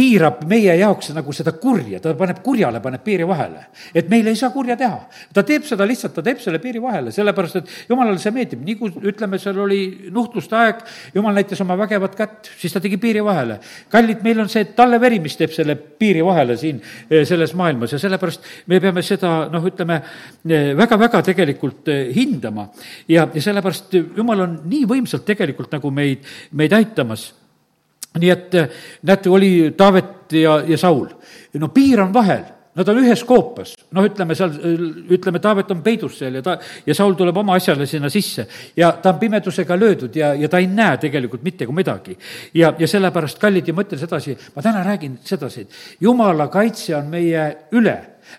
piirab 0.00 0.44
meie 0.48 0.74
jaoks 0.78 1.10
nagu 1.12 1.32
seda 1.34 1.52
kurja, 1.58 1.98
ta 2.02 2.12
paneb 2.18 2.40
kurjale, 2.44 2.80
paneb 2.82 3.02
piiri 3.04 3.26
vahele. 3.28 3.66
et 3.94 4.08
meil 4.08 4.26
ei 4.30 4.36
saa 4.38 4.50
kurja 4.54 4.76
teha. 4.78 5.00
ta 5.34 5.42
teeb 5.42 5.66
seda 5.66 5.86
lihtsalt, 5.88 6.14
ta 6.14 6.22
teeb 6.22 6.40
selle 6.40 6.60
piiri 6.62 6.80
vahele, 6.82 7.12
sellepärast 7.12 7.56
et 7.60 7.72
jumalale 7.90 8.18
see 8.22 8.32
meeldib, 8.34 8.62
nii 8.64 8.76
kui 8.78 8.92
ütleme, 9.10 9.38
seal 9.42 9.58
oli 9.58 10.10
nuhtluste 10.14 10.56
aeg, 10.56 10.84
jumal 11.14 11.34
näitas 11.36 11.60
oma 11.64 11.76
vägevat 11.80 12.14
kätt, 12.16 12.52
siis 12.60 12.72
ta 12.72 12.80
tegi 12.80 13.00
piiri 13.02 13.24
vahele. 13.24 13.58
kallid, 13.90 14.22
meil 14.24 14.40
on 14.44 14.48
see 14.52 14.70
talle 14.76 15.00
veri, 15.02 15.20
mis 15.20 15.36
teeb 15.36 15.52
selle 15.54 15.76
piiri 15.76 16.24
vahele 16.24 16.56
siin 16.60 16.80
eh, 17.10 17.26
selles 17.28 17.54
maailmas. 17.58 17.92
Ja 17.92 17.98
sellepärast 17.98 18.46
me 18.70 18.80
peame 18.80 19.02
seda 19.02 19.48
noh, 19.52 19.66
ütleme 19.66 20.00
väga-väga 20.78 21.22
tegelikult 21.32 21.90
eh, 21.90 22.14
hindama. 22.14 22.68
Ja, 23.10 23.26
ja 23.34 23.42
sellepärast 23.42 23.89
jumal 23.94 24.46
on 24.46 24.56
nii 24.70 24.86
võimsalt 24.88 25.26
tegelikult 25.28 25.72
nagu 25.72 25.90
meid, 25.90 26.24
meid 26.52 26.72
aitamas. 26.72 27.30
nii 28.18 28.30
et 28.30 28.56
näete, 29.02 29.30
oli 29.30 29.74
Taavet 29.76 30.32
ja, 30.32 30.62
ja 30.66 30.78
Saul. 30.78 31.08
no 31.54 31.68
piir 31.68 32.00
on 32.00 32.14
vahel 32.14 32.44
Nad 32.70 32.86
on 32.86 33.00
ühes 33.02 33.22
koopas, 33.26 33.72
noh, 33.96 34.04
ütleme 34.06 34.34
seal, 34.38 34.52
ütleme, 35.10 35.40
Taavet 35.42 35.72
on 35.74 35.80
peidus 35.82 36.20
seal 36.20 36.36
ja 36.38 36.42
ta, 36.44 36.52
ja 36.86 36.94
Saul 36.94 37.16
tuleb 37.18 37.40
oma 37.42 37.56
asjale 37.58 37.86
sinna 37.90 38.06
sisse 38.12 38.44
ja 38.78 38.92
ta 39.02 39.10
on 39.10 39.18
pimedusega 39.18 39.74
löödud 39.74 40.14
ja, 40.14 40.30
ja 40.38 40.48
ta 40.48 40.60
ei 40.62 40.68
näe 40.70 41.00
tegelikult 41.02 41.42
mitte 41.42 41.66
kui 41.66 41.74
midagi. 41.74 42.14
ja, 42.54 42.70
ja 42.78 42.88
sellepärast, 42.88 43.40
kallid, 43.42 43.66
ja 43.66 43.74
mõtle 43.74 43.98
sedasi, 43.98 44.36
ma 44.54 44.62
täna 44.62 44.84
räägin 44.86 45.18
sedasi, 45.26 45.66
et 45.66 46.06
jumala 46.06 46.46
kaitse 46.52 46.94
on 46.96 47.10
meie 47.10 47.48
üle, 47.74 47.96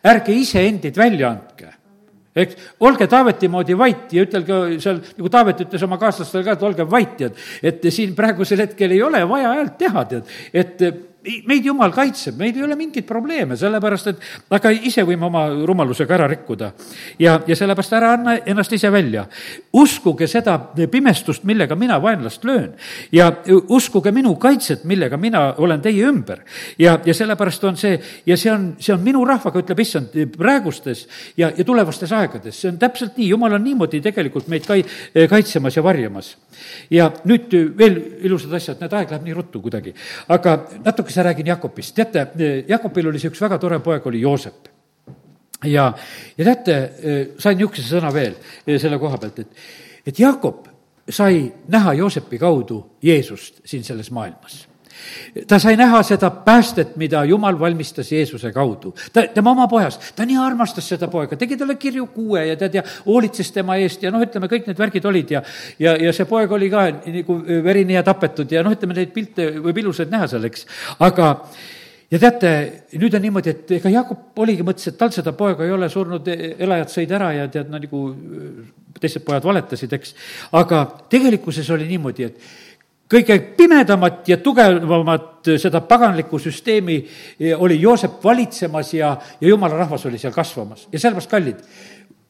ärge 0.07 0.31
iseendid 0.39 0.95
välja 0.95 1.35
andke 1.35 1.75
eks, 2.35 2.57
olge 2.87 3.07
Taaveti 3.11 3.49
moodi 3.51 3.77
vait 3.77 4.13
ja 4.15 4.25
ütelge 4.25 4.59
seal, 4.83 5.01
nagu 5.17 5.31
Taavet 5.31 5.65
ütles 5.65 5.85
oma 5.87 5.99
kaaslastele 6.01 6.45
ka, 6.47 6.57
et 6.57 6.65
olge 6.67 6.87
vait, 6.89 7.15
tead. 7.17 7.39
et 7.63 7.87
siin 7.93 8.15
praegusel 8.17 8.63
hetkel 8.65 8.95
ei 8.95 9.01
ole 9.03 9.23
vaja 9.29 9.55
häält 9.57 9.77
teha, 9.81 10.05
tead, 10.13 10.35
et 10.53 10.85
meid 11.21 11.65
jumal 11.65 11.91
kaitseb, 11.93 12.37
meil 12.39 12.55
ei 12.57 12.63
ole 12.65 12.75
mingeid 12.79 13.05
probleeme, 13.05 13.55
sellepärast 13.59 14.07
et 14.09 14.23
aga 14.57 14.71
ise 14.73 15.03
võime 15.05 15.27
oma 15.27 15.43
rumalusega 15.67 16.15
ära 16.17 16.27
rikkuda. 16.31 16.71
ja, 17.19 17.35
ja 17.47 17.55
sellepärast 17.55 17.93
ära 17.93 18.13
anna 18.15 18.35
ennast 18.45 18.73
ise 18.73 18.89
välja. 18.91 19.27
uskuge 19.73 20.27
seda 20.27 20.57
pimestust, 20.91 21.43
millega 21.43 21.75
mina 21.75 21.99
vaenlast 22.01 22.43
löön 22.43 22.73
ja 23.11 23.31
uskuge 23.69 24.11
minu 24.11 24.35
kaitset, 24.35 24.83
millega 24.83 25.17
mina 25.17 25.53
olen 25.57 25.81
teie 25.81 26.07
ümber. 26.07 26.41
ja, 26.79 26.99
ja 27.05 27.13
sellepärast 27.13 27.63
on 27.63 27.77
see, 27.77 27.99
ja 28.25 28.37
see 28.37 28.51
on, 28.51 28.75
see 28.79 28.93
on 28.93 29.03
minu 29.03 29.25
rahvaga, 29.25 29.61
ütleb 29.61 29.79
issand, 29.79 30.17
praegustes 30.37 31.07
ja, 31.37 31.51
ja 31.57 31.63
tulevastes 31.63 32.11
aegades, 32.11 32.57
see 32.61 32.71
on 32.71 32.81
täpselt 32.81 33.17
nii, 33.17 33.29
jumal 33.35 33.53
on 33.53 33.63
niimoodi 33.63 34.01
tegelikult 34.01 34.49
meid 34.49 34.65
kai-, 34.65 34.85
kaitsemas 35.29 35.77
ja 35.77 35.83
varjamas. 35.83 36.33
ja 36.89 37.11
nüüd 37.25 37.53
veel 37.77 38.01
ilusad 38.25 38.53
asjad, 38.57 38.81
näed, 38.81 38.93
aeg 38.93 39.13
läheb 39.13 39.29
nii 39.29 39.37
ruttu 39.37 39.61
kuidagi, 39.61 39.93
aga 40.31 40.57
natuke 40.85 41.10
natukese 41.11 41.23
räägin 41.23 41.47
Jakobist, 41.47 41.95
teate, 41.95 42.65
Jakobil 42.67 43.07
oli 43.07 43.19
see 43.19 43.29
üks 43.31 43.41
väga 43.41 43.57
tore 43.59 43.79
poeg, 43.79 44.05
oli 44.07 44.21
Joosep. 44.21 44.67
ja, 45.65 45.93
ja 46.37 46.45
teate, 46.45 46.77
sain 47.37 47.57
niisuguse 47.57 47.83
sõna 47.85 48.11
veel 48.13 48.35
selle 48.79 48.97
koha 48.99 49.17
pealt, 49.17 49.39
et, 49.39 49.47
et 50.07 50.19
Jakob 50.19 50.67
sai 51.09 51.51
näha 51.67 51.93
Joosepi 51.93 52.39
kaudu 52.39 52.97
Jeesust 53.03 53.61
siin 53.65 53.83
selles 53.83 54.11
maailmas 54.11 54.70
ta 55.47 55.59
sai 55.59 55.75
näha 55.79 56.01
seda 56.03 56.31
päästet, 56.45 56.95
mida 57.01 57.23
Jumal 57.25 57.59
valmistas 57.59 58.11
Jeesuse 58.11 58.51
kaudu. 58.51 58.93
ta, 59.13 59.25
tema 59.33 59.51
oma 59.51 59.67
pojast, 59.67 60.11
ta 60.15 60.25
nii 60.25 60.37
armastas 60.37 60.87
seda 60.89 61.07
poega, 61.11 61.35
tegi 61.39 61.57
talle 61.57 61.75
kirju 61.75 62.07
kuue 62.13 62.45
ja 62.47 62.55
tead, 62.59 62.79
ja 62.79 62.83
hoolitses 63.05 63.51
tema 63.51 63.77
eest 63.81 64.03
ja 64.03 64.11
noh, 64.11 64.23
ütleme, 64.23 64.49
kõik 64.51 64.69
need 64.69 64.79
värgid 64.79 65.05
olid 65.05 65.35
ja 65.37 65.43
ja, 65.79 65.95
ja 65.97 66.13
see 66.13 66.25
poeg 66.29 66.51
oli 66.51 66.69
ka 66.71 66.87
nagu 67.05 67.37
verini 67.63 67.97
ja 67.97 68.03
tapetud 68.03 68.51
ja 68.51 68.63
noh, 68.63 68.75
ütleme, 68.75 68.97
neid 68.97 69.13
pilte 69.15 69.51
võib 69.59 69.83
ilusaid 69.83 70.11
näha 70.11 70.27
seal, 70.31 70.49
eks, 70.49 70.65
aga 70.99 71.35
ja 72.11 72.19
teate, 72.19 72.51
nüüd 72.99 73.15
on 73.15 73.23
niimoodi, 73.23 73.53
et 73.53 73.71
ega 73.77 73.91
Jakob 73.93 74.43
oligi, 74.43 74.65
mõtles, 74.67 74.91
et 74.91 74.97
tal 74.99 75.13
seda 75.15 75.33
poega 75.37 75.65
ei 75.65 75.71
ole, 75.71 75.87
surnud 75.91 76.27
elajad 76.31 76.91
sõid 76.91 77.13
ära 77.15 77.31
ja 77.37 77.47
tead, 77.51 77.71
no 77.71 77.79
nagu 77.79 78.03
teised 79.01 79.23
pojad 79.25 79.45
valetasid, 79.47 79.93
eks. 79.97 80.13
aga 80.57 80.83
tegelikkuses 81.11 81.69
oli 81.73 81.87
niimoodi, 81.89 82.27
et 82.27 82.51
kõige 83.11 83.37
pimedamat 83.57 84.29
ja 84.31 84.37
tugevamat 84.41 85.51
seda 85.59 85.81
paganlikku 85.85 86.39
süsteemi 86.39 86.97
eh, 87.01 87.55
oli 87.57 87.79
Joosep 87.81 88.23
valitsemas 88.23 88.93
ja, 88.93 89.15
ja 89.41 89.47
jumala 89.47 89.81
rahvas 89.83 90.05
oli 90.05 90.19
seal 90.21 90.33
kasvamas. 90.33 90.87
Ja 90.91 90.99
sellepärast, 90.99 91.31
kallid, 91.31 91.63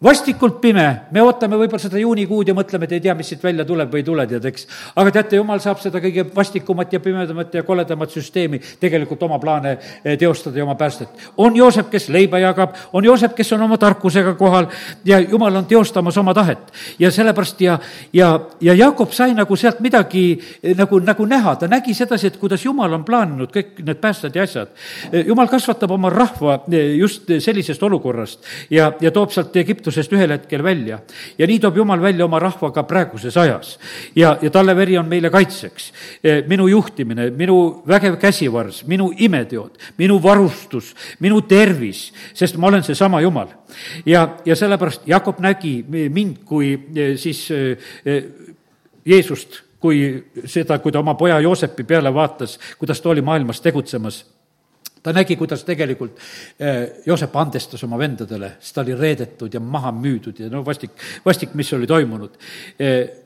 vastikult 0.03 0.57
pime, 0.61 0.85
me 1.13 1.21
ootame 1.21 1.57
võib-olla 1.59 1.81
seda 1.81 1.99
juunikuud 2.01 2.49
ja 2.49 2.55
mõtleme, 2.57 2.87
et 2.87 2.95
ei 2.97 3.03
tea, 3.03 3.13
mis 3.17 3.27
siit 3.29 3.43
välja 3.43 3.65
tuleb 3.69 3.91
või 3.93 4.01
ei 4.01 4.05
tule, 4.05 4.23
tead, 4.27 4.45
eks. 4.49 4.63
aga 4.97 5.11
teate, 5.13 5.37
jumal 5.37 5.59
saab 5.61 5.81
seda 5.81 5.99
kõige 6.01 6.23
vastikumat 6.33 6.93
ja 6.95 6.99
pimedamat 7.03 7.53
ja 7.53 7.61
koledamat 7.63 8.15
süsteemi 8.15 8.57
tegelikult 8.81 9.21
oma 9.27 9.37
plaane 9.41 9.75
eh, 9.77 10.17
teostada 10.17 10.57
ja 10.57 10.65
oma 10.65 10.75
päästet. 10.75 11.09
on 11.37 11.55
Joosep, 11.55 11.91
kes 11.91 12.09
leiba 12.09 12.39
jagab, 12.41 12.73
on 12.93 13.05
Joosep, 13.05 13.35
kes 13.37 13.53
on 13.53 13.61
oma 13.67 13.77
tarkusega 13.77 14.33
kohal 14.39 14.71
ja 15.05 15.19
jumal 15.19 15.61
on 15.61 15.67
teostamas 15.69 16.17
oma 16.17 16.33
tahet. 16.33 16.73
ja 16.99 17.11
sellepärast 17.11 17.61
ja, 17.61 17.77
ja, 18.13 18.31
ja 18.61 18.73
Jakob 18.73 19.13
sai 19.13 19.35
nagu 19.37 19.55
sealt 19.55 19.79
midagi 19.85 20.25
eh, 20.63 20.75
nagu, 20.77 20.99
nagu 20.99 21.25
näha, 21.29 21.55
ta 21.55 21.69
nägi 21.69 21.93
sedasi, 21.93 22.33
et 22.33 22.41
kuidas 22.41 22.65
jumal 22.65 22.93
on 22.97 23.05
plaaninud 23.05 23.53
kõik 23.53 23.85
need 23.85 24.01
päästed 24.01 24.35
ja 24.35 24.49
asjad. 24.49 24.73
Eh, 25.11 25.27
jumal 25.27 25.47
kasvatab 25.47 25.93
oma 25.93 26.09
rahva 26.09 26.63
just 26.97 27.29
sellisest 27.39 27.83
olukorrast 27.83 28.49
ja, 28.71 28.91
ja 29.01 29.11
toob 29.13 29.29
sealt 29.29 29.55
Egiptuse 29.61 29.90
Egiptusest 29.91 30.13
ühel 30.15 30.31
hetkel 30.31 30.63
välja. 30.63 30.99
ja 31.37 31.47
nii 31.47 31.59
toob 31.59 31.77
Jumal 31.77 32.01
välja 32.01 32.25
oma 32.25 32.39
rahva 32.39 32.71
ka 32.71 32.83
praeguses 32.83 33.37
ajas. 33.37 33.79
ja, 34.15 34.37
ja 34.41 34.49
talle 34.49 34.75
veri 34.75 34.97
on 34.97 35.07
meile 35.07 35.29
kaitseks. 35.29 35.91
E, 36.23 36.41
minu 36.47 36.67
juhtimine, 36.67 37.29
minu 37.31 37.83
vägev 37.87 38.17
käsivars, 38.19 38.85
minu 38.87 39.11
imeteod, 39.17 39.77
minu 39.97 40.21
varustus, 40.23 40.95
minu 41.19 41.41
tervis, 41.41 42.11
sest 42.33 42.57
ma 42.57 42.67
olen 42.67 42.83
seesama 42.83 43.21
Jumal. 43.21 43.47
ja, 44.05 44.37
ja 44.45 44.55
sellepärast 44.55 45.07
Jakob 45.07 45.39
nägi 45.39 45.83
mind 45.87 46.43
kui 46.45 46.73
e, 46.95 47.15
siis 47.17 47.49
e, 47.51 48.23
Jeesust 49.05 49.63
kui 49.81 50.23
seda, 50.45 50.77
kui 50.79 50.91
ta 50.91 50.99
oma 50.99 51.15
poja 51.17 51.39
Joosepi 51.41 51.83
peale 51.83 52.13
vaatas, 52.13 52.59
kuidas 52.77 53.01
ta 53.01 53.09
oli 53.09 53.21
maailmas 53.21 53.61
tegutsemas 53.61 54.25
ta 55.03 55.13
nägi, 55.15 55.35
kuidas 55.35 55.63
tegelikult 55.67 56.17
eh, 56.59 57.03
Joosep 57.05 57.35
andestas 57.41 57.83
oma 57.87 57.99
vendadele, 58.01 58.55
sest 58.59 58.75
ta 58.75 58.83
oli 58.85 58.95
reedetud 58.97 59.53
ja 59.53 59.61
maha 59.63 59.93
müüdud 59.95 60.43
ja 60.43 60.49
no 60.53 60.63
vastik, 60.65 60.93
vastik, 61.25 61.55
mis 61.57 61.73
oli 61.73 61.89
toimunud. 61.89 62.37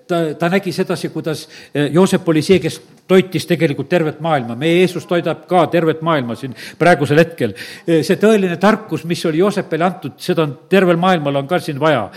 Eh, 0.06 0.36
ta, 0.36 0.40
ta 0.40 0.50
nägi 0.50 0.72
sedasi, 0.72 1.10
kuidas 1.10 1.48
eh, 1.74 1.90
Joosep 1.92 2.28
oli 2.30 2.42
see, 2.42 2.60
kes 2.62 2.80
toitis 3.08 3.46
tegelikult 3.46 3.90
tervet 3.90 4.20
maailma, 4.22 4.56
meie 4.56 4.80
Jeesus 4.80 5.06
toidab 5.06 5.46
ka 5.50 5.66
tervet 5.68 6.02
maailma 6.02 6.36
siin 6.36 6.54
praegusel 6.78 7.18
hetkel. 7.22 7.54
see 7.86 8.18
tõeline 8.18 8.58
tarkus, 8.62 9.06
mis 9.06 9.26
oli 9.26 9.42
Joosepile 9.42 9.86
antud, 9.86 10.18
seda 10.18 10.44
on 10.46 10.58
tervel 10.70 10.98
maailmal 10.98 11.42
on 11.42 11.48
ka 11.48 11.60
siin 11.60 11.80
vaja. 11.80 12.10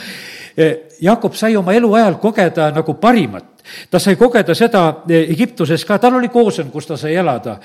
Jakob 1.00 1.36
sai 1.36 1.56
oma 1.56 1.72
eluajal 1.76 2.16
kogeda 2.20 2.70
nagu 2.74 2.94
parimat 3.00 3.58
ta 3.90 3.98
sai 3.98 4.16
kogeda 4.16 4.54
seda 4.56 4.82
Egiptuses 5.08 5.84
ka, 5.86 5.98
tal 6.00 6.18
oli 6.18 6.30
koosen, 6.32 6.70
kus 6.72 6.88
ta 6.88 6.96
sai 7.00 7.14
elada. 7.18 7.58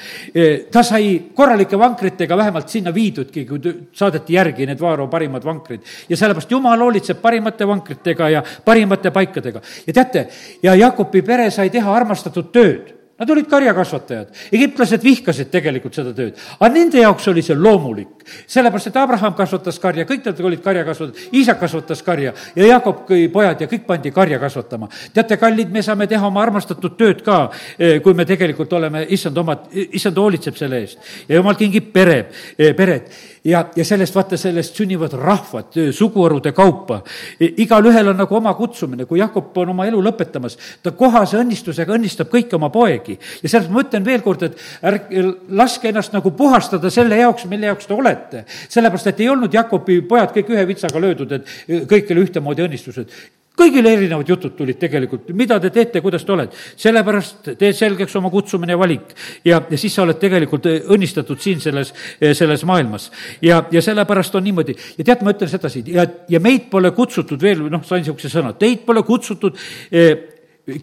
Ta 0.72 0.84
sai 0.84 1.30
korralike 1.36 1.80
vankritega 1.80 2.38
vähemalt 2.38 2.70
sinna 2.70 2.94
viidudki, 2.94 3.46
kui 3.48 3.76
saadeti 3.96 4.38
järgi 4.38 4.68
need 4.68 4.82
Vaaro 4.82 5.08
parimad 5.08 5.46
vankrid. 5.46 5.82
ja 6.10 6.18
sellepärast 6.18 6.52
Jumal 6.52 6.80
hoolitseb 6.80 7.22
parimate 7.22 7.68
vankritega 7.68 8.30
ja 8.30 8.44
parimate 8.66 9.12
paikadega. 9.12 9.62
ja 9.88 9.94
teate, 10.14 10.28
ja 10.64 10.76
Jakobi 10.76 11.22
pere 11.26 11.50
sai 11.52 11.70
teha 11.74 11.96
armastatud 11.96 12.52
tööd 12.54 12.94
Nad 13.24 13.30
olid 13.30 13.46
karjakasvatajad, 13.46 14.32
egiptlased 14.58 15.04
vihkasid 15.06 15.52
tegelikult 15.54 15.94
seda 15.94 16.16
tööd, 16.18 16.40
aga 16.58 16.70
nende 16.74 16.98
jaoks 16.98 17.28
oli 17.30 17.44
see 17.46 17.56
loomulik. 17.56 18.24
sellepärast, 18.48 18.88
et 18.88 18.98
Abraham 18.98 19.36
kasvatas 19.38 19.78
karja, 19.80 20.06
kõik 20.10 20.26
nad 20.26 20.40
olid 20.42 20.64
karjakasvatajad, 20.64 21.30
Iisak 21.32 21.60
kasvatas 21.60 22.02
karja 22.02 22.34
ja 22.56 22.66
Jakob 22.66 23.06
pojad 23.34 23.62
ja 23.62 23.68
kõik 23.68 23.86
pandi 23.86 24.12
karja 24.12 24.40
kasvatama. 24.40 24.90
teate, 25.14 25.38
kallid, 25.38 25.70
me 25.70 25.82
saame 25.82 26.08
teha 26.08 26.28
oma 26.28 26.42
armastatud 26.42 26.98
tööd 26.98 27.22
ka, 27.22 27.52
eh, 27.78 28.00
kui 28.02 28.14
me 28.14 28.26
tegelikult 28.26 28.74
oleme, 28.74 29.06
issand 29.10 29.38
omad, 29.38 29.70
issand 29.72 30.18
hoolitseb 30.18 30.58
selle 30.58 30.82
eest 30.82 30.98
ja 31.28 31.36
jumal 31.36 31.56
kingib 31.56 31.94
pere, 31.94 32.30
eh, 32.58 32.74
pered 32.74 33.08
ja, 33.44 33.66
ja 33.76 33.86
sellest, 33.86 34.16
vaata, 34.16 34.38
sellest 34.38 34.76
sünnivad 34.76 35.14
rahvad 35.20 35.78
suguharude 35.92 36.52
kaupa. 36.52 37.02
igalühel 37.40 38.08
on 38.08 38.18
nagu 38.18 38.36
oma 38.36 38.54
kutsumine, 38.54 39.06
kui 39.06 39.20
Jakob 39.20 39.58
on 39.58 39.74
oma 39.76 39.88
elu 39.90 40.00
lõpetamas, 40.04 40.58
ta 40.84 40.92
kohase 40.98 41.38
õnnistusega 41.42 41.98
õnnistab 41.98 42.32
kõiki 42.32 42.56
oma 42.56 42.70
poegi. 42.74 43.18
ja 43.44 43.50
sellest 43.50 43.72
ma 43.72 43.84
ütlen 43.84 44.06
veel 44.06 44.22
kord, 44.22 44.44
et 44.44 44.58
ärge 44.82 45.28
laske 45.50 45.90
ennast 45.90 46.14
nagu 46.14 46.32
puhastada 46.32 46.90
selle 46.90 47.18
jaoks, 47.20 47.46
mille 47.46 47.72
jaoks 47.72 47.88
te 47.88 47.94
olete. 47.94 48.46
sellepärast, 48.70 49.08
et 49.08 49.20
ei 49.20 49.30
olnud 49.30 49.54
Jakobi 49.54 50.02
pojad 50.02 50.34
kõik 50.36 50.52
ühe 50.56 50.68
vitsaga 50.68 51.00
löödud, 51.00 51.32
et 51.32 51.48
kõikidel 51.68 52.24
ühtemoodi 52.26 52.68
õnnistused 52.68 53.10
kõigil 53.58 53.86
erinevad 53.86 54.30
jutud 54.30 54.56
tulid 54.58 54.80
tegelikult, 54.82 55.30
mida 55.38 55.60
te 55.62 55.70
teete, 55.74 56.02
kuidas 56.02 56.26
te 56.26 56.32
olete. 56.34 56.58
sellepärast 56.76 57.52
tee 57.60 57.74
selgeks 57.74 58.16
oma 58.16 58.32
kutsumine 58.34 58.74
ja 58.74 58.80
valik. 58.80 59.14
ja, 59.46 59.62
ja 59.70 59.78
siis 59.78 59.94
sa 59.94 60.04
oled 60.04 60.18
tegelikult 60.20 60.66
õnnistatud 60.66 61.40
siin 61.40 61.62
selles, 61.62 61.94
selles 62.34 62.64
maailmas. 62.66 63.12
ja, 63.42 63.64
ja 63.72 63.82
sellepärast 63.82 64.36
on 64.36 64.44
niimoodi. 64.44 64.76
ja 64.98 65.04
tead, 65.04 65.22
ma 65.22 65.32
ütlen 65.36 65.50
sedasi, 65.50 65.84
ja, 65.88 66.06
ja 66.30 66.40
meid 66.40 66.70
pole 66.70 66.92
kutsutud 66.92 67.42
veel, 67.42 67.66
noh, 67.70 67.84
sain 67.86 68.02
niisuguse 68.02 68.30
sõna, 68.30 68.54
teid 68.58 68.86
pole 68.86 69.04
kutsutud 69.04 69.58
eh, 69.92 70.14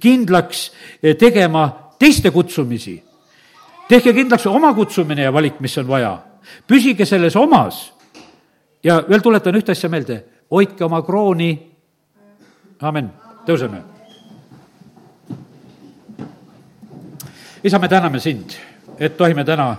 kindlaks 0.00 0.70
eh, 1.02 1.16
tegema 1.16 1.68
teiste 1.98 2.30
kutsumisi. 2.30 3.02
tehke 3.88 4.12
kindlaks 4.14 4.46
oma 4.46 4.74
kutsumine 4.74 5.26
ja 5.26 5.32
valik, 5.32 5.58
mis 5.60 5.78
on 5.78 5.88
vaja. 5.88 6.18
püsige 6.66 7.04
selles 7.04 7.36
omas. 7.36 7.92
ja 8.84 9.02
veel 9.08 9.20
tuletan 9.20 9.58
ühte 9.58 9.72
asja 9.72 9.90
meelde, 9.90 10.22
hoidke 10.50 10.84
oma 10.84 11.02
krooni 11.02 11.69
amin, 12.80 13.10
tõuseme. 13.46 13.82
isa, 17.62 17.78
me 17.78 17.88
täname 17.88 18.20
sind, 18.20 18.56
et 18.98 19.16
tohime 19.16 19.44
täna 19.44 19.76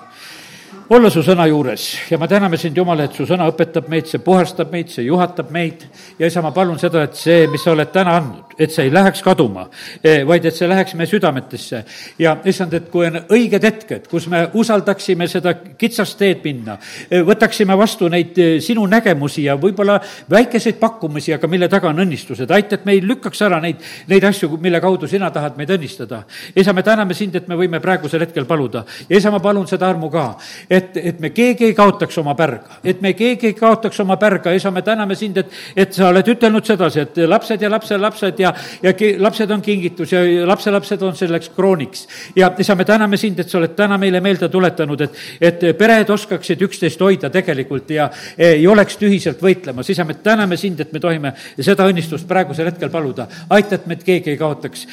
olla 0.91 1.09
su 1.09 1.23
sõna 1.23 1.47
juures. 1.47 1.85
Ja 2.11 2.19
me 2.19 2.27
täname 2.27 2.57
sind, 2.59 2.77
Jumal, 2.77 3.05
et 3.05 3.15
su 3.15 3.25
sõna 3.27 3.47
õpetab 3.49 3.87
meid, 3.89 4.09
see 4.11 4.21
puhastab 4.23 4.73
meid, 4.73 4.91
see 4.91 5.05
juhatab 5.07 5.51
meid. 5.53 5.85
Ja 6.19 6.27
isa, 6.27 6.43
ma 6.43 6.51
palun 6.55 6.79
seda, 6.79 7.05
et 7.07 7.15
see, 7.17 7.47
mis 7.51 7.63
sa 7.63 7.71
oled 7.75 7.91
täna 7.93 8.17
andnud, 8.19 8.50
et 8.61 8.71
see 8.71 8.85
ei 8.85 8.93
läheks 8.93 9.23
kaduma, 9.25 9.65
eh, 10.03 10.21
vaid 10.27 10.45
et 10.45 10.55
see 10.55 10.67
läheks 10.69 10.93
meie 10.97 11.09
südametesse. 11.09 11.83
ja 12.19 12.37
issand, 12.45 12.73
et 12.73 12.89
kui 12.91 13.07
on 13.07 13.17
õiged 13.33 13.63
hetked, 13.63 14.07
kus 14.07 14.27
me 14.27 14.43
usaldaksime 14.53 15.27
seda 15.27 15.53
kitsast 15.77 16.17
teed 16.17 16.43
minna, 16.43 16.77
eh, 17.09 17.21
võtaksime 17.25 17.77
vastu 17.77 18.09
neid 18.09 18.37
eh, 18.37 18.59
sinu 18.61 18.85
nägemusi 18.85 19.43
ja 19.43 19.55
võib-olla 19.57 19.99
väikeseid 20.29 20.77
pakkumisi, 20.79 21.33
aga 21.33 21.47
mille 21.47 21.69
taga 21.69 21.89
on 21.89 22.03
õnnistused, 22.05 22.51
aita, 22.51 22.75
et 22.75 22.85
me 22.85 22.93
ei 22.97 23.01
lükkaks 23.01 23.41
ära 23.41 23.59
neid, 23.61 23.81
neid 24.07 24.23
asju, 24.29 24.57
mille 24.61 24.81
kaudu 24.81 25.07
sina 25.07 25.31
tahad 25.31 25.57
meid 25.57 25.69
õnnistada. 25.69 26.23
isa, 26.55 26.73
me 26.73 26.83
täname 26.83 27.13
sind, 27.13 27.35
et 27.35 27.47
me 27.47 27.55
võime 27.55 27.79
praegusel 27.79 28.21
hetkel 28.21 28.45
paluda 28.45 28.85
ja 29.09 29.17
isa, 29.17 29.31
ma 29.31 29.39
palun 29.39 29.67
seda 29.67 29.89
armu 29.89 30.09
ka, 30.11 30.35
et, 30.69 30.97
et 30.97 31.19
me 31.19 31.29
keegi 31.29 31.65
ei 31.71 31.73
kaotaks 31.73 32.17
oma 32.17 32.35
pärga, 32.35 32.79
et 32.83 33.01
me 33.01 33.13
keegi 33.13 33.47
ei 33.47 33.53
kaotaks 33.57 33.99
oma 33.99 34.17
pärga, 34.17 34.53
isa, 34.53 34.71
me 34.71 34.81
täname 34.81 35.15
sind, 35.15 35.37
et, 35.37 35.51
et 35.75 35.93
sa 35.93 36.09
oled 36.09 36.27
ütelnud 36.27 36.65
sedasi, 36.65 36.99
et 37.07 37.21
lapsed 37.25 37.61
ja 37.61 37.69
lapselapsed 37.71 38.39
ja 38.39 38.50
ja, 38.83 38.91
ja 38.91 39.13
lapsed 39.21 39.51
on 39.51 39.61
kingitus 39.61 40.11
ja 40.11 40.21
lapselapsed 40.47 41.01
on 41.01 41.15
selleks 41.15 41.49
krooniks. 41.55 42.07
ja 42.35 42.51
isa, 42.59 42.75
me 42.75 42.85
täname 42.85 43.17
sind, 43.17 43.39
et 43.39 43.49
sa 43.49 43.57
oled 43.57 43.75
täna 43.75 43.97
meile 43.97 44.21
meelde 44.21 44.49
tuletanud, 44.49 45.01
et, 45.01 45.17
et 45.41 45.65
pered 45.77 46.09
oskaksid 46.09 46.61
üksteist 46.61 47.01
hoida 47.01 47.29
tegelikult 47.29 47.89
ja 47.95 48.09
ei 48.37 48.67
oleks 48.67 48.97
tühiselt 48.97 49.41
võitlemas. 49.41 49.89
isa, 49.89 50.05
me 50.05 50.13
täname 50.13 50.57
sind, 50.57 50.79
et 50.79 50.93
me 50.93 50.99
tohime 50.99 51.33
seda 51.59 51.87
õnnistust 51.89 52.27
praegusel 52.27 52.71
hetkel 52.71 52.89
paluda. 52.89 53.27
aita, 53.49 53.75
et 53.75 53.87
meid 53.87 54.03
keegi 54.03 54.35
ei 54.35 54.37
kaotaks 54.37 54.87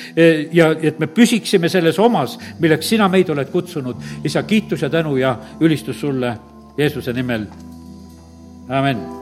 ja 0.53 0.73
et 0.83 0.99
me 0.99 1.07
püsiksime 1.07 1.69
selles 1.69 1.99
omas, 1.99 2.39
milleks 2.59 2.89
sina 2.89 3.09
meid 3.09 3.31
oled 3.31 3.51
kutsunud. 3.53 3.97
isa, 4.25 4.43
kiitus 4.43 4.83
ja 4.83 4.91
tänu 4.91 5.17
ja 5.17 5.37
ülistus 5.61 6.01
sulle 6.01 6.37
Jeesuse 6.79 7.13
nimel. 7.13 7.47
amin 8.69 9.18